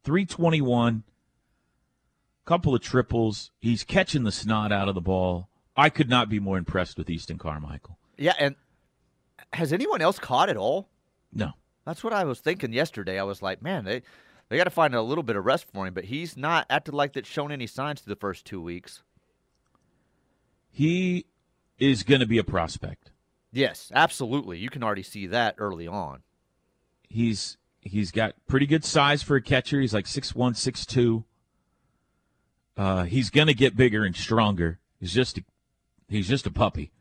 321 0.05 1.03
couple 2.45 2.75
of 2.75 2.81
triples. 2.81 3.51
He's 3.59 3.83
catching 3.83 4.23
the 4.23 4.31
snot 4.31 4.71
out 4.71 4.89
of 4.89 4.95
the 4.95 5.01
ball. 5.01 5.49
I 5.77 5.91
could 5.91 6.09
not 6.09 6.29
be 6.29 6.39
more 6.39 6.57
impressed 6.57 6.97
with 6.97 7.11
Easton 7.11 7.39
Carmichael. 7.39 7.99
Yeah, 8.17 8.35
and 8.39 8.55
has 9.53 9.73
anyone 9.73 10.01
else 10.01 10.19
caught 10.19 10.49
at 10.49 10.57
all? 10.57 10.89
No. 11.33 11.53
That's 11.85 12.05
what 12.05 12.13
I 12.13 12.25
was 12.25 12.41
thinking 12.41 12.73
yesterday. 12.73 13.19
I 13.19 13.25
was 13.25 13.43
like, 13.43 13.63
man, 13.63 13.85
they 13.85 14.03
They 14.49 14.57
got 14.57 14.65
to 14.65 14.71
find 14.71 14.95
a 14.95 15.03
little 15.03 15.25
bit 15.25 15.37
of 15.37 15.45
rest 15.45 15.67
for 15.73 15.87
him, 15.87 15.95
but 15.95 16.05
he's 16.05 16.37
not 16.37 16.67
acted 16.71 16.95
like 16.95 17.13
that's 17.13 17.29
shown 17.29 17.51
any 17.51 17.67
signs 17.67 18.01
through 18.01 18.15
the 18.15 18.21
first 18.21 18.45
two 18.45 18.63
weeks. 18.63 19.03
He 20.71 21.27
is 21.79 22.05
going 22.05 22.21
to 22.21 22.27
be 22.27 22.39
a 22.39 22.45
prospect. 22.45 23.11
Yes, 23.53 23.91
absolutely. 23.95 24.59
You 24.59 24.71
can 24.71 24.85
already 24.85 25.03
see 25.03 25.27
that 25.27 25.57
early 25.59 25.89
on. 25.89 26.23
He's 27.09 27.57
he's 27.81 28.11
got 28.11 28.35
pretty 28.47 28.67
good 28.67 28.85
size 28.85 29.23
for 29.23 29.37
a 29.37 29.43
catcher. 29.43 29.81
He's 29.81 29.95
like 29.95 30.07
six 30.07 30.35
one, 30.35 30.55
six 30.55 30.85
two. 30.85 31.25
Uh, 32.77 33.05
he's 33.05 33.31
to 33.31 33.55
get 33.55 33.77
bigger 33.77 34.05
and 34.05 34.15
stronger. 34.15 34.79
He's 35.01 35.13
just 35.13 35.39
a, 35.39 35.45
he's 36.09 36.29
just 36.29 36.47
a 36.47 36.51
puppy, 36.51 36.93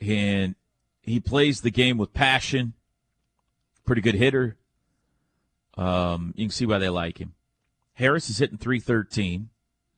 and 0.00 0.54
he 1.00 1.20
plays 1.20 1.60
the 1.60 1.70
game 1.70 1.96
with 1.96 2.12
passion. 2.12 2.74
Pretty 3.84 4.02
good 4.02 4.16
hitter. 4.16 4.56
Um, 5.76 6.34
you 6.36 6.46
can 6.46 6.50
see 6.50 6.66
why 6.66 6.78
they 6.78 6.88
like 6.88 7.18
him. 7.18 7.34
Harris 7.94 8.28
is 8.28 8.38
hitting 8.38 8.58
313. 8.58 9.48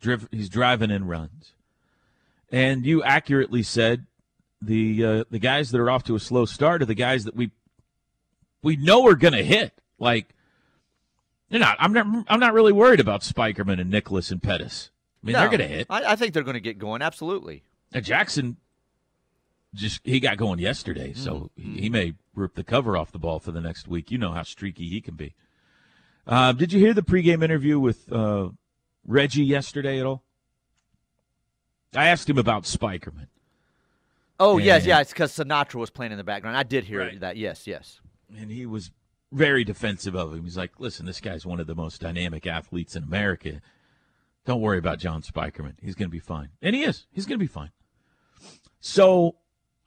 Driv- 0.00 0.28
he's 0.30 0.48
driving 0.48 0.90
in 0.90 1.06
runs. 1.06 1.54
And 2.50 2.84
you 2.84 3.02
accurately 3.02 3.62
said 3.62 4.06
the 4.60 5.04
uh, 5.04 5.24
the 5.30 5.38
guys 5.38 5.70
that 5.70 5.80
are 5.80 5.90
off 5.90 6.04
to 6.04 6.14
a 6.14 6.20
slow 6.20 6.44
start 6.44 6.82
are 6.82 6.86
the 6.86 6.94
guys 6.94 7.24
that 7.24 7.36
we 7.36 7.50
we 8.62 8.76
know 8.76 9.06
are 9.06 9.14
going 9.14 9.34
to 9.34 9.42
hit. 9.44 9.72
Like 9.98 10.34
they're 11.50 11.60
not. 11.60 11.76
I'm 11.80 11.92
not. 11.92 12.06
I'm 12.28 12.40
not 12.40 12.52
really 12.54 12.72
worried 12.72 13.00
about 13.00 13.22
Spikerman 13.22 13.80
and 13.80 13.90
Nicklaus 13.90 14.30
and 14.30 14.42
Pettis. 14.42 14.90
I 15.22 15.26
mean, 15.26 15.32
No, 15.34 15.40
they're 15.40 15.48
going 15.48 15.60
to 15.60 15.66
hit. 15.76 15.86
I, 15.90 16.12
I 16.12 16.16
think 16.16 16.32
they're 16.34 16.42
going 16.44 16.54
to 16.54 16.60
get 16.60 16.78
going. 16.78 17.02
Absolutely. 17.02 17.62
Jackson 18.02 18.56
just 19.74 20.00
he 20.04 20.20
got 20.20 20.36
going 20.36 20.58
yesterday, 20.58 21.12
so 21.12 21.50
Mm-hmm. 21.58 21.74
he, 21.74 21.80
he 21.82 21.88
may 21.88 22.14
rip 22.34 22.54
the 22.54 22.64
cover 22.64 22.96
off 22.96 23.10
the 23.12 23.18
ball 23.18 23.38
for 23.40 23.50
the 23.52 23.60
next 23.60 23.88
week. 23.88 24.10
You 24.10 24.18
know 24.18 24.32
how 24.32 24.42
streaky 24.42 24.88
he 24.88 25.00
can 25.00 25.14
be. 25.14 25.34
Uh, 26.26 26.52
did 26.52 26.72
you 26.72 26.78
hear 26.80 26.92
the 26.94 27.02
pregame 27.02 27.42
interview 27.42 27.78
with 27.80 28.10
uh, 28.12 28.50
Reggie 29.06 29.44
yesterday 29.44 29.98
at 29.98 30.06
all? 30.06 30.22
I 31.94 32.08
asked 32.08 32.28
him 32.28 32.36
about 32.38 32.64
Spikerman. 32.64 33.28
Oh 34.38 34.58
yes, 34.58 34.80
And- 34.82 34.86
yeah. 34.88 35.00
It's 35.00 35.12
because 35.12 35.34
Sinatra 35.36 35.76
was 35.76 35.90
playing 35.90 36.12
in 36.12 36.18
the 36.18 36.24
background. 36.24 36.56
I 36.56 36.62
did 36.62 36.84
hear 36.84 37.00
Right. 37.00 37.20
that. 37.20 37.36
Yes, 37.36 37.66
yes. 37.66 38.00
And 38.36 38.50
he 38.50 38.66
was 38.66 38.90
very 39.32 39.64
defensive 39.64 40.14
of 40.14 40.32
him. 40.32 40.44
He's 40.44 40.56
like, 40.56 40.78
"Listen, 40.78 41.06
this 41.06 41.20
guy's 41.20 41.46
one 41.46 41.60
of 41.60 41.66
the 41.66 41.74
most 41.74 42.00
dynamic 42.00 42.46
athletes 42.46 42.96
in 42.96 43.02
America. 43.02 43.60
Don't 44.46 44.60
worry 44.60 44.78
about 44.78 44.98
John 44.98 45.22
Spikerman. 45.22 45.74
He's 45.80 45.94
going 45.94 46.08
to 46.08 46.12
be 46.12 46.18
fine." 46.18 46.50
And 46.62 46.74
he 46.74 46.82
is. 46.82 47.06
He's 47.12 47.26
going 47.26 47.38
to 47.38 47.44
be 47.44 47.46
fine. 47.46 47.70
So, 48.80 49.36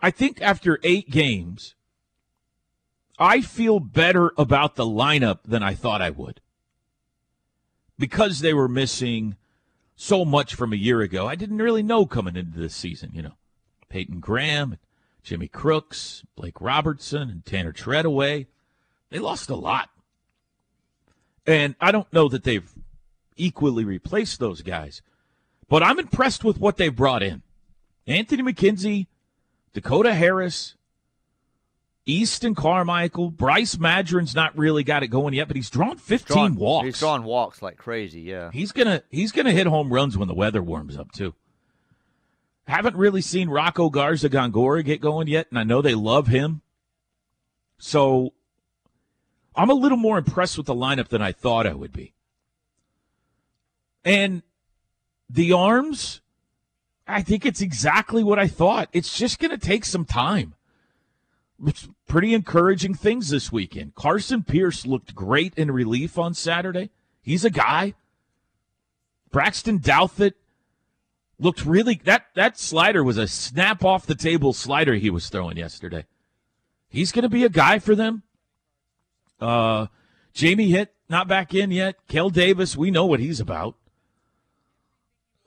I 0.01 0.11
think 0.11 0.41
after 0.41 0.79
8 0.83 1.09
games, 1.09 1.75
I 3.17 3.41
feel 3.41 3.79
better 3.79 4.31
about 4.37 4.75
the 4.75 4.85
lineup 4.85 5.39
than 5.45 5.63
I 5.63 5.73
thought 5.73 6.01
I 6.01 6.09
would. 6.09 6.41
Because 7.97 8.39
they 8.39 8.53
were 8.53 8.67
missing 8.67 9.37
so 9.95 10.25
much 10.25 10.55
from 10.55 10.73
a 10.73 10.77
year 10.77 11.01
ago. 11.01 11.27
I 11.27 11.35
didn't 11.35 11.59
really 11.59 11.83
know 11.83 12.05
coming 12.05 12.35
into 12.35 12.59
this 12.59 12.75
season, 12.75 13.11
you 13.13 13.21
know. 13.21 13.35
Peyton 13.89 14.19
Graham, 14.19 14.77
Jimmy 15.23 15.47
Crooks, 15.47 16.23
Blake 16.35 16.59
Robertson, 16.59 17.29
and 17.29 17.45
Tanner 17.45 17.71
Treadaway. 17.73 18.47
They 19.09 19.19
lost 19.19 19.49
a 19.49 19.55
lot. 19.55 19.89
And 21.45 21.75
I 21.79 21.91
don't 21.91 22.11
know 22.13 22.27
that 22.29 22.43
they've 22.43 22.71
equally 23.35 23.83
replaced 23.83 24.39
those 24.39 24.61
guys, 24.61 25.01
but 25.67 25.83
I'm 25.83 25.99
impressed 25.99 26.43
with 26.43 26.59
what 26.59 26.77
they've 26.77 26.95
brought 26.95 27.23
in. 27.23 27.41
Anthony 28.07 28.43
McKenzie, 28.43 29.07
Dakota 29.73 30.13
Harris, 30.13 30.75
Easton 32.05 32.55
Carmichael, 32.55 33.31
Bryce 33.31 33.77
Madron's 33.77 34.35
not 34.35 34.57
really 34.57 34.83
got 34.83 35.03
it 35.03 35.07
going 35.07 35.33
yet, 35.33 35.47
but 35.47 35.55
he's 35.55 35.69
drawn 35.69 35.97
15 35.97 36.35
Drawing- 36.35 36.55
walks. 36.55 36.85
He's 36.85 36.99
drawing 36.99 37.23
walks 37.23 37.61
like 37.61 37.77
crazy. 37.77 38.21
Yeah. 38.21 38.51
He's 38.51 38.71
gonna 38.71 39.03
he's 39.09 39.31
gonna 39.31 39.51
hit 39.51 39.67
home 39.67 39.93
runs 39.93 40.17
when 40.17 40.27
the 40.27 40.33
weather 40.33 40.63
warms 40.63 40.97
up 40.97 41.11
too. 41.11 41.35
Haven't 42.71 42.95
really 42.95 43.19
seen 43.19 43.49
Rocco 43.49 43.89
Garza 43.89 44.29
Gongora 44.29 44.85
get 44.85 45.01
going 45.01 45.27
yet, 45.27 45.47
and 45.49 45.59
I 45.59 45.63
know 45.63 45.81
they 45.81 45.93
love 45.93 46.27
him. 46.27 46.61
So 47.77 48.31
I'm 49.53 49.69
a 49.69 49.73
little 49.73 49.97
more 49.97 50.17
impressed 50.17 50.57
with 50.57 50.67
the 50.67 50.73
lineup 50.73 51.09
than 51.09 51.21
I 51.21 51.33
thought 51.33 51.67
I 51.67 51.73
would 51.73 51.91
be. 51.91 52.13
And 54.05 54.41
the 55.29 55.51
arms, 55.51 56.21
I 57.05 57.21
think 57.21 57.45
it's 57.45 57.59
exactly 57.59 58.23
what 58.23 58.39
I 58.39 58.47
thought. 58.47 58.87
It's 58.93 59.17
just 59.17 59.39
going 59.39 59.51
to 59.51 59.57
take 59.57 59.83
some 59.83 60.05
time. 60.05 60.55
It's 61.65 61.89
pretty 62.07 62.33
encouraging 62.33 62.93
things 62.93 63.27
this 63.27 63.51
weekend. 63.51 63.95
Carson 63.95 64.43
Pierce 64.43 64.85
looked 64.85 65.13
great 65.13 65.53
in 65.57 65.71
relief 65.71 66.17
on 66.17 66.33
Saturday. 66.33 66.89
He's 67.21 67.43
a 67.43 67.49
guy. 67.49 67.95
Braxton 69.29 69.79
Douthit 69.79 70.35
looked 71.41 71.65
really 71.65 71.99
that 72.05 72.27
that 72.35 72.57
slider 72.57 73.03
was 73.03 73.17
a 73.17 73.27
snap 73.27 73.83
off 73.83 74.05
the 74.05 74.15
table 74.15 74.53
slider 74.53 74.93
he 74.93 75.09
was 75.09 75.27
throwing 75.27 75.57
yesterday. 75.57 76.05
He's 76.87 77.11
going 77.11 77.23
to 77.23 77.29
be 77.29 77.43
a 77.43 77.49
guy 77.49 77.79
for 77.79 77.95
them. 77.95 78.23
Uh, 79.39 79.87
Jamie 80.33 80.69
Hitt 80.69 80.93
not 81.09 81.27
back 81.27 81.53
in 81.53 81.71
yet. 81.71 81.95
Kel 82.07 82.29
Davis, 82.29 82.77
we 82.77 82.91
know 82.91 83.05
what 83.05 83.19
he's 83.19 83.39
about. 83.39 83.75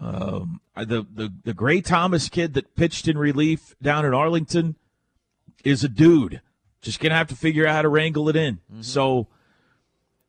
Um, 0.00 0.60
the 0.76 1.06
the 1.10 1.32
the 1.44 1.54
Gray 1.54 1.80
Thomas 1.80 2.28
kid 2.28 2.54
that 2.54 2.74
pitched 2.74 3.06
in 3.06 3.16
relief 3.16 3.76
down 3.80 4.04
in 4.04 4.12
Arlington 4.12 4.74
is 5.62 5.84
a 5.84 5.88
dude. 5.88 6.42
Just 6.82 7.00
gonna 7.00 7.14
have 7.14 7.28
to 7.28 7.36
figure 7.36 7.66
out 7.66 7.76
how 7.76 7.82
to 7.82 7.88
wrangle 7.88 8.28
it 8.28 8.36
in. 8.36 8.58
So 8.82 9.28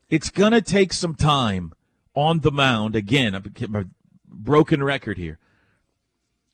it's 0.10 0.30
gonna 0.30 0.62
take 0.62 0.93
some 0.93 1.15
time 1.15 1.73
on 2.13 2.41
the 2.41 2.51
mound. 2.51 2.95
Again, 2.95 3.34
I'm 3.36 3.75
a 3.75 3.86
broken 4.28 4.84
record 4.84 5.17
here. 5.17 5.39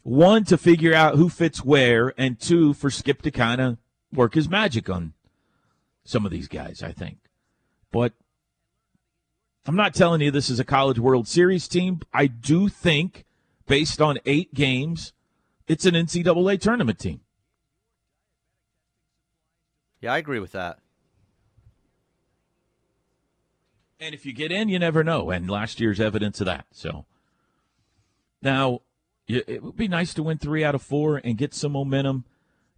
One 0.04 0.44
to 0.46 0.58
figure 0.58 0.94
out 0.94 1.16
who 1.16 1.30
fits 1.30 1.64
where, 1.64 2.14
and 2.18 2.40
two 2.40 2.74
for 2.74 2.90
Skip 2.90 3.22
to 3.22 3.32
kind 3.32 3.62
of 3.62 3.78
work 4.12 4.34
his 4.34 4.50
magic 4.50 4.90
on 4.90 5.14
some 6.04 6.26
of 6.26 6.32
these 6.32 6.48
guys. 6.48 6.82
I 6.82 6.92
think, 6.92 7.18
but 7.92 8.14
I'm 9.66 9.76
not 9.76 9.94
telling 9.94 10.22
you 10.22 10.32
this 10.32 10.50
is 10.50 10.60
a 10.60 10.66
College 10.66 10.98
World 10.98 11.28
Series 11.28 11.68
team. 11.68 12.02
I 12.14 12.26
do 12.28 12.68
think, 12.68 13.26
based 13.68 14.02
on 14.02 14.18
eight 14.26 14.54
games, 14.54 15.14
it's 15.68 15.86
an 15.86 15.94
NCAA 15.94 16.60
tournament 16.60 16.98
team. 16.98 17.22
Yeah, 20.02 20.14
I 20.14 20.18
agree 20.18 20.40
with 20.40 20.52
that. 20.54 20.80
And 24.00 24.16
if 24.16 24.26
you 24.26 24.34
get 24.34 24.52
in, 24.52 24.68
you 24.68 24.80
never 24.80 25.04
know. 25.04 25.30
And 25.30 25.48
last 25.48 25.80
year's 25.80 26.00
evidence 26.00 26.42
of 26.42 26.46
that. 26.48 26.66
So 26.72 27.06
now 28.42 28.82
it 29.48 29.64
would 29.64 29.76
be 29.76 29.88
nice 29.88 30.14
to 30.16 30.24
win 30.24 30.38
three 30.38 30.64
out 30.64 30.76
of 30.76 30.82
four 30.82 31.22
and 31.24 31.38
get 31.38 31.54
some 31.54 31.74
momentum 31.74 32.26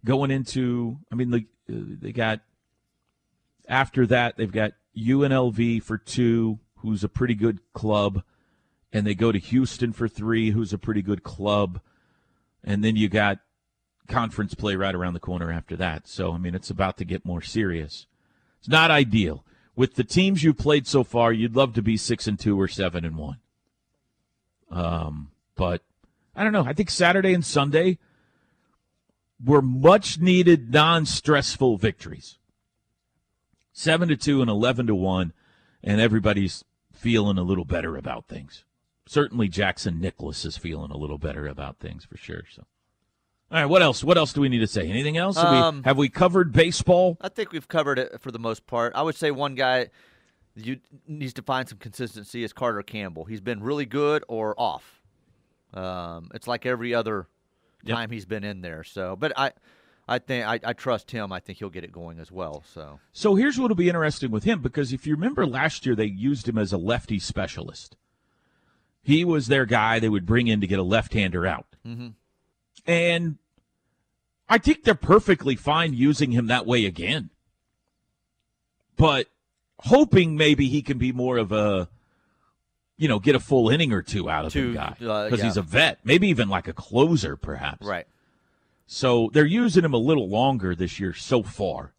going 0.04 0.30
into. 0.30 0.98
I 1.10 1.14
mean, 1.14 1.30
the, 1.30 1.46
they 1.66 2.12
got 2.12 2.40
after 3.68 4.06
that 4.06 4.36
they've 4.36 4.52
got 4.52 4.72
UNLV 4.96 5.82
for 5.82 5.98
two, 5.98 6.58
who's 6.76 7.02
a 7.02 7.08
pretty 7.08 7.34
good 7.34 7.60
club, 7.72 8.22
and 8.92 9.06
they 9.06 9.14
go 9.14 9.32
to 9.32 9.38
Houston 9.38 9.92
for 9.92 10.08
three, 10.08 10.50
who's 10.50 10.72
a 10.72 10.78
pretty 10.78 11.02
good 11.02 11.22
club, 11.22 11.80
and 12.62 12.84
then 12.84 12.96
you 12.96 13.08
got 13.08 13.38
conference 14.06 14.54
play 14.54 14.76
right 14.76 14.94
around 14.94 15.14
the 15.14 15.20
corner 15.20 15.50
after 15.50 15.76
that. 15.76 16.06
So 16.06 16.32
I 16.32 16.38
mean, 16.38 16.54
it's 16.54 16.70
about 16.70 16.96
to 16.98 17.04
get 17.04 17.24
more 17.24 17.42
serious. 17.42 18.06
It's 18.58 18.68
not 18.68 18.90
ideal 18.90 19.44
with 19.76 19.94
the 19.94 20.04
teams 20.04 20.42
you've 20.42 20.58
played 20.58 20.86
so 20.86 21.04
far. 21.04 21.32
You'd 21.32 21.56
love 21.56 21.74
to 21.74 21.82
be 21.82 21.96
six 21.96 22.26
and 22.26 22.38
two 22.38 22.60
or 22.60 22.68
seven 22.68 23.04
and 23.04 23.16
one. 23.16 23.38
Um, 24.70 25.30
but 25.56 25.82
I 26.36 26.42
don't 26.44 26.52
know. 26.52 26.64
I 26.64 26.72
think 26.72 26.90
Saturday 26.90 27.32
and 27.32 27.44
Sunday 27.44 27.98
were 29.44 29.62
much 29.62 30.18
needed, 30.18 30.72
non 30.72 31.06
stressful 31.06 31.76
victories. 31.76 32.38
Seven 33.72 34.08
to 34.08 34.16
two 34.16 34.40
and 34.40 34.50
eleven 34.50 34.86
to 34.86 34.94
one, 34.94 35.32
and 35.82 36.00
everybody's 36.00 36.64
feeling 36.92 37.38
a 37.38 37.42
little 37.42 37.64
better 37.64 37.96
about 37.96 38.28
things. 38.28 38.64
Certainly, 39.06 39.48
Jackson 39.48 40.00
Nicklaus 40.00 40.44
is 40.44 40.56
feeling 40.56 40.90
a 40.90 40.96
little 40.96 41.18
better 41.18 41.46
about 41.46 41.78
things 41.78 42.04
for 42.04 42.16
sure. 42.16 42.44
So, 42.54 42.64
all 43.50 43.58
right, 43.58 43.66
what 43.66 43.82
else? 43.82 44.02
What 44.02 44.16
else 44.16 44.32
do 44.32 44.40
we 44.40 44.48
need 44.48 44.60
to 44.60 44.66
say? 44.66 44.88
Anything 44.88 45.16
else? 45.16 45.36
Have, 45.36 45.46
Um, 45.46 45.76
we, 45.78 45.82
have 45.84 45.98
we 45.98 46.08
covered 46.08 46.52
baseball? 46.52 47.18
I 47.20 47.28
think 47.28 47.52
we've 47.52 47.68
covered 47.68 47.98
it 47.98 48.20
for 48.20 48.30
the 48.30 48.38
most 48.38 48.66
part. 48.66 48.94
I 48.94 49.02
would 49.02 49.16
say 49.16 49.30
one 49.30 49.54
guy 49.54 49.90
you 50.56 50.78
needs 51.08 51.32
to 51.34 51.42
find 51.42 51.68
some 51.68 51.78
consistency 51.78 52.44
is 52.44 52.52
Carter 52.52 52.82
Campbell. 52.82 53.24
He's 53.24 53.40
been 53.40 53.62
really 53.62 53.86
good 53.86 54.24
or 54.28 54.54
off. 54.58 54.93
Um, 55.74 56.30
it's 56.34 56.46
like 56.46 56.64
every 56.66 56.94
other 56.94 57.26
Yep. 57.86 57.96
time 57.96 58.10
he's 58.10 58.24
been 58.24 58.44
in 58.44 58.62
there. 58.62 58.82
So, 58.82 59.14
but 59.14 59.32
I, 59.36 59.52
I 60.08 60.18
think 60.18 60.46
I, 60.46 60.58
I 60.64 60.72
trust 60.72 61.10
him. 61.10 61.32
I 61.32 61.40
think 61.40 61.58
he'll 61.58 61.68
get 61.68 61.84
it 61.84 61.92
going 61.92 62.18
as 62.18 62.32
well. 62.32 62.62
So, 62.72 62.98
So 63.12 63.34
here's 63.34 63.58
what'll 63.58 63.76
be 63.76 63.88
interesting 63.88 64.30
with 64.30 64.44
him 64.44 64.62
because 64.62 64.92
if 64.92 65.06
you 65.06 65.14
remember 65.14 65.46
last 65.46 65.84
year, 65.84 65.94
they 65.94 66.06
used 66.06 66.48
him 66.48 66.56
as 66.56 66.72
a 66.72 66.78
lefty 66.78 67.18
specialist. 67.18 67.96
He 69.02 69.22
was 69.22 69.48
their 69.48 69.66
guy 69.66 69.98
they 69.98 70.08
would 70.08 70.24
bring 70.24 70.46
in 70.46 70.62
to 70.62 70.66
get 70.66 70.78
a 70.78 70.82
left-hander 70.82 71.46
out, 71.46 71.66
mm-hmm. 71.86 72.08
and 72.86 73.36
I 74.48 74.56
think 74.56 74.84
they're 74.84 74.94
perfectly 74.94 75.56
fine 75.56 75.92
using 75.92 76.32
him 76.32 76.46
that 76.46 76.64
way 76.64 76.86
again. 76.86 77.28
But 78.96 79.26
hoping 79.80 80.36
maybe 80.36 80.68
he 80.68 80.80
can 80.80 80.96
be 80.96 81.12
more 81.12 81.36
of 81.36 81.52
a, 81.52 81.88
you 83.04 83.08
know, 83.08 83.18
get 83.18 83.34
a 83.34 83.38
full 83.38 83.68
inning 83.68 83.92
or 83.92 84.00
two 84.00 84.30
out 84.30 84.46
of 84.46 84.52
Two, 84.54 84.72
the 84.72 84.78
guy 84.78 84.96
uh, 85.06 85.24
because 85.24 85.40
yeah. 85.40 85.44
he's 85.44 85.58
a 85.58 85.62
vet, 85.62 85.98
maybe 86.04 86.26
even 86.28 86.48
like 86.48 86.68
a 86.68 86.72
closer, 86.72 87.36
perhaps. 87.36 87.86
Right. 87.86 88.06
So 88.86 89.28
they're 89.34 89.44
using 89.44 89.84
him 89.84 89.92
a 89.92 89.98
little 89.98 90.26
longer 90.26 90.74
this 90.74 90.98
year 90.98 91.12
so 91.12 91.42
far. 91.42 91.92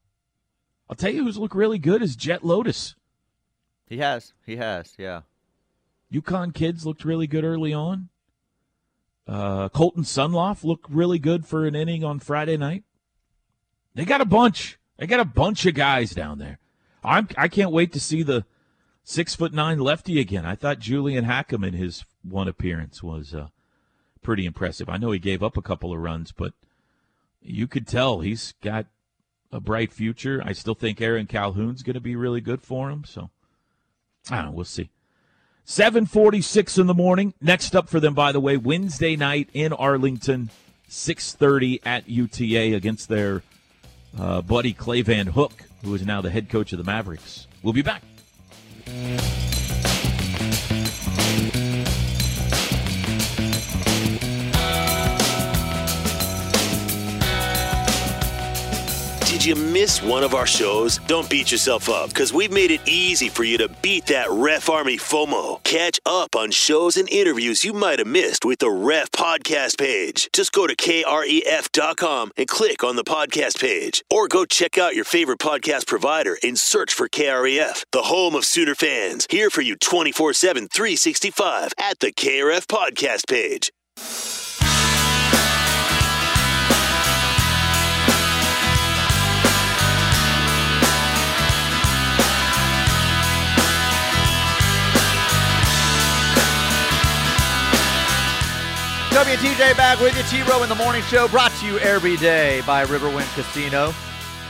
I'll 0.89 0.95
tell 0.95 1.13
you 1.13 1.23
who's 1.23 1.37
looked 1.37 1.53
really 1.53 1.77
good 1.77 2.01
is 2.01 2.15
Jet 2.15 2.43
Lotus. 2.43 2.95
He 3.85 3.99
has. 3.99 4.33
He 4.47 4.55
has. 4.55 4.95
Yeah. 4.97 5.21
UConn 6.11 6.55
kids 6.55 6.87
looked 6.87 7.05
really 7.05 7.27
good 7.27 7.43
early 7.43 7.71
on. 7.71 8.09
Uh, 9.27 9.69
Colton 9.69 10.01
Sunloff 10.01 10.63
looked 10.63 10.89
really 10.89 11.19
good 11.19 11.45
for 11.45 11.67
an 11.67 11.75
inning 11.75 12.03
on 12.03 12.17
Friday 12.17 12.57
night. 12.57 12.83
They 13.93 14.05
got 14.05 14.21
a 14.21 14.25
bunch. 14.25 14.79
They 14.97 15.05
got 15.05 15.19
a 15.19 15.25
bunch 15.25 15.67
of 15.67 15.75
guys 15.75 16.15
down 16.15 16.39
there. 16.39 16.57
I'm. 17.03 17.27
I 17.37 17.47
can't 17.47 17.71
wait 17.71 17.93
to 17.93 17.99
see 17.99 18.23
the 18.23 18.43
six 19.05 19.35
foot 19.35 19.53
nine 19.53 19.79
lefty 19.79 20.19
again. 20.19 20.45
I 20.45 20.55
thought 20.55 20.79
Julian 20.79 21.23
Hackham 21.23 21.63
in 21.63 21.75
his 21.75 22.03
one 22.23 22.49
appearance 22.49 23.01
was 23.01 23.33
uh, 23.33 23.47
pretty 24.21 24.45
impressive. 24.45 24.89
I 24.89 24.97
know 24.97 25.11
he 25.11 25.19
gave 25.19 25.41
up 25.41 25.55
a 25.55 25.61
couple 25.61 25.93
of 25.93 25.99
runs, 25.99 26.33
but 26.33 26.53
you 27.41 27.67
could 27.67 27.87
tell 27.87 28.19
he's 28.19 28.53
got 28.61 28.87
a 29.51 29.61
bright 29.61 29.93
future. 29.93 30.41
I 30.43 30.51
still 30.51 30.75
think 30.75 30.99
Aaron 30.99 31.27
Calhoun's 31.27 31.83
going 31.83 31.93
to 31.93 32.01
be 32.01 32.15
really 32.15 32.41
good 32.41 32.61
for 32.61 32.89
him. 32.89 33.05
So 33.05 33.29
I 34.29 34.37
don't 34.37 34.45
know. 34.45 34.51
We'll 34.51 34.65
see. 34.65 34.89
746 35.63 36.77
in 36.77 36.87
the 36.87 36.93
morning. 36.93 37.33
Next 37.39 37.75
up 37.75 37.89
for 37.89 37.99
them, 37.99 38.13
by 38.13 38.31
the 38.31 38.39
way, 38.39 38.57
Wednesday 38.57 39.15
night 39.15 39.49
in 39.53 39.73
Arlington, 39.73 40.51
630 40.87 41.81
at 41.83 42.07
UTA 42.07 42.75
against 42.75 43.09
their 43.09 43.41
uh, 44.17 44.41
buddy 44.41 44.73
Clay 44.73 45.01
Van 45.01 45.27
Hook, 45.27 45.53
who 45.83 45.95
is 45.95 46.05
now 46.05 46.21
the 46.21 46.29
head 46.29 46.49
coach 46.49 46.71
of 46.71 46.77
the 46.77 46.83
Mavericks. 46.83 47.47
We'll 47.63 47.73
be 47.73 47.81
back. 47.81 48.03
Bye. 48.85 49.34
Did 59.45 59.59
you 59.59 59.63
miss 59.63 60.01
one 60.01 60.23
of 60.23 60.33
our 60.33 60.47
shows? 60.47 60.97
Don't 61.05 61.29
beat 61.29 61.51
yourself 61.51 61.87
up 61.87 62.09
because 62.09 62.33
we've 62.33 62.51
made 62.51 62.71
it 62.71 62.81
easy 62.87 63.29
for 63.29 63.43
you 63.43 63.59
to 63.59 63.69
beat 63.83 64.07
that 64.07 64.27
Ref 64.31 64.71
Army 64.71 64.97
FOMO. 64.97 65.61
Catch 65.63 65.99
up 66.03 66.35
on 66.35 66.49
shows 66.49 66.97
and 66.97 67.07
interviews 67.09 67.63
you 67.63 67.71
might 67.71 67.99
have 67.99 68.07
missed 68.07 68.43
with 68.43 68.57
the 68.57 68.71
Ref 68.71 69.11
podcast 69.11 69.77
page. 69.77 70.29
Just 70.33 70.51
go 70.51 70.65
to 70.65 70.75
kref.com 70.75 72.31
and 72.35 72.47
click 72.47 72.83
on 72.83 72.95
the 72.95 73.03
podcast 73.03 73.61
page, 73.61 74.03
or 74.09 74.27
go 74.27 74.45
check 74.45 74.79
out 74.79 74.95
your 74.95 75.05
favorite 75.05 75.37
podcast 75.37 75.85
provider 75.85 76.39
and 76.41 76.57
search 76.57 76.91
for 76.91 77.07
KREF, 77.07 77.85
the 77.91 78.01
home 78.01 78.33
of 78.33 78.45
Sooner 78.45 78.73
fans. 78.73 79.27
Here 79.29 79.51
for 79.51 79.61
you 79.61 79.75
24 79.75 80.33
7, 80.33 80.67
365 80.69 81.71
at 81.77 81.99
the 81.99 82.11
KRF 82.11 82.65
podcast 82.65 83.27
page. 83.27 83.71
WTJ 99.15 99.77
back 99.77 100.01
with 100.01 100.13
you. 100.17 100.23
T 100.23 100.43
Row 100.51 100.61
in 100.61 100.67
the 100.67 100.75
Morning 100.75 101.01
Show 101.03 101.29
brought 101.29 101.53
to 101.61 101.65
you 101.65 101.79
every 101.79 102.17
day 102.17 102.61
by 102.67 102.83
Riverwind 102.83 103.33
Casino, 103.33 103.93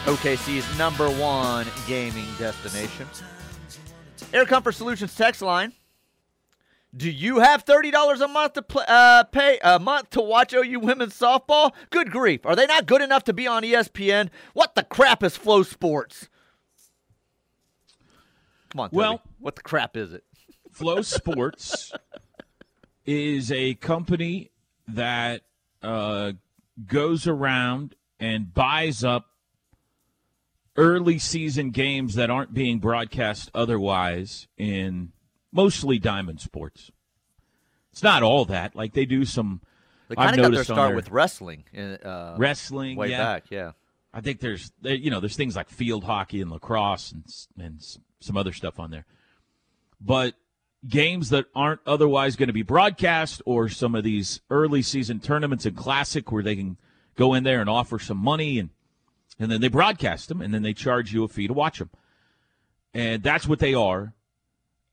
OKC's 0.06 0.76
number 0.76 1.08
one 1.08 1.68
gaming 1.86 2.26
destination. 2.40 3.08
Air 4.34 4.48
Comfort 4.48 4.72
Solutions 4.72 5.16
text 5.16 5.44
line. 5.44 5.72
Do 6.98 7.12
you 7.12 7.42
have 7.42 7.62
thirty 7.62 7.92
dollars 7.92 8.22
a 8.22 8.28
month 8.28 8.54
to 8.54 8.64
play, 8.64 8.86
uh, 8.88 9.26
pay 9.26 9.60
a 9.64 9.78
month 9.78 10.10
to 10.10 10.22
watch 10.22 10.52
OU 10.52 10.80
women's 10.80 11.14
softball? 11.14 11.72
Good 11.92 12.10
grief! 12.10 12.44
Are 12.44 12.56
they 12.56 12.66
not 12.66 12.88
good 12.88 13.04
enough 13.04 13.26
to 13.26 13.34
be 13.34 13.46
on 13.46 13.62
ESPN? 13.62 14.32
What 14.54 14.74
the 14.74 14.82
crap 14.82 15.22
is 15.22 15.38
FloSports? 15.38 16.28
Come 18.72 18.80
on, 18.80 18.90
Toby. 18.90 18.98
Well- 18.98 19.22
what 19.38 19.58
the 19.58 19.62
crap 19.62 19.96
is 19.96 20.12
it? 20.12 20.24
FloSports 20.76 21.92
is 23.06 23.52
a 23.52 23.76
company 23.76 24.50
that 24.88 25.42
uh, 25.82 26.34
goes 26.86 27.28
around 27.28 27.96
and 28.20 28.54
buys 28.54 29.04
up 29.04 29.28
early 30.78 31.18
season 31.20 31.72
games 31.72 32.16
that 32.16 32.30
aren't 32.30 32.54
being 32.54 32.80
broadcast 32.80 33.50
otherwise 33.54 34.48
in 34.58 35.12
mostly 35.52 36.00
diamond 36.00 36.42
sports. 36.42 36.92
It's 37.92 38.04
not 38.04 38.24
all 38.24 38.46
that. 38.46 38.76
Like 38.76 38.94
they 38.94 39.06
do 39.06 39.24
some. 39.26 39.62
They 40.10 40.16
I've 40.18 40.32
kind 40.32 40.40
of 40.40 40.44
got 40.44 40.54
their 40.54 40.64
start 40.64 40.90
their- 40.90 40.96
with 40.96 41.12
wrestling. 41.12 41.64
Uh, 41.76 42.36
wrestling 42.38 42.98
way 42.98 43.12
yeah. 43.12 43.24
back, 43.24 43.46
yeah. 43.50 43.72
I 44.14 44.22
think 44.22 44.40
there's 44.40 44.72
you 44.82 45.10
know 45.10 45.20
there's 45.20 45.36
things 45.36 45.56
like 45.56 45.70
field 45.70 46.04
hockey 46.04 46.42
and 46.42 46.52
lacrosse 46.52 47.12
and 47.12 47.26
and 47.58 47.82
some 48.20 48.38
other 48.38 48.54
stuff 48.54 48.80
on 48.80 48.92
there, 48.92 49.06
but 50.00 50.36
games 50.88 51.30
that 51.30 51.46
aren't 51.56 51.82
otherwise 51.86 52.36
going 52.36 52.48
to 52.48 52.54
be 52.54 52.62
broadcast 52.62 53.42
or 53.46 53.70
some 53.70 53.96
of 53.96 54.04
these 54.04 54.42
early 54.50 54.82
season 54.82 55.20
tournaments 55.20 55.66
and 55.66 55.76
classic 55.76 56.32
where 56.32 56.44
they 56.44 56.56
can 56.56 56.78
go 57.16 57.34
in 57.34 57.44
there 57.44 57.62
and 57.62 57.70
offer 57.70 58.00
some 58.00 58.18
money 58.18 58.60
and 58.60 58.70
and 59.38 59.52
then 59.52 59.60
they 59.60 59.68
broadcast 59.68 60.30
them 60.30 60.42
and 60.42 60.54
then 60.54 60.62
they 60.62 60.74
charge 60.74 61.14
you 61.14 61.24
a 61.26 61.28
fee 61.28 61.48
to 61.48 61.54
watch 61.54 61.80
them, 61.80 61.90
and 62.94 63.22
that's 63.22 63.46
what 63.48 63.60
they 63.60 63.74
are. 63.74 64.14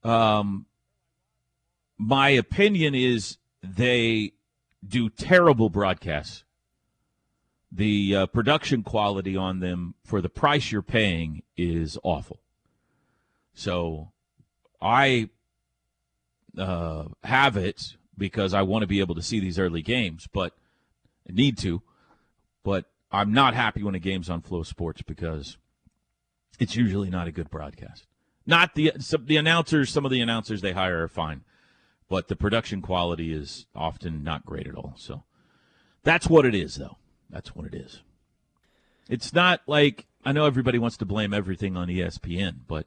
Um, 0.03 0.67
my 1.97 2.31
opinion 2.31 2.93
is 2.95 3.39
they 3.63 4.33
do 4.85 5.09
terrible 5.09 5.71
broadcasts 5.71 6.43
the 7.73 8.15
uh, 8.15 8.27
production 8.27 8.83
quality 8.83 9.35
on 9.35 9.61
them 9.61 9.95
for 10.05 10.21
the 10.21 10.29
price 10.29 10.71
you're 10.71 10.83
paying 10.83 11.43
is 11.57 11.97
awful. 12.03 12.41
So 13.55 14.13
I 14.81 15.31
uh, 16.59 17.05
have 17.25 17.57
it 17.57 17.97
because 18.17 18.55
I 18.55 18.63
want 18.63 18.83
to 18.83 18.87
be 18.87 19.01
able 19.01 19.15
to 19.15 19.23
see 19.23 19.41
these 19.41 19.59
early 19.59 19.83
games, 19.83 20.29
but 20.33 20.55
need 21.29 21.59
to. 21.59 21.83
But 22.63 22.87
I'm 23.11 23.33
not 23.33 23.55
happy 23.55 23.83
when 23.83 23.95
a 23.95 23.99
game's 23.99 24.31
on 24.31 24.43
FloSports 24.43 25.05
because 25.05 25.59
it's 26.59 26.77
usually 26.77 27.11
not 27.11 27.27
a 27.27 27.33
good 27.33 27.51
broadcast. 27.51 28.07
Not 28.47 28.75
the 28.75 28.93
some, 28.99 29.27
the 29.27 29.37
announcers. 29.37 29.91
Some 29.91 30.05
of 30.05 30.11
the 30.11 30.21
announcers 30.21 30.61
they 30.61 30.73
hire 30.73 31.05
are 31.05 31.09
fine, 31.09 31.43
but 32.09 32.29
the 32.29 32.37
production 32.37 32.83
quality 32.83 33.33
is 33.33 33.67
often 33.75 34.23
not 34.23 34.45
great 34.45 34.67
at 34.67 34.75
all. 34.75 34.95
So 34.97 35.25
that's 36.03 36.29
what 36.29 36.45
it 36.45 36.55
is, 36.55 36.77
though. 36.77 36.99
That's 37.31 37.55
what 37.55 37.67
it 37.67 37.75
is. 37.75 38.03
It's 39.09 39.33
not 39.33 39.63
like 39.67 40.07
I 40.25 40.33
know 40.33 40.47
everybody 40.47 40.79
wants 40.79 40.97
to 40.99 41.05
blame 41.05 41.33
everything 41.33 41.77
on 41.77 41.89
ESPN, 41.89 42.61
but 42.67 42.87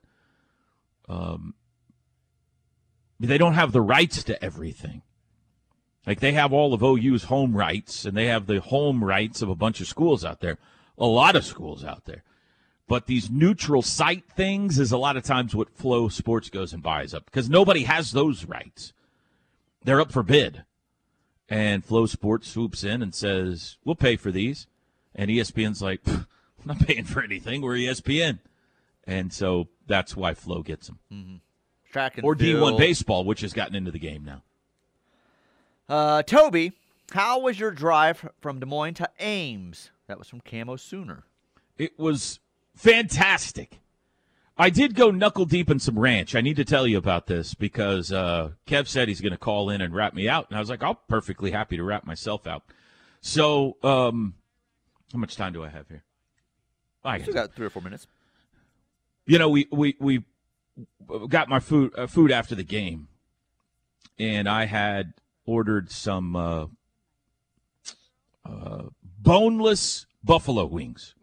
um, 1.07 1.53
they 3.20 3.38
don't 3.38 3.53
have 3.53 3.72
the 3.72 3.82
rights 3.82 4.24
to 4.24 4.43
everything. 4.43 5.01
Like 6.05 6.20
they 6.20 6.34
have 6.34 6.53
all 6.53 6.74
of 6.74 6.84
OU's 6.84 7.26
home 7.26 7.55
rights, 7.55 8.05
and 8.05 8.16
they 8.16 8.28
have 8.28 8.45
the 8.45 8.61
home 8.61 9.03
rights 9.03 9.41
of 9.41 9.49
a 9.49 9.55
bunch 9.55 9.82
of 9.82 9.88
schools 9.88 10.24
out 10.24 10.39
there, 10.39 10.57
a 10.97 11.05
lot 11.05 11.36
of 11.36 11.45
schools 11.45 11.84
out 11.84 12.05
there. 12.05 12.24
But 12.88 13.07
these 13.07 13.32
neutral 13.32 13.82
site 13.82 14.26
things 14.30 14.78
is 14.78 14.91
a 14.91 14.97
lot 14.97 15.18
of 15.18 15.24
times 15.24 15.55
what 15.55 15.76
FloSports 15.76 16.51
goes 16.51 16.72
and 16.72 16.84
buys 16.84 17.13
up 17.13 17.26
because 17.26 17.49
nobody 17.49 17.84
has 17.84 18.11
those 18.11 18.45
rights. 18.45 18.93
They're 19.84 20.01
up 20.01 20.11
for 20.11 20.24
bid. 20.24 20.63
And 21.49 21.86
FloSports 21.86 22.45
swoops 22.45 22.84
in 22.84 23.01
and 23.01 23.13
says, 23.13 23.78
We'll 23.84 23.95
pay 23.95 24.16
for 24.16 24.32
these. 24.32 24.68
And 25.13 25.32
ESPN's 25.32 25.82
like, 25.82 26.01
I'm 26.07 26.26
not 26.66 26.80
paying 26.80 27.05
for 27.05 27.22
anything. 27.24 27.61
We're 27.61 27.76
ESPN. 27.76 28.39
And 29.05 29.32
so 29.32 29.68
that's 29.88 30.16
why 30.16 30.34
Flow 30.34 30.61
gets 30.61 30.88
them. 30.88 30.99
Mm-hmm. 31.11 31.36
Track 31.96 32.18
and 32.18 32.26
Or 32.26 32.36
D1 32.36 32.78
baseball, 32.78 33.24
which 33.24 33.39
has 33.39 33.54
gotten 33.54 33.74
into 33.74 33.89
the 33.89 34.00
game 34.00 34.26
now. 34.26 34.43
Uh, 35.88 36.24
Toby, 36.24 36.74
how 37.12 37.39
was 37.39 37.58
your 37.58 37.72
drive 37.72 38.30
from 38.41 38.60
Des 38.60 38.66
Moines 38.66 38.96
to 38.96 39.10
Ames? 39.22 39.91
That 40.08 40.20
was 40.20 40.28
from 40.28 40.41
Camo 40.41 40.76
Sooner. 40.76 41.24
It 41.78 41.98
was 41.98 42.41
fantastic. 42.76 43.80
I 44.58 44.70
did 44.70 44.93
go 44.93 45.10
knuckle 45.10 45.46
deep 45.46 45.70
in 45.70 45.80
some 45.80 45.98
ranch. 45.98 46.36
I 46.36 46.41
need 46.41 46.58
to 46.58 46.66
tell 46.66 46.86
you 46.86 46.98
about 46.98 47.28
this 47.28 47.54
because 47.54 48.12
uh, 48.12 48.52
Kev 48.68 48.88
said 48.88 49.08
he's 49.08 49.22
going 49.22 49.32
to 49.32 49.38
call 49.38 49.70
in 49.70 49.80
and 49.80 49.96
wrap 49.96 50.14
me 50.14 50.28
out, 50.28 50.48
and 50.50 50.58
I 50.58 50.60
was 50.60 50.70
like, 50.70 50.84
I'm 50.84 50.98
perfectly 51.08 51.52
happy 51.52 51.78
to 51.78 51.84
wrap 51.84 52.06
myself 52.06 52.46
out. 52.46 52.64
So, 53.22 53.78
um, 53.84 54.34
how 55.14 55.20
much 55.20 55.38
time 55.38 55.54
do 55.54 55.64
I 55.64 55.70
have 55.70 55.88
here? 55.88 56.04
I 57.06 57.22
Still 57.22 57.34
got 57.34 57.54
three 57.54 57.68
or 57.68 57.70
four 57.70 57.82
minutes. 57.82 58.06
you 59.26 59.39
know, 59.39 59.48
we 59.48 59.68
we 59.72 59.96
we 60.00 60.26
got 61.28 61.49
my 61.49 61.59
food 61.59 61.93
uh, 61.97 62.07
food 62.07 62.32
after 62.32 62.55
the 62.55 62.63
game, 62.63 63.07
and 64.17 64.47
I 64.49 64.65
had 64.65 65.13
ordered 65.45 65.91
some 65.91 66.36
uh, 66.36 66.65
uh, 68.45 68.84
boneless 69.19 70.05
buffalo 70.23 70.65
wings. 70.65 71.15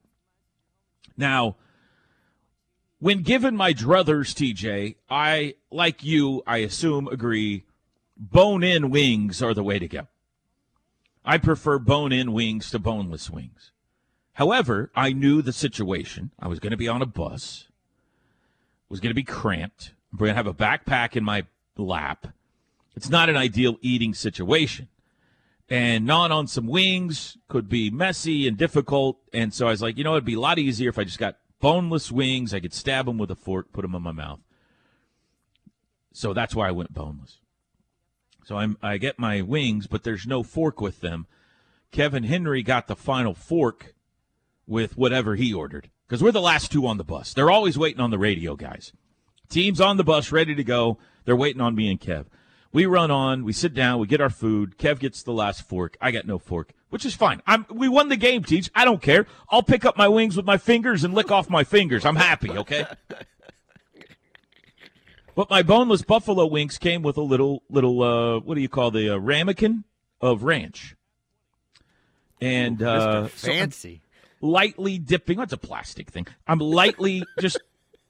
Now, 1.16 1.56
When 3.02 3.22
given 3.22 3.56
my 3.56 3.72
druthers, 3.72 4.32
TJ, 4.32 4.94
I, 5.10 5.54
like 5.72 6.04
you, 6.04 6.44
I 6.46 6.58
assume, 6.58 7.08
agree, 7.08 7.64
bone 8.16 8.62
in 8.62 8.90
wings 8.90 9.42
are 9.42 9.54
the 9.54 9.64
way 9.64 9.80
to 9.80 9.88
go. 9.88 10.06
I 11.24 11.38
prefer 11.38 11.80
bone 11.80 12.12
in 12.12 12.32
wings 12.32 12.70
to 12.70 12.78
boneless 12.78 13.28
wings. 13.28 13.72
However, 14.34 14.92
I 14.94 15.12
knew 15.12 15.42
the 15.42 15.52
situation. 15.52 16.30
I 16.38 16.46
was 16.46 16.60
going 16.60 16.70
to 16.70 16.76
be 16.76 16.86
on 16.86 17.02
a 17.02 17.06
bus, 17.06 17.66
was 18.92 19.00
going 19.00 19.10
to 19.10 19.14
be 19.14 19.24
cramped. 19.24 19.94
I'm 20.12 20.18
going 20.18 20.28
to 20.28 20.34
have 20.34 20.46
a 20.46 20.52
backpack 20.52 21.16
in 21.16 21.24
my 21.24 21.46
lap. 21.78 22.26
It's 22.94 23.08
not 23.08 23.30
an 23.30 23.38
ideal 23.38 23.78
eating 23.80 24.12
situation. 24.12 24.88
And 25.70 26.04
gnawing 26.04 26.30
on 26.30 26.46
some 26.46 26.66
wings 26.66 27.38
could 27.48 27.70
be 27.70 27.88
messy 27.90 28.46
and 28.46 28.58
difficult. 28.58 29.16
And 29.32 29.54
so 29.54 29.66
I 29.66 29.70
was 29.70 29.80
like, 29.80 29.96
you 29.96 30.04
know, 30.04 30.12
it'd 30.12 30.26
be 30.26 30.34
a 30.34 30.40
lot 30.40 30.58
easier 30.58 30.90
if 30.90 30.98
I 30.98 31.04
just 31.04 31.18
got 31.18 31.38
boneless 31.58 32.12
wings. 32.12 32.52
I 32.52 32.60
could 32.60 32.74
stab 32.74 33.06
them 33.06 33.16
with 33.16 33.30
a 33.30 33.34
fork, 33.34 33.72
put 33.72 33.80
them 33.80 33.94
in 33.94 34.02
my 34.02 34.12
mouth. 34.12 34.40
So 36.12 36.34
that's 36.34 36.54
why 36.54 36.68
I 36.68 36.72
went 36.72 36.92
boneless. 36.92 37.38
So 38.44 38.58
I'm, 38.58 38.76
I 38.82 38.98
get 38.98 39.18
my 39.18 39.40
wings, 39.40 39.86
but 39.86 40.04
there's 40.04 40.26
no 40.26 40.42
fork 40.42 40.82
with 40.82 41.00
them. 41.00 41.26
Kevin 41.92 42.24
Henry 42.24 42.62
got 42.62 42.88
the 42.88 42.96
final 42.96 43.32
fork 43.32 43.94
with 44.66 44.98
whatever 44.98 45.36
he 45.36 45.54
ordered 45.54 45.88
because 46.12 46.22
we're 46.22 46.30
the 46.30 46.42
last 46.42 46.70
two 46.70 46.86
on 46.86 46.98
the 46.98 47.04
bus. 47.04 47.32
They're 47.32 47.50
always 47.50 47.78
waiting 47.78 48.02
on 48.02 48.10
the 48.10 48.18
radio 48.18 48.54
guys. 48.54 48.92
Team's 49.48 49.80
on 49.80 49.96
the 49.96 50.04
bus, 50.04 50.30
ready 50.30 50.54
to 50.54 50.62
go. 50.62 50.98
They're 51.24 51.34
waiting 51.34 51.62
on 51.62 51.74
me 51.74 51.90
and 51.90 51.98
Kev. 51.98 52.26
We 52.70 52.84
run 52.84 53.10
on, 53.10 53.44
we 53.44 53.54
sit 53.54 53.72
down, 53.72 53.98
we 53.98 54.06
get 54.06 54.20
our 54.20 54.28
food. 54.28 54.76
Kev 54.76 54.98
gets 54.98 55.22
the 55.22 55.32
last 55.32 55.66
fork. 55.66 55.96
I 56.02 56.10
got 56.10 56.26
no 56.26 56.38
fork, 56.38 56.74
which 56.90 57.06
is 57.06 57.14
fine. 57.14 57.40
I'm, 57.46 57.64
we 57.70 57.88
won 57.88 58.10
the 58.10 58.18
game, 58.18 58.44
Teach. 58.44 58.70
I 58.74 58.84
don't 58.84 59.00
care. 59.00 59.26
I'll 59.48 59.62
pick 59.62 59.86
up 59.86 59.96
my 59.96 60.06
wings 60.06 60.36
with 60.36 60.44
my 60.44 60.58
fingers 60.58 61.02
and 61.02 61.14
lick 61.14 61.30
off 61.30 61.48
my 61.48 61.64
fingers. 61.64 62.04
I'm 62.04 62.16
happy, 62.16 62.50
okay? 62.50 62.84
But 65.34 65.48
my 65.48 65.62
boneless 65.62 66.02
buffalo 66.02 66.44
wings 66.44 66.76
came 66.76 67.00
with 67.00 67.16
a 67.16 67.22
little, 67.22 67.62
little, 67.70 68.02
uh, 68.02 68.40
what 68.40 68.54
do 68.54 68.60
you 68.60 68.68
call 68.68 68.90
the 68.90 69.14
uh, 69.14 69.16
ramekin 69.16 69.84
of 70.20 70.42
ranch, 70.42 70.94
and 72.38 72.82
uh, 72.82 73.28
so 73.28 73.48
fancy. 73.48 74.02
Lightly 74.42 74.98
dipping. 74.98 75.38
Oh, 75.38 75.42
That's 75.42 75.54
a 75.54 75.58
plastic 75.58 76.10
thing. 76.10 76.26
I'm 76.46 76.58
lightly 76.58 77.24
just 77.40 77.58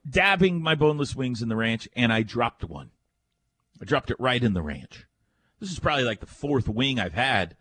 dabbing 0.09 0.61
my 0.61 0.75
boneless 0.75 1.15
wings 1.15 1.43
in 1.43 1.49
the 1.49 1.57
ranch, 1.57 1.89
and 1.95 2.13
I 2.13 2.23
dropped 2.23 2.65
one. 2.65 2.91
I 3.81 3.85
dropped 3.85 4.11
it 4.11 4.19
right 4.19 4.43
in 4.43 4.55
the 4.55 4.63
ranch. 4.63 5.07
This 5.61 5.71
is 5.71 5.79
probably 5.79 6.05
like 6.05 6.19
the 6.21 6.27
fourth 6.27 6.69
wing 6.69 6.99
I've 6.99 7.13
had, 7.13 7.57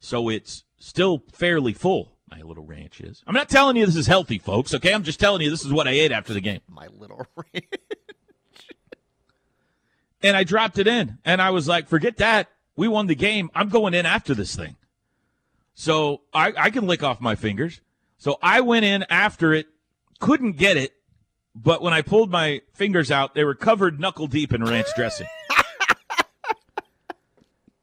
so 0.00 0.28
it's 0.28 0.64
still 0.78 1.22
fairly 1.32 1.72
full. 1.72 2.12
My 2.30 2.40
little 2.40 2.64
ranch 2.64 3.00
is. 3.00 3.22
I'm 3.28 3.34
not 3.34 3.48
telling 3.48 3.76
you 3.76 3.86
this 3.86 3.94
is 3.94 4.08
healthy, 4.08 4.38
folks. 4.38 4.74
Okay, 4.74 4.92
I'm 4.92 5.04
just 5.04 5.20
telling 5.20 5.42
you 5.42 5.50
this 5.50 5.64
is 5.64 5.72
what 5.72 5.86
I 5.86 5.92
ate 5.92 6.10
after 6.10 6.32
the 6.32 6.40
game. 6.40 6.62
My 6.68 6.88
little 6.88 7.24
ranch. 7.36 7.66
and 10.20 10.36
I 10.36 10.42
dropped 10.42 10.78
it 10.78 10.88
in. 10.88 11.18
And 11.24 11.40
I 11.40 11.50
was 11.50 11.68
like, 11.68 11.86
forget 11.86 12.16
that. 12.16 12.48
We 12.76 12.88
won 12.88 13.06
the 13.06 13.14
game. 13.14 13.50
I'm 13.54 13.68
going 13.68 13.94
in 13.94 14.04
after 14.04 14.34
this 14.34 14.56
thing. 14.56 14.74
So 15.74 16.22
I, 16.32 16.52
I 16.56 16.70
can 16.70 16.86
lick 16.88 17.04
off 17.04 17.20
my 17.20 17.36
fingers. 17.36 17.80
So 18.18 18.38
I 18.42 18.60
went 18.60 18.84
in 18.84 19.04
after 19.10 19.52
it, 19.52 19.66
couldn't 20.20 20.56
get 20.56 20.76
it. 20.76 20.92
But 21.54 21.82
when 21.82 21.92
I 21.92 22.02
pulled 22.02 22.30
my 22.30 22.62
fingers 22.72 23.10
out, 23.10 23.34
they 23.34 23.44
were 23.44 23.54
covered 23.54 24.00
knuckle 24.00 24.26
deep 24.26 24.52
in 24.52 24.64
ranch 24.64 24.88
dressing. 24.96 25.28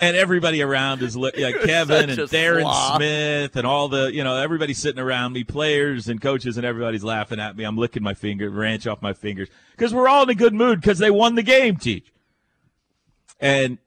and 0.01 0.17
everybody 0.17 0.61
around 0.61 1.01
is 1.01 1.15
li- 1.15 1.31
like 1.37 1.61
Kevin 1.61 2.09
and 2.09 2.19
Darren 2.19 2.63
slob. 2.63 2.97
Smith 2.97 3.55
and 3.55 3.65
all 3.65 3.87
the, 3.87 4.13
you 4.13 4.25
know, 4.25 4.35
everybody's 4.35 4.79
sitting 4.79 4.99
around 4.99 5.31
me, 5.31 5.45
players 5.45 6.09
and 6.09 6.19
coaches, 6.19 6.57
and 6.57 6.65
everybody's 6.65 7.03
laughing 7.03 7.39
at 7.39 7.55
me. 7.55 7.63
I'm 7.63 7.77
licking 7.77 8.03
my 8.03 8.13
finger, 8.13 8.49
ranch 8.49 8.87
off 8.87 9.01
my 9.01 9.13
fingers 9.13 9.47
because 9.71 9.93
we're 9.93 10.09
all 10.09 10.23
in 10.23 10.29
a 10.29 10.35
good 10.35 10.53
mood 10.53 10.81
because 10.81 10.97
they 10.97 11.11
won 11.11 11.35
the 11.35 11.43
game, 11.43 11.77
Teach. 11.77 12.11
And 13.39 13.77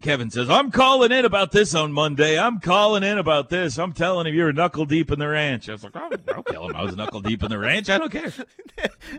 Kevin 0.00 0.30
says, 0.30 0.48
I'm 0.48 0.70
calling 0.70 1.12
in 1.12 1.26
about 1.26 1.52
this 1.52 1.74
on 1.74 1.92
Monday. 1.92 2.38
I'm 2.38 2.58
calling 2.58 3.02
in 3.02 3.18
about 3.18 3.50
this. 3.50 3.78
I'm 3.78 3.92
telling 3.92 4.26
him 4.26 4.34
you're 4.34 4.52
knuckle 4.52 4.86
deep 4.86 5.10
in 5.10 5.18
the 5.18 5.28
ranch. 5.28 5.68
I 5.68 5.72
was 5.72 5.84
like, 5.84 5.94
oh, 5.94 6.10
I'll 6.34 6.42
tell 6.42 6.68
him 6.68 6.76
I 6.76 6.82
was 6.82 6.96
knuckle 6.96 7.20
deep 7.20 7.42
in 7.42 7.50
the 7.50 7.58
ranch. 7.58 7.90
I 7.90 7.98
don't 7.98 8.10
care. 8.10 8.32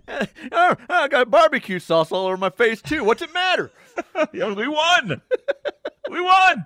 oh, 0.52 0.76
I 0.90 1.08
got 1.08 1.30
barbecue 1.30 1.78
sauce 1.78 2.12
all 2.12 2.26
over 2.26 2.38
my 2.38 2.50
face 2.50 2.82
too. 2.82 3.04
What's 3.04 3.22
it 3.22 3.34
matter? 3.34 3.72
Yeah, 4.34 4.54
we 4.54 4.68
won. 4.68 5.22
we 6.10 6.22
won. 6.22 6.66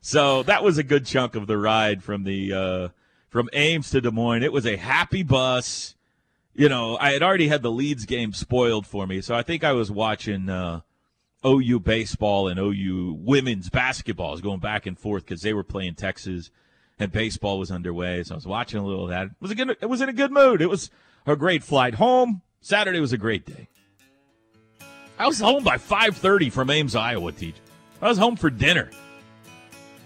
so 0.00 0.42
that 0.44 0.62
was 0.62 0.78
a 0.78 0.82
good 0.82 1.04
chunk 1.04 1.34
of 1.34 1.46
the 1.46 1.58
ride 1.58 2.02
from 2.02 2.22
the 2.24 2.52
uh, 2.52 2.88
from 3.28 3.50
Ames 3.52 3.90
to 3.90 4.00
Des 4.00 4.10
Moines. 4.10 4.44
It 4.44 4.52
was 4.52 4.66
a 4.66 4.76
happy 4.76 5.22
bus. 5.22 5.96
You 6.54 6.68
know, 6.68 6.96
I 6.98 7.12
had 7.12 7.22
already 7.22 7.48
had 7.48 7.62
the 7.62 7.72
Leeds 7.72 8.06
game 8.06 8.32
spoiled 8.32 8.86
for 8.86 9.06
me, 9.06 9.20
so 9.20 9.34
I 9.34 9.42
think 9.42 9.64
I 9.64 9.72
was 9.72 9.90
watching 9.90 10.48
uh, 10.48 10.80
OU 11.44 11.80
baseball 11.80 12.48
and 12.48 12.58
OU 12.58 13.18
women's 13.20 13.70
basketball. 13.70 14.28
I 14.28 14.32
was 14.32 14.40
going 14.40 14.60
back 14.60 14.86
and 14.86 14.98
forth 14.98 15.24
because 15.24 15.42
they 15.42 15.54
were 15.54 15.64
playing 15.64 15.94
Texas 15.94 16.50
and 16.98 17.10
baseball 17.10 17.58
was 17.58 17.70
underway. 17.70 18.22
So 18.22 18.34
I 18.34 18.36
was 18.36 18.46
watching 18.46 18.78
a 18.78 18.84
little 18.84 19.04
of 19.04 19.10
that. 19.10 19.26
It 19.26 19.32
was 19.40 19.50
a 19.50 19.54
good. 19.54 19.76
It 19.80 19.88
was 19.88 20.00
in 20.00 20.08
a 20.08 20.12
good 20.12 20.30
mood. 20.30 20.60
It 20.60 20.68
was 20.68 20.90
a 21.26 21.36
great 21.36 21.64
flight 21.64 21.94
home. 21.94 22.42
Saturday 22.60 23.00
was 23.00 23.12
a 23.12 23.18
great 23.18 23.46
day. 23.46 23.68
I 25.18 25.26
was 25.26 25.40
home 25.40 25.64
by 25.64 25.76
5:30 25.76 26.52
from 26.52 26.70
Ames, 26.70 26.94
Iowa. 26.94 27.32
Teach. 27.32 27.56
I 28.00 28.08
was 28.08 28.18
home 28.18 28.36
for 28.36 28.50
dinner. 28.50 28.90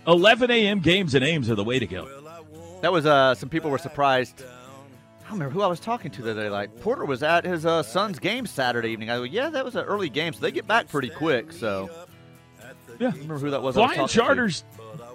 11 0.07 0.51
a.m. 0.51 0.81
games 0.81 1.15
in 1.15 1.23
Ames 1.23 1.49
are 1.49 1.55
the 1.55 1.65
way 1.65 1.79
to 1.79 1.87
go. 1.87 2.09
That 2.83 2.93
was 2.93 3.07
uh 3.07 3.35
some 3.35 3.49
people 3.49 3.71
were 3.71 3.79
surprised. 3.79 4.45
I 5.25 5.29
don't 5.29 5.39
remember 5.39 5.55
who 5.55 5.63
I 5.63 5.67
was 5.67 5.81
talking 5.81 6.11
to 6.13 6.23
the 6.23 6.33
other 6.33 6.43
day. 6.45 6.51
Like 6.51 6.79
Porter 6.81 7.05
was 7.05 7.23
at 7.23 7.45
his 7.45 7.65
uh, 7.65 7.83
son's 7.83 8.19
game 8.19 8.47
Saturday 8.47 8.91
evening. 8.91 9.11
I 9.11 9.17
go, 9.17 9.23
yeah, 9.23 9.49
that 9.51 9.65
was 9.65 9.75
an 9.75 9.85
early 9.85 10.09
game, 10.11 10.33
so 10.35 10.41
they 10.41 10.53
get 10.53 10.67
back 10.67 10.89
pretty 10.89 11.09
quick. 11.09 11.51
So 11.53 11.89
Yeah, 12.99 13.09
I 13.09 13.13
remember 13.13 13.39
who 13.39 13.51
that 13.51 13.63
was. 13.63 13.75
Flying 13.75 13.91
talking 13.93 14.07
to. 14.09 14.13
charters. 14.15 14.65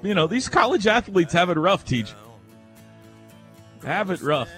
You 0.01 0.13
know 0.15 0.27
these 0.27 0.49
college 0.49 0.87
athletes 0.87 1.33
have 1.33 1.49
it 1.49 1.57
rough. 1.57 1.85
Teach. 1.85 2.13
Have 3.85 4.09
it 4.11 4.21
rough. 4.21 4.49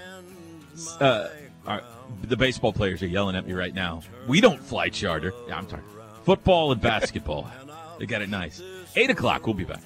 Uh, 1.00 1.28
right, 1.68 1.84
the 2.24 2.38
baseball 2.38 2.74
players 2.74 3.04
are 3.04 3.08
yelling 3.08 3.36
at 3.36 3.46
me 3.46 3.54
right 3.54 3.74
now. 3.74 4.02
We 4.28 4.40
don't 4.42 4.60
fly 4.62 4.90
charter. 4.90 5.34
Yeah, 5.48 5.58
I'm 5.58 5.70
sorry. 5.70 5.84
Football 6.24 6.72
and 6.72 6.80
basketball. 6.82 7.52
they 8.00 8.06
got 8.06 8.22
it 8.22 8.30
nice. 8.30 8.62
Eight 8.96 9.10
o'clock. 9.10 9.46
We'll 9.46 9.54
be 9.56 9.64
back. 9.66 9.82